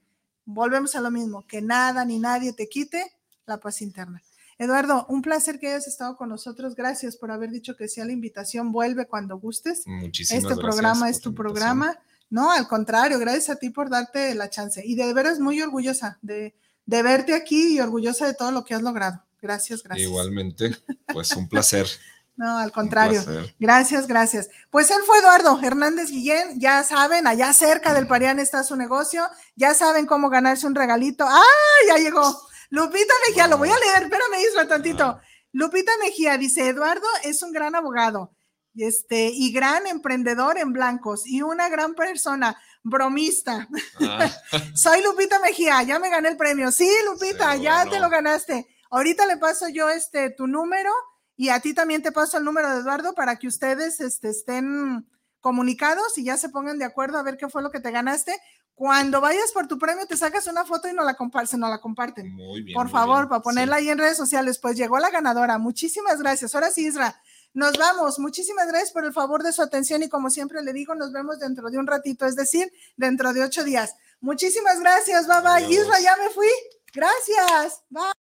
Volvemos 0.45 0.95
a 0.95 1.01
lo 1.01 1.11
mismo, 1.11 1.45
que 1.47 1.61
nada 1.61 2.05
ni 2.05 2.19
nadie 2.19 2.53
te 2.53 2.67
quite 2.67 3.11
la 3.45 3.59
paz 3.59 3.81
interna. 3.81 4.21
Eduardo, 4.57 5.05
un 5.09 5.21
placer 5.21 5.59
que 5.59 5.67
hayas 5.67 5.87
estado 5.87 6.15
con 6.15 6.29
nosotros. 6.29 6.75
Gracias 6.75 7.17
por 7.17 7.31
haber 7.31 7.49
dicho 7.49 7.75
que 7.75 7.87
sea 7.87 8.05
la 8.05 8.11
invitación. 8.11 8.71
Vuelve 8.71 9.07
cuando 9.07 9.37
gustes. 9.37 9.83
Muchísimas 9.85 10.43
este 10.43 10.55
programa 10.55 11.09
es 11.09 11.19
tu 11.19 11.33
programa. 11.33 11.97
No, 12.29 12.51
al 12.51 12.67
contrario, 12.67 13.19
gracias 13.19 13.49
a 13.49 13.55
ti 13.57 13.69
por 13.69 13.89
darte 13.89 14.33
la 14.35 14.49
chance. 14.49 14.81
Y 14.85 14.95
de 14.95 15.13
veras 15.13 15.39
muy 15.39 15.61
orgullosa 15.61 16.17
de, 16.21 16.55
de 16.85 17.03
verte 17.03 17.33
aquí 17.33 17.75
y 17.75 17.79
orgullosa 17.79 18.25
de 18.25 18.33
todo 18.33 18.51
lo 18.51 18.63
que 18.63 18.73
has 18.73 18.81
logrado. 18.81 19.23
Gracias, 19.41 19.83
gracias. 19.83 20.07
Igualmente, 20.07 20.75
pues 21.11 21.35
un 21.35 21.49
placer. 21.49 21.87
No, 22.35 22.57
al 22.57 22.71
contrario. 22.71 23.23
Gracias, 23.59 24.07
gracias. 24.07 24.49
Pues 24.71 24.89
él 24.89 25.01
fue 25.05 25.19
Eduardo 25.19 25.59
Hernández 25.61 26.09
Guillén. 26.09 26.59
Ya 26.59 26.83
saben, 26.83 27.27
allá 27.27 27.53
cerca 27.53 27.93
del 27.93 28.07
Parián 28.07 28.39
está 28.39 28.63
su 28.63 28.75
negocio. 28.75 29.27
Ya 29.55 29.73
saben 29.73 30.07
cómo 30.07 30.29
ganarse 30.29 30.65
un 30.65 30.73
regalito. 30.73 31.25
¡Ah! 31.27 31.43
Ya 31.87 31.97
llegó. 31.97 32.41
Lupita 32.69 33.13
Mejía, 33.27 33.47
lo 33.47 33.59
voy 33.59 33.69
a 33.69 33.77
leer, 33.77 34.03
espérame, 34.03 34.41
Isra, 34.49 34.67
tantito. 34.67 35.19
Lupita 35.51 35.91
Mejía 36.03 36.37
dice, 36.37 36.67
Eduardo 36.67 37.05
es 37.23 37.43
un 37.43 37.51
gran 37.51 37.75
abogado 37.75 38.35
este, 38.75 39.29
y 39.31 39.51
gran 39.51 39.85
emprendedor 39.85 40.57
en 40.57 40.73
blancos 40.73 41.27
y 41.27 41.43
una 41.43 41.69
gran 41.69 41.93
persona, 41.93 42.59
bromista. 42.81 43.67
Ah. 44.01 44.27
Soy 44.75 45.03
Lupita 45.03 45.39
Mejía, 45.39 45.83
ya 45.83 45.99
me 45.99 46.09
gané 46.09 46.29
el 46.29 46.37
premio. 46.37 46.71
Sí, 46.71 46.89
Lupita, 47.05 47.55
ya 47.57 47.85
te 47.85 47.99
lo 47.99 48.09
ganaste. 48.09 48.67
Ahorita 48.89 49.25
le 49.25 49.37
paso 49.37 49.67
yo 49.69 49.89
este 49.89 50.31
tu 50.31 50.47
número 50.47 50.91
y 51.35 51.49
a 51.49 51.59
ti 51.59 51.73
también 51.73 52.01
te 52.01 52.11
paso 52.11 52.37
el 52.37 52.43
número 52.43 52.69
de 52.69 52.81
Eduardo 52.81 53.13
para 53.13 53.37
que 53.37 53.47
ustedes 53.47 53.99
este, 53.99 54.29
estén 54.29 55.07
comunicados 55.39 56.17
y 56.17 56.23
ya 56.23 56.37
se 56.37 56.49
pongan 56.49 56.79
de 56.79 56.85
acuerdo 56.85 57.17
a 57.17 57.23
ver 57.23 57.37
qué 57.37 57.49
fue 57.49 57.61
lo 57.61 57.71
que 57.71 57.79
te 57.79 57.91
ganaste. 57.91 58.33
Cuando 58.75 59.21
vayas 59.21 59.51
por 59.51 59.67
tu 59.67 59.77
premio, 59.77 60.07
te 60.07 60.17
sacas 60.17 60.47
una 60.47 60.65
foto 60.65 60.87
y 60.87 60.93
no 60.93 61.03
la 61.03 61.13
comparten, 61.13 61.59
no 61.59 61.69
la 61.69 61.79
comparten. 61.79 62.33
Muy 62.33 62.63
bien. 62.63 62.75
Por 62.75 62.89
favor, 62.89 63.29
para 63.29 63.41
ponerla 63.41 63.75
ahí 63.75 63.89
en 63.89 63.99
redes 63.99 64.17
sociales. 64.17 64.57
Pues 64.57 64.77
llegó 64.77 64.97
la 64.97 65.11
ganadora. 65.11 65.59
Muchísimas 65.59 66.19
gracias. 66.19 66.55
Ahora 66.55 66.71
sí, 66.71 66.87
Isra, 66.87 67.21
nos 67.53 67.77
vamos. 67.77 68.17
Muchísimas 68.17 68.67
gracias 68.67 68.91
por 68.91 69.05
el 69.05 69.13
favor 69.13 69.43
de 69.43 69.53
su 69.53 69.61
atención 69.61 70.01
y 70.01 70.09
como 70.09 70.31
siempre 70.31 70.63
le 70.63 70.73
digo, 70.73 70.95
nos 70.95 71.11
vemos 71.11 71.39
dentro 71.39 71.69
de 71.69 71.77
un 71.77 71.85
ratito, 71.85 72.25
es 72.25 72.35
decir, 72.35 72.71
dentro 72.97 73.31
de 73.33 73.43
ocho 73.43 73.63
días. 73.63 73.95
Muchísimas 74.21 74.79
gracias. 74.79 75.27
Bye 75.27 75.41
bye. 75.41 75.71
Isra, 75.71 75.99
ya 75.99 76.15
me 76.17 76.29
fui. 76.29 76.49
Gracias. 76.93 77.83
Bye. 77.89 78.22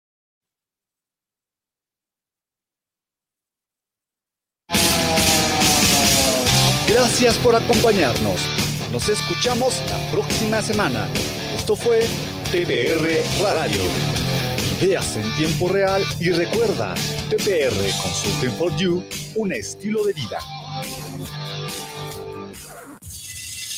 Gracias 6.93 7.39
por 7.39 7.57
acompañarnos. 7.57 8.43
Nos 8.93 9.09
escuchamos 9.09 9.83
la 9.89 10.11
próxima 10.11 10.61
semana. 10.61 11.09
Esto 11.57 11.75
fue 11.75 12.01
TPR 12.51 13.09
Radio. 13.43 13.81
Ideas 14.79 15.17
en 15.17 15.35
tiempo 15.37 15.71
real 15.71 16.03
y 16.21 16.29
recuerda, 16.33 16.93
TPR 17.31 17.75
Consulting 18.03 18.51
for 18.59 18.77
You, 18.77 19.03
un 19.37 19.55
estilo 19.55 20.05
de 20.05 20.13
vida. 20.13 20.39